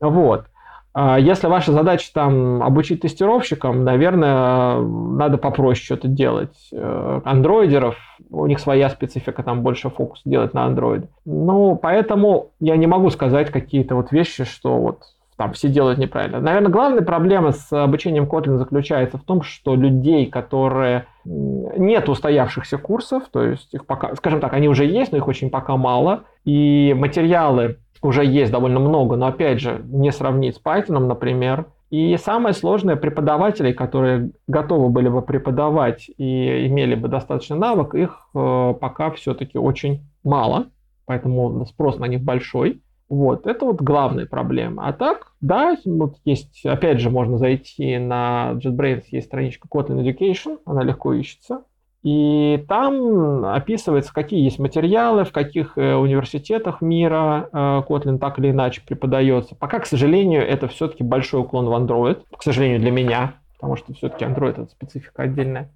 Вот. 0.00 0.44
А 0.92 1.18
если 1.18 1.46
ваша 1.46 1.72
задача 1.72 2.10
там 2.12 2.62
обучить 2.62 3.00
тестировщикам, 3.00 3.84
наверное, 3.84 4.80
надо 4.80 5.38
попроще 5.38 5.84
что-то 5.84 6.08
делать. 6.08 6.68
Э, 6.72 7.20
андроидеров, 7.24 7.96
у 8.30 8.46
них 8.46 8.60
своя 8.60 8.90
специфика, 8.90 9.42
там 9.42 9.62
больше 9.62 9.90
фокус 9.90 10.20
делать 10.24 10.54
на 10.54 10.64
андроид. 10.64 11.06
Ну, 11.24 11.76
поэтому 11.76 12.50
я 12.60 12.76
не 12.76 12.86
могу 12.86 13.10
сказать 13.10 13.50
какие-то 13.50 13.94
вот 13.94 14.12
вещи, 14.12 14.44
что 14.44 14.78
вот 14.78 15.02
там 15.38 15.52
все 15.52 15.68
делают 15.68 15.98
неправильно. 15.98 16.40
Наверное, 16.40 16.70
главная 16.70 17.02
проблема 17.02 17.52
с 17.52 17.72
обучением 17.72 18.24
Kotlin 18.24 18.58
заключается 18.58 19.18
в 19.18 19.22
том, 19.22 19.42
что 19.42 19.76
людей, 19.76 20.26
которые 20.26 21.06
нет 21.24 22.08
устоявшихся 22.08 22.76
курсов, 22.76 23.22
то 23.30 23.44
есть 23.44 23.72
их 23.72 23.86
пока, 23.86 24.16
скажем 24.16 24.40
так, 24.40 24.52
они 24.52 24.68
уже 24.68 24.84
есть, 24.84 25.12
но 25.12 25.18
их 25.18 25.28
очень 25.28 25.48
пока 25.48 25.76
мало, 25.76 26.24
и 26.44 26.92
материалы 26.98 27.78
уже 28.02 28.24
есть 28.24 28.50
довольно 28.50 28.80
много, 28.80 29.14
но 29.14 29.28
опять 29.28 29.60
же, 29.60 29.80
не 29.84 30.10
сравнить 30.10 30.56
с 30.56 30.60
Python, 30.60 31.06
например. 31.06 31.66
И 31.90 32.16
самое 32.16 32.52
сложное 32.52 32.96
преподавателей, 32.96 33.72
которые 33.72 34.32
готовы 34.48 34.88
были 34.88 35.08
бы 35.08 35.22
преподавать 35.22 36.10
и 36.18 36.66
имели 36.66 36.96
бы 36.96 37.06
достаточно 37.06 37.54
навык, 37.54 37.94
их 37.94 38.28
э, 38.34 38.74
пока 38.80 39.12
все-таки 39.12 39.56
очень 39.56 40.02
мало, 40.24 40.66
поэтому 41.06 41.64
спрос 41.64 41.98
на 41.98 42.06
них 42.06 42.22
большой. 42.22 42.82
Вот, 43.08 43.46
это 43.46 43.64
вот 43.64 43.80
главная 43.80 44.26
проблема. 44.26 44.86
А 44.86 44.92
так, 44.92 45.32
да, 45.40 45.76
вот 45.86 46.16
есть, 46.24 46.64
опять 46.66 47.00
же, 47.00 47.08
можно 47.08 47.38
зайти 47.38 47.96
на 47.98 48.52
JetBrains, 48.62 49.04
есть 49.10 49.28
страничка 49.28 49.66
Kotlin 49.66 50.04
Education, 50.04 50.58
она 50.66 50.82
легко 50.82 51.14
ищется. 51.14 51.62
И 52.04 52.64
там 52.68 53.44
описывается, 53.44 54.14
какие 54.14 54.44
есть 54.44 54.58
материалы, 54.58 55.24
в 55.24 55.32
каких 55.32 55.76
э, 55.76 55.94
университетах 55.94 56.80
мира 56.80 57.48
э, 57.52 57.82
Kotlin 57.88 58.18
так 58.18 58.38
или 58.38 58.50
иначе 58.50 58.82
преподается. 58.86 59.56
Пока, 59.56 59.80
к 59.80 59.86
сожалению, 59.86 60.46
это 60.46 60.68
все-таки 60.68 61.02
большой 61.02 61.40
уклон 61.40 61.66
в 61.66 61.72
Android, 61.72 62.22
к 62.36 62.42
сожалению, 62.42 62.78
для 62.78 62.92
меня, 62.92 63.34
потому 63.56 63.76
что 63.76 63.92
все-таки 63.94 64.24
Android 64.24 64.50
это 64.50 64.66
специфика 64.66 65.24
отдельная. 65.24 65.72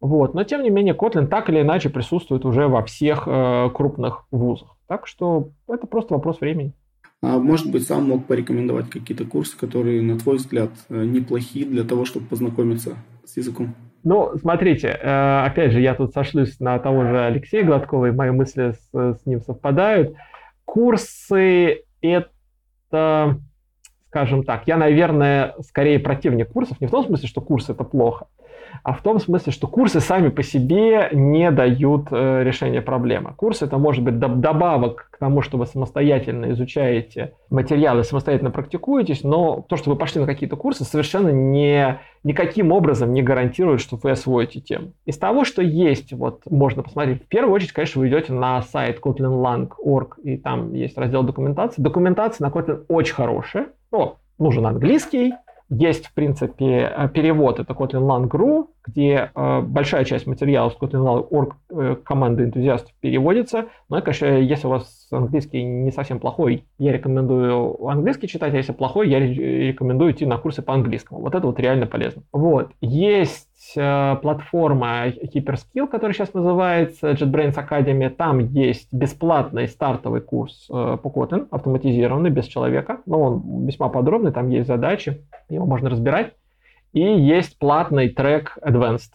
Вот. 0.00 0.34
Но, 0.34 0.42
тем 0.42 0.62
не 0.62 0.70
менее, 0.70 0.94
Kotlin 0.94 1.26
так 1.26 1.50
или 1.50 1.60
иначе 1.60 1.90
присутствует 1.90 2.44
уже 2.44 2.66
во 2.66 2.82
всех 2.82 3.24
э, 3.26 3.70
крупных 3.74 4.24
вузах. 4.30 4.76
Так 4.92 5.06
что 5.06 5.52
это 5.68 5.86
просто 5.86 6.12
вопрос 6.12 6.42
времени. 6.42 6.74
А 7.22 7.38
может 7.38 7.72
быть, 7.72 7.86
сам 7.86 8.10
мог 8.10 8.26
порекомендовать 8.26 8.90
какие-то 8.90 9.24
курсы, 9.24 9.56
которые, 9.56 10.02
на 10.02 10.18
твой 10.18 10.36
взгляд, 10.36 10.68
э, 10.90 11.04
неплохие 11.04 11.64
для 11.64 11.82
того, 11.82 12.04
чтобы 12.04 12.26
познакомиться 12.26 12.98
с 13.24 13.38
языком? 13.38 13.74
Ну, 14.04 14.36
смотрите, 14.36 14.88
э, 14.88 15.46
опять 15.46 15.72
же, 15.72 15.80
я 15.80 15.94
тут 15.94 16.12
сошлюсь 16.12 16.60
на 16.60 16.78
того 16.78 17.04
же 17.04 17.24
Алексея 17.24 17.64
Гладкова, 17.64 18.08
и 18.08 18.10
мои 18.10 18.32
мысли 18.32 18.72
с, 18.72 19.16
с 19.18 19.24
ним 19.24 19.40
совпадают. 19.40 20.14
Курсы— 20.66 21.84
это, 22.02 23.40
скажем 24.08 24.44
так, 24.44 24.66
я, 24.66 24.76
наверное, 24.76 25.54
скорее 25.60 26.00
противник 26.00 26.52
курсов, 26.52 26.82
не 26.82 26.86
в 26.86 26.90
том 26.90 27.06
смысле, 27.06 27.28
что 27.28 27.40
курс— 27.40 27.66
это 27.70 27.82
плохо, 27.84 28.26
а 28.82 28.92
в 28.92 29.02
том 29.02 29.20
смысле, 29.20 29.52
что 29.52 29.66
курсы 29.66 30.00
сами 30.00 30.28
по 30.28 30.42
себе 30.42 31.08
не 31.12 31.50
дают 31.50 32.08
э, 32.10 32.42
решения 32.42 32.82
проблемы. 32.82 33.34
Курс 33.36 33.62
это 33.62 33.78
может 33.78 34.02
быть 34.02 34.18
добавок 34.18 35.08
к 35.10 35.18
тому, 35.18 35.42
что 35.42 35.58
вы 35.58 35.66
самостоятельно 35.66 36.52
изучаете 36.52 37.34
материалы, 37.50 38.04
самостоятельно 38.04 38.50
практикуетесь, 38.50 39.22
но 39.22 39.64
то, 39.68 39.76
что 39.76 39.90
вы 39.90 39.96
пошли 39.96 40.20
на 40.20 40.26
какие-то 40.26 40.56
курсы, 40.56 40.84
совершенно 40.84 41.28
не, 41.28 42.00
никаким 42.24 42.72
образом 42.72 43.12
не 43.12 43.22
гарантирует, 43.22 43.80
что 43.80 43.98
вы 44.02 44.10
освоите 44.10 44.60
тему. 44.60 44.92
Из 45.04 45.18
того, 45.18 45.44
что 45.44 45.62
есть, 45.62 46.12
вот 46.12 46.42
можно 46.50 46.82
посмотреть, 46.82 47.24
в 47.24 47.28
первую 47.28 47.54
очередь, 47.54 47.72
конечно, 47.72 48.00
вы 48.00 48.08
идете 48.08 48.32
на 48.32 48.62
сайт 48.62 49.00
kotlinlang.org, 49.00 50.18
и 50.22 50.36
там 50.36 50.72
есть 50.72 50.96
раздел 50.98 51.22
документации. 51.22 51.82
Документация 51.82 52.46
на 52.46 52.52
Kotlin 52.52 52.84
очень 52.88 53.14
хорошая, 53.14 53.68
но 53.90 54.18
нужен 54.38 54.66
английский, 54.66 55.34
есть, 55.74 56.06
в 56.08 56.12
принципе, 56.12 56.92
э, 56.94 57.08
перевод, 57.08 57.58
это 57.58 57.72
Kotlin 57.72 58.06
Lang.ru, 58.06 58.66
где 58.84 59.30
э, 59.34 59.60
большая 59.62 60.04
часть 60.04 60.26
материала 60.26 60.68
с 60.68 60.76
Kotlin 60.76 61.02
Lang.org 61.02 61.54
э, 61.70 61.96
команды 62.04 62.44
энтузиастов 62.44 62.92
переводится. 63.00 63.66
Но, 63.88 64.02
конечно, 64.02 64.26
если 64.26 64.66
у 64.66 64.70
вас 64.70 65.08
английский 65.10 65.62
не 65.62 65.90
совсем 65.90 66.20
плохой, 66.20 66.66
я 66.78 66.92
рекомендую 66.92 67.86
английский 67.88 68.28
читать, 68.28 68.52
а 68.52 68.58
если 68.58 68.72
плохой, 68.72 69.08
я 69.08 69.18
рекомендую 69.18 70.12
идти 70.12 70.26
на 70.26 70.36
курсы 70.36 70.60
по 70.60 70.74
английскому. 70.74 71.20
Вот 71.20 71.34
это 71.34 71.46
вот 71.46 71.58
реально 71.58 71.86
полезно. 71.86 72.22
Вот. 72.32 72.72
Есть 72.82 73.48
Э, 73.76 74.16
платформа 74.20 75.08
HyperSkill, 75.08 75.86
которая 75.86 76.14
сейчас 76.14 76.34
называется 76.34 77.12
JetBrains 77.12 77.54
Academy. 77.54 78.08
Там 78.10 78.38
есть 78.38 78.92
бесплатный 78.92 79.68
стартовый 79.68 80.20
курс 80.20 80.66
э, 80.70 80.98
по 81.02 81.08
Kotlin, 81.08 81.48
автоматизированный, 81.50 82.30
без 82.30 82.46
человека. 82.46 83.00
Но 83.06 83.20
он 83.20 83.66
весьма 83.66 83.88
подробный, 83.88 84.32
там 84.32 84.48
есть 84.48 84.66
задачи, 84.66 85.26
его 85.48 85.66
можно 85.66 85.90
разбирать. 85.90 86.32
И 86.92 87.00
есть 87.00 87.58
платный 87.58 88.08
трек 88.08 88.58
Advanced. 88.62 89.12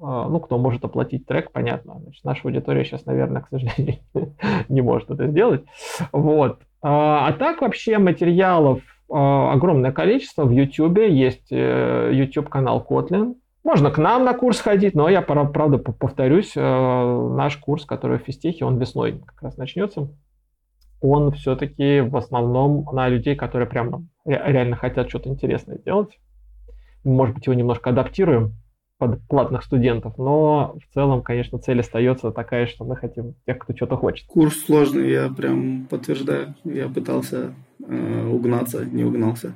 Э, 0.00 0.26
ну, 0.28 0.40
кто 0.40 0.58
может 0.58 0.84
оплатить 0.84 1.26
трек, 1.26 1.52
понятно. 1.52 2.00
Значит, 2.00 2.24
наша 2.24 2.40
аудитория 2.44 2.84
сейчас, 2.84 3.06
наверное, 3.06 3.42
к 3.42 3.48
сожалению, 3.48 3.98
не 4.68 4.82
может 4.82 5.10
это 5.10 5.26
сделать. 5.28 5.64
Вот. 6.12 6.60
А 6.82 7.32
так 7.32 7.62
вообще 7.62 7.96
материалов 7.96 8.82
огромное 9.08 9.90
количество. 9.90 10.44
В 10.44 10.50
YouTube 10.50 10.98
есть 10.98 11.50
YouTube-канал 11.50 12.84
Kotlin, 12.86 13.36
можно 13.64 13.90
к 13.90 13.98
нам 13.98 14.24
на 14.24 14.34
курс 14.34 14.60
ходить, 14.60 14.94
но 14.94 15.08
я, 15.08 15.22
правда, 15.22 15.78
повторюсь, 15.78 16.52
э, 16.54 16.60
наш 16.60 17.56
курс, 17.56 17.86
который 17.86 18.18
в 18.18 18.22
физтехе, 18.22 18.66
он 18.66 18.78
весной 18.78 19.20
как 19.26 19.42
раз 19.42 19.56
начнется. 19.56 20.10
он 21.00 21.32
все-таки 21.32 22.00
в 22.00 22.16
основном 22.16 22.86
на 22.92 23.08
людей, 23.08 23.36
которые 23.36 23.68
прям 23.68 24.08
реально 24.24 24.76
хотят 24.76 25.08
что-то 25.08 25.28
интересное 25.28 25.78
делать. 25.78 26.18
Может 27.04 27.34
быть, 27.34 27.46
его 27.46 27.54
немножко 27.54 27.90
адаптируем 27.90 28.54
под 28.98 29.20
платных 29.28 29.64
студентов, 29.64 30.16
но 30.18 30.76
в 30.78 30.94
целом, 30.94 31.22
конечно, 31.22 31.58
цель 31.58 31.80
остается 31.80 32.30
такая, 32.30 32.66
что 32.66 32.84
мы 32.84 32.96
хотим 32.96 33.34
тех, 33.46 33.58
кто 33.58 33.76
что-то 33.76 33.96
хочет. 33.96 34.26
Курс 34.28 34.54
сложный, 34.64 35.10
я 35.10 35.28
прям 35.28 35.86
подтверждаю. 35.90 36.54
Я 36.64 36.88
пытался 36.88 37.54
э, 37.86 38.26
угнаться, 38.26 38.84
не 38.84 39.04
угнался. 39.04 39.54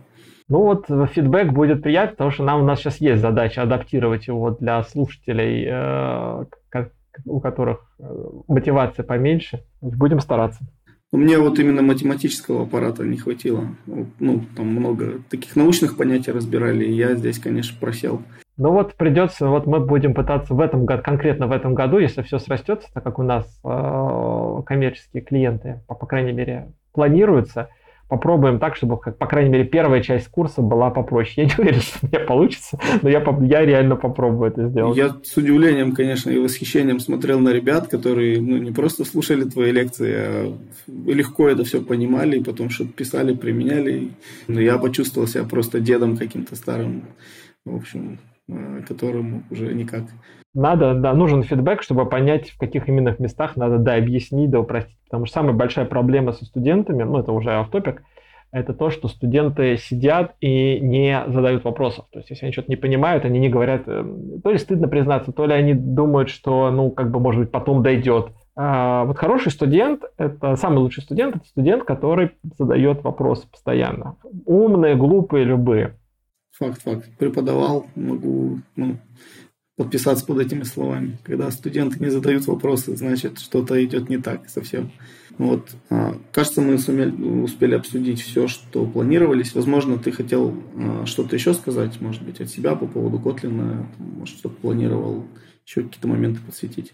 Ну 0.49 0.62
вот 0.62 0.87
фидбэк 0.87 1.53
будет 1.53 1.83
приятный, 1.83 2.12
потому 2.12 2.31
что 2.31 2.45
нам 2.45 2.62
у 2.62 2.65
нас 2.65 2.81
сейчас 2.81 3.01
есть 3.01 3.20
задача 3.20 3.62
адаптировать 3.62 4.27
его 4.27 4.51
для 4.51 4.83
слушателей, 4.83 5.66
э, 5.69 6.45
у 7.27 7.41
которых 7.41 7.81
э, 7.99 8.05
мотивация 8.49 9.05
поменьше. 9.05 9.62
Будем 9.81 10.20
стараться. 10.20 10.61
Мне 11.12 11.39
вот 11.39 11.59
именно 11.59 11.81
математического 11.81 12.62
аппарата 12.65 13.03
не 13.03 13.16
хватило. 13.16 13.65
Ну, 13.87 14.43
там 14.57 14.66
много 14.66 15.23
таких 15.31 15.57
научных 15.57 15.97
понятий 15.97 16.33
разбирали, 16.33 16.85
и 16.85 16.93
я 16.93 17.15
здесь, 17.15 17.39
конечно, 17.39 17.77
просел. 17.81 18.23
Ну 18.59 18.73
вот 18.73 18.95
придется, 18.95 19.49
вот 19.49 19.66
мы 19.66 19.81
будем 19.81 20.15
пытаться 20.15 20.53
в 20.53 20.61
этом 20.61 20.85
году, 20.85 21.03
конкретно 21.03 21.47
в 21.47 21.53
этом 21.53 21.75
году, 21.75 21.99
если 21.99 22.23
все 22.23 22.39
срастется, 22.39 22.89
так 22.93 23.05
как 23.05 23.19
у 23.19 23.23
нас 23.23 23.47
э, 23.65 24.62
коммерческие 24.66 25.23
клиенты, 25.23 25.81
по, 25.87 25.95
по 25.95 26.07
крайней 26.07 26.33
мере, 26.33 26.73
планируются, 26.93 27.69
попробуем 28.09 28.59
так, 28.59 28.76
чтобы, 28.76 28.98
как, 28.98 29.18
по 29.18 29.26
крайней 29.26 29.51
мере, 29.51 29.64
первая 29.64 30.02
часть 30.02 30.28
курса 30.28 30.62
была 30.62 30.90
попроще. 30.90 31.35
Я 31.36 31.44
не 31.44 31.62
уверен, 31.62 31.80
что 31.80 31.98
у 32.02 32.06
меня 32.06 32.20
получится, 32.20 32.78
но 33.02 33.09
я, 33.09 33.22
я 33.43 33.64
реально 33.64 33.97
попробую 33.97 34.51
это 34.51 34.68
сделать. 34.68 34.97
Я 34.97 35.16
с 35.22 35.36
удивлением, 35.36 35.93
конечно, 35.93 36.30
и 36.30 36.39
восхищением 36.39 37.01
смотрел 37.01 37.39
на 37.39 37.51
ребят, 37.51 37.89
которые 37.89 38.40
ну, 38.40 38.56
не 38.56 38.72
просто 38.72 39.05
слушали 39.05 39.44
твои 39.44 39.72
лекции, 39.72 40.14
а 40.14 40.56
легко 40.86 41.48
это 41.48 41.64
все 41.64 41.80
понимали, 41.82 42.39
и 42.39 42.44
потом 42.44 42.70
что-то 42.70 42.93
писали, 42.93 43.35
применяли. 43.35 44.10
Но 44.47 44.60
я 44.60 44.78
почувствовал 44.78 45.28
себя 45.28 45.44
просто 45.44 45.80
дедом 45.80 46.16
каким-то 46.16 46.56
старым, 46.56 47.05
в 47.64 47.76
общем, 47.76 48.18
э, 48.49 48.83
которому 48.87 49.43
уже 49.51 49.75
никак. 49.75 50.05
Надо, 50.55 50.95
да, 50.95 51.15
нужен 51.15 51.43
фидбэк, 51.43 51.83
чтобы 51.83 52.07
понять, 52.07 52.51
в 52.51 52.59
каких 52.59 52.89
именно 52.89 53.15
местах 53.19 53.57
надо, 53.57 53.79
да, 53.79 53.95
объяснить, 53.95 54.51
да, 54.51 54.61
упростить. 54.61 54.97
Потому 55.05 55.27
что 55.27 55.35
самая 55.35 55.53
большая 55.53 55.85
проблема 55.85 56.33
со 56.33 56.45
студентами, 56.45 57.03
ну, 57.03 57.19
это 57.19 57.33
уже 57.33 57.53
автопик, 57.53 58.03
это 58.51 58.73
то, 58.73 58.91
что 58.91 59.09
студенты 59.09 59.77
сидят 59.77 60.35
и 60.41 60.81
не 60.81 61.23
задают 61.29 61.65
вопросов. 61.65 62.07
То 62.11 62.19
есть, 62.19 62.31
если 62.31 62.47
они 62.47 62.53
что-то 62.53 62.70
не 62.70 62.77
понимают, 62.77 63.25
они 63.25 63.39
не 63.39 63.51
говорят, 63.51 63.83
э, 63.87 64.05
то 64.43 64.51
ли 64.51 64.59
стыдно 64.59 64.89
признаться, 64.89 65.33
то 65.33 65.45
ли 65.47 65.53
они 65.53 65.75
думают, 65.75 66.31
что, 66.31 66.70
ну, 66.70 66.91
как 66.91 67.11
бы, 67.11 67.20
может 67.20 67.43
быть, 67.43 67.51
потом 67.51 67.83
дойдет. 67.83 68.31
А 68.57 69.05
вот 69.05 69.19
хороший 69.19 69.53
студент, 69.53 70.03
это 70.16 70.57
самый 70.57 70.79
лучший 70.79 71.03
студент, 71.03 71.37
это 71.37 71.47
студент, 71.47 71.85
который 71.85 72.33
задает 72.59 73.05
вопросы 73.05 73.47
постоянно. 73.49 74.16
Умные, 74.47 74.97
глупые, 74.97 75.45
любые. 75.45 75.95
Факт, 76.59 76.82
факт. 76.82 77.09
Преподавал, 77.18 77.86
могу 77.94 78.60
ну, 78.74 78.98
подписаться 79.76 80.26
под 80.26 80.40
этими 80.40 80.64
словами. 80.64 81.18
Когда 81.22 81.51
студенты 81.52 82.02
не 82.02 82.10
задают 82.10 82.47
вопросы, 82.47 82.97
значит, 82.97 83.39
что-то 83.39 83.82
идет 83.85 84.09
не 84.09 84.18
так 84.18 84.48
совсем. 84.48 84.90
Вот. 85.39 85.70
А, 85.89 86.16
кажется, 86.32 86.60
мы 86.60 86.78
сумели, 86.78 87.12
успели 87.12 87.76
обсудить 87.76 88.20
все, 88.20 88.48
что 88.48 88.85
планировались. 88.86 89.55
Возможно, 89.55 89.98
ты 89.98 90.10
хотел 90.10 90.52
а, 90.76 91.06
что-то 91.06 91.36
еще 91.36 91.55
сказать, 91.55 92.01
может 92.01 92.24
быть, 92.24 92.40
от 92.40 92.48
себя 92.48 92.74
по 92.74 92.89
поводу 92.89 93.20
Котлина, 93.20 93.86
может, 93.98 94.39
что-то 94.39 94.56
планировал 94.56 95.24
еще 95.64 95.82
какие-то 95.82 96.09
моменты 96.09 96.40
подсветить. 96.44 96.93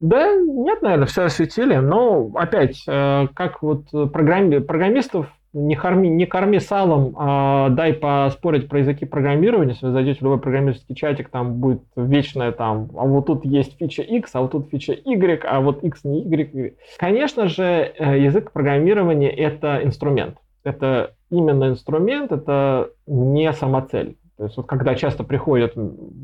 Да, 0.00 0.34
нет, 0.34 0.80
наверное, 0.80 1.06
все 1.06 1.24
осветили. 1.24 1.76
Но 1.76 2.32
опять, 2.34 2.82
э, 2.88 3.28
как 3.34 3.62
вот 3.62 3.90
программи, 3.90 4.58
программистов 4.58 5.28
не 5.52 5.74
корми, 5.76 6.08
не 6.08 6.26
корми 6.26 6.58
салом, 6.58 7.14
а 7.16 7.68
дай 7.70 7.92
поспорить 7.92 8.68
про 8.68 8.80
языки 8.80 9.04
программирования. 9.04 9.72
Если 9.72 9.86
вы 9.86 9.92
зайдете 9.92 10.20
в 10.20 10.22
любой 10.22 10.38
программистский 10.38 10.94
чатик, 10.94 11.28
там 11.28 11.54
будет 11.54 11.82
вечное 11.96 12.52
там, 12.52 12.88
а 12.96 13.04
вот 13.04 13.26
тут 13.26 13.44
есть 13.44 13.76
фича 13.78 14.02
X, 14.02 14.30
а 14.34 14.40
вот 14.40 14.52
тут 14.52 14.68
фича 14.70 14.92
Y, 14.92 15.44
а 15.44 15.60
вот 15.60 15.84
X 15.84 16.04
не 16.04 16.22
Y. 16.22 16.74
Конечно 16.98 17.48
же, 17.48 17.92
э, 17.98 18.18
язык 18.18 18.52
программирования– 18.52 19.30
это 19.30 19.80
инструмент. 19.82 20.36
Это 20.64 21.14
именно 21.30 21.68
инструмент, 21.68 22.32
это 22.32 22.90
не 23.06 23.52
самоцель. 23.52 24.16
То 24.36 24.44
есть 24.44 24.56
вот 24.56 24.66
когда 24.66 24.94
часто 24.94 25.24
приходят, 25.24 25.74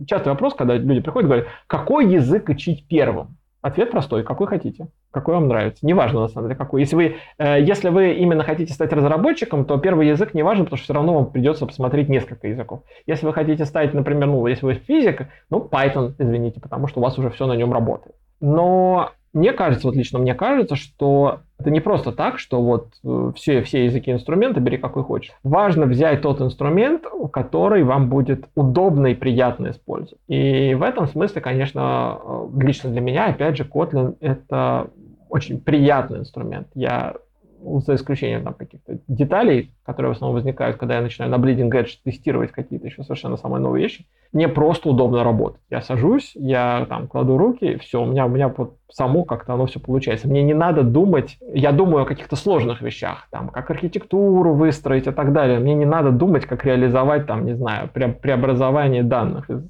частый 0.07 0.33
вопрос, 0.33 0.55
когда 0.55 0.77
люди 0.77 1.01
приходят 1.01 1.29
говорят, 1.29 1.47
какой 1.67 2.11
язык 2.11 2.49
учить 2.49 2.87
первым? 2.89 3.37
Ответ 3.61 3.91
простой, 3.91 4.23
какой 4.23 4.47
хотите, 4.47 4.87
какой 5.11 5.35
вам 5.35 5.49
нравится. 5.49 5.85
Неважно, 5.85 6.21
на 6.21 6.29
самом 6.29 6.49
деле, 6.49 6.57
какой. 6.57 6.83
Если 6.83 6.95
вы, 6.95 7.17
э, 7.39 7.61
если 7.61 7.89
вы 7.89 8.13
именно 8.13 8.45
хотите 8.45 8.73
стать 8.73 8.93
разработчиком, 8.93 9.65
то 9.65 9.79
первый 9.79 10.07
язык 10.07 10.33
не 10.33 10.45
важен, 10.45 10.65
потому 10.65 10.77
что 10.77 10.85
все 10.85 10.95
равно 10.95 11.15
вам 11.15 11.33
придется 11.33 11.67
посмотреть 11.67 12.09
несколько 12.09 12.47
языков. 12.47 12.83
Если 13.07 13.27
вы 13.27 13.33
хотите 13.33 13.65
стать, 13.65 13.95
например, 13.95 14.29
ну, 14.29 14.47
если 14.47 14.65
вы 14.65 14.75
физик, 14.75 15.27
ну, 15.51 15.69
Python, 15.71 16.15
извините, 16.19 16.61
потому 16.61 16.87
что 16.87 17.01
у 17.01 17.03
вас 17.03 17.19
уже 17.19 17.31
все 17.31 17.47
на 17.47 17.55
нем 17.55 17.73
работает. 17.73 18.15
Но 18.41 19.11
мне 19.33 19.53
кажется, 19.53 19.87
вот 19.87 19.97
лично 19.97 20.19
мне 20.19 20.35
кажется, 20.35 20.77
что 20.77 21.41
это 21.59 21.71
не 21.71 21.81
просто 21.81 22.13
так, 22.13 22.39
что 22.39 22.63
вот 22.63 22.95
э, 23.05 23.33
все, 23.35 23.63
все 23.63 23.85
языки 23.85 24.11
инструмента 24.11 24.61
бери 24.61 24.79
какой 24.79 25.03
хочешь. 25.03 25.33
Важно 25.43 25.87
взять 25.87 26.23
тот 26.23 26.41
инструмент, 26.41 27.05
который 27.33 27.83
вам 27.83 28.09
будет 28.09 28.49
удобно 28.55 29.09
и 29.09 29.15
приятно 29.15 29.71
использовать. 29.71 30.21
И 30.29 30.75
в 30.75 30.83
этом 30.83 31.09
смысле, 31.09 31.41
конечно, 31.41 32.19
э, 32.23 32.49
лично 32.61 32.91
для 32.91 33.01
меня, 33.01 33.27
опять 33.27 33.57
же, 33.57 33.65
Kotlin 33.65 34.17
это 34.21 34.91
очень 35.29 35.61
приятный 35.61 36.21
инструмент. 36.21 36.69
Я 36.75 37.17
за 37.61 37.95
исключением 37.95 38.45
там 38.45 38.55
каких-то 38.55 38.99
деталей, 39.09 39.75
которые 39.85 40.13
в 40.13 40.17
основном 40.17 40.35
возникают, 40.35 40.77
когда 40.77 40.97
я 40.97 41.03
начинаю 41.03 41.31
на 41.31 41.37
Bleeding 41.37 41.71
Edge 41.71 41.99
тестировать 42.05 42.53
какие-то 42.53 42.87
еще 42.87 43.03
совершенно 43.03 43.37
самые 43.37 43.61
новые 43.61 43.83
вещи, 43.83 44.07
мне 44.33 44.49
просто 44.49 44.91
удобно 44.91 45.25
работать. 45.25 45.61
Я 45.71 45.81
сажусь, 45.81 46.33
я 46.35 46.87
там 46.89 47.09
кладу 47.09 47.37
руки, 47.37 47.79
все, 47.79 48.03
у 48.03 48.07
меня, 48.07 48.27
у 48.27 48.29
меня 48.29 48.49
вот 48.49 48.77
само 48.91 49.25
как-то 49.25 49.55
оно 49.55 49.67
все 49.67 49.81
получается. 49.81 50.29
Мне 50.29 50.43
не 50.43 50.55
надо 50.55 50.83
думать, 50.83 51.39
я 51.41 51.73
думаю 51.73 52.05
о 52.05 52.07
каких-то 52.07 52.37
сложных 52.37 52.83
вещах, 52.83 53.27
там, 53.31 53.49
как 53.49 53.71
архитектуру 53.71 54.55
выстроить 54.55 55.07
и 55.07 55.13
так 55.13 55.33
далее. 55.33 55.59
Мне 55.59 55.75
не 55.75 55.87
надо 55.87 56.11
думать, 56.11 56.47
как 56.47 56.65
реализовать, 56.65 57.27
там, 57.27 57.45
не 57.45 57.55
знаю, 57.55 57.89
пре 57.93 58.09
преобразование 58.09 59.03
данных 59.03 59.51
из 59.51 59.63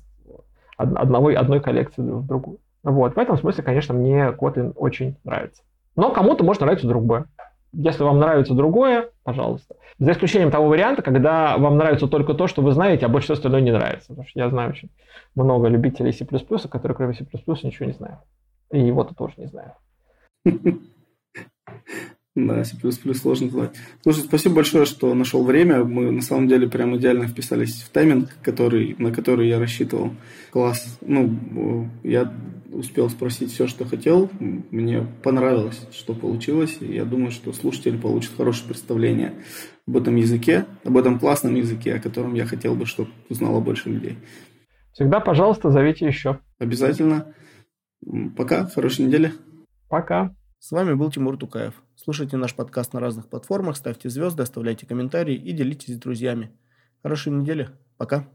одного, 0.76 1.28
одной 1.30 1.60
коллекции 1.60 2.02
в 2.02 2.26
другую. 2.26 2.58
Вот, 2.84 3.16
в 3.16 3.18
этом 3.18 3.36
смысле, 3.36 3.64
конечно, 3.64 3.94
мне 3.94 4.34
Kotlin 4.38 4.72
очень 4.74 5.16
нравится. 5.24 5.62
Но 5.96 6.12
кому-то 6.12 6.44
может 6.44 6.62
нравиться 6.62 6.86
другое. 6.86 7.26
Если 7.72 8.02
вам 8.02 8.18
нравится 8.18 8.54
другое, 8.54 9.10
пожалуйста. 9.24 9.76
За 9.98 10.12
исключением 10.12 10.50
того 10.50 10.68
варианта, 10.68 11.02
когда 11.02 11.58
вам 11.58 11.76
нравится 11.76 12.06
только 12.06 12.34
то, 12.34 12.46
что 12.46 12.62
вы 12.62 12.72
знаете, 12.72 13.06
а 13.06 13.08
больше 13.08 13.26
все 13.26 13.34
остальное 13.34 13.60
не 13.60 13.72
нравится. 13.72 14.08
Потому 14.08 14.26
что 14.26 14.38
я 14.38 14.48
знаю 14.48 14.70
очень 14.70 14.90
много 15.34 15.68
любителей 15.68 16.12
C++, 16.12 16.24
которые 16.24 16.96
кроме 16.96 17.14
C++ 17.14 17.26
ничего 17.62 17.86
не 17.86 17.92
знают. 17.92 18.20
И 18.70 18.80
его-то 18.80 19.14
тоже 19.14 19.34
не 19.36 19.46
знаю. 19.46 19.74
Да, 22.46 22.62
C++ 22.62 22.76
сложно 23.14 23.50
знать. 23.50 23.74
Слушай, 24.02 24.20
спасибо 24.20 24.56
большое, 24.56 24.84
что 24.84 25.12
нашел 25.14 25.42
время. 25.44 25.82
Мы 25.82 26.12
на 26.12 26.22
самом 26.22 26.46
деле 26.46 26.68
прям 26.68 26.96
идеально 26.96 27.26
вписались 27.26 27.82
в 27.82 27.88
тайминг, 27.90 28.30
который, 28.42 28.94
на 28.98 29.12
который 29.12 29.48
я 29.48 29.58
рассчитывал. 29.58 30.12
Класс. 30.52 30.98
Ну, 31.00 31.88
я 32.04 32.32
успел 32.72 33.10
спросить 33.10 33.50
все, 33.50 33.66
что 33.66 33.84
хотел. 33.84 34.30
Мне 34.38 35.04
понравилось, 35.24 35.84
что 35.90 36.14
получилось. 36.14 36.78
И 36.80 36.94
я 36.94 37.04
думаю, 37.04 37.32
что 37.32 37.52
слушатели 37.52 37.96
получат 37.96 38.36
хорошее 38.36 38.68
представление 38.68 39.34
об 39.88 39.96
этом 39.96 40.14
языке, 40.14 40.66
об 40.84 40.96
этом 40.96 41.18
классном 41.18 41.56
языке, 41.56 41.94
о 41.94 42.00
котором 42.00 42.34
я 42.34 42.46
хотел 42.46 42.76
бы, 42.76 42.86
чтобы 42.86 43.10
узнало 43.28 43.58
больше 43.58 43.88
людей. 43.88 44.16
Всегда, 44.92 45.18
пожалуйста, 45.18 45.70
зовите 45.70 46.06
еще. 46.06 46.38
Обязательно. 46.60 47.34
Пока, 48.36 48.66
хорошей 48.66 49.06
недели. 49.06 49.32
Пока. 49.88 50.36
С 50.60 50.70
вами 50.70 50.94
был 50.94 51.10
Тимур 51.10 51.36
Тукаев. 51.36 51.74
Слушайте 52.00 52.36
наш 52.36 52.54
подкаст 52.54 52.92
на 52.92 53.00
разных 53.00 53.28
платформах, 53.28 53.76
ставьте 53.76 54.08
звезды, 54.08 54.44
оставляйте 54.44 54.86
комментарии 54.86 55.34
и 55.34 55.50
делитесь 55.50 55.96
с 55.96 55.98
друзьями. 55.98 56.52
Хорошей 57.02 57.32
недели. 57.32 57.70
Пока. 57.96 58.28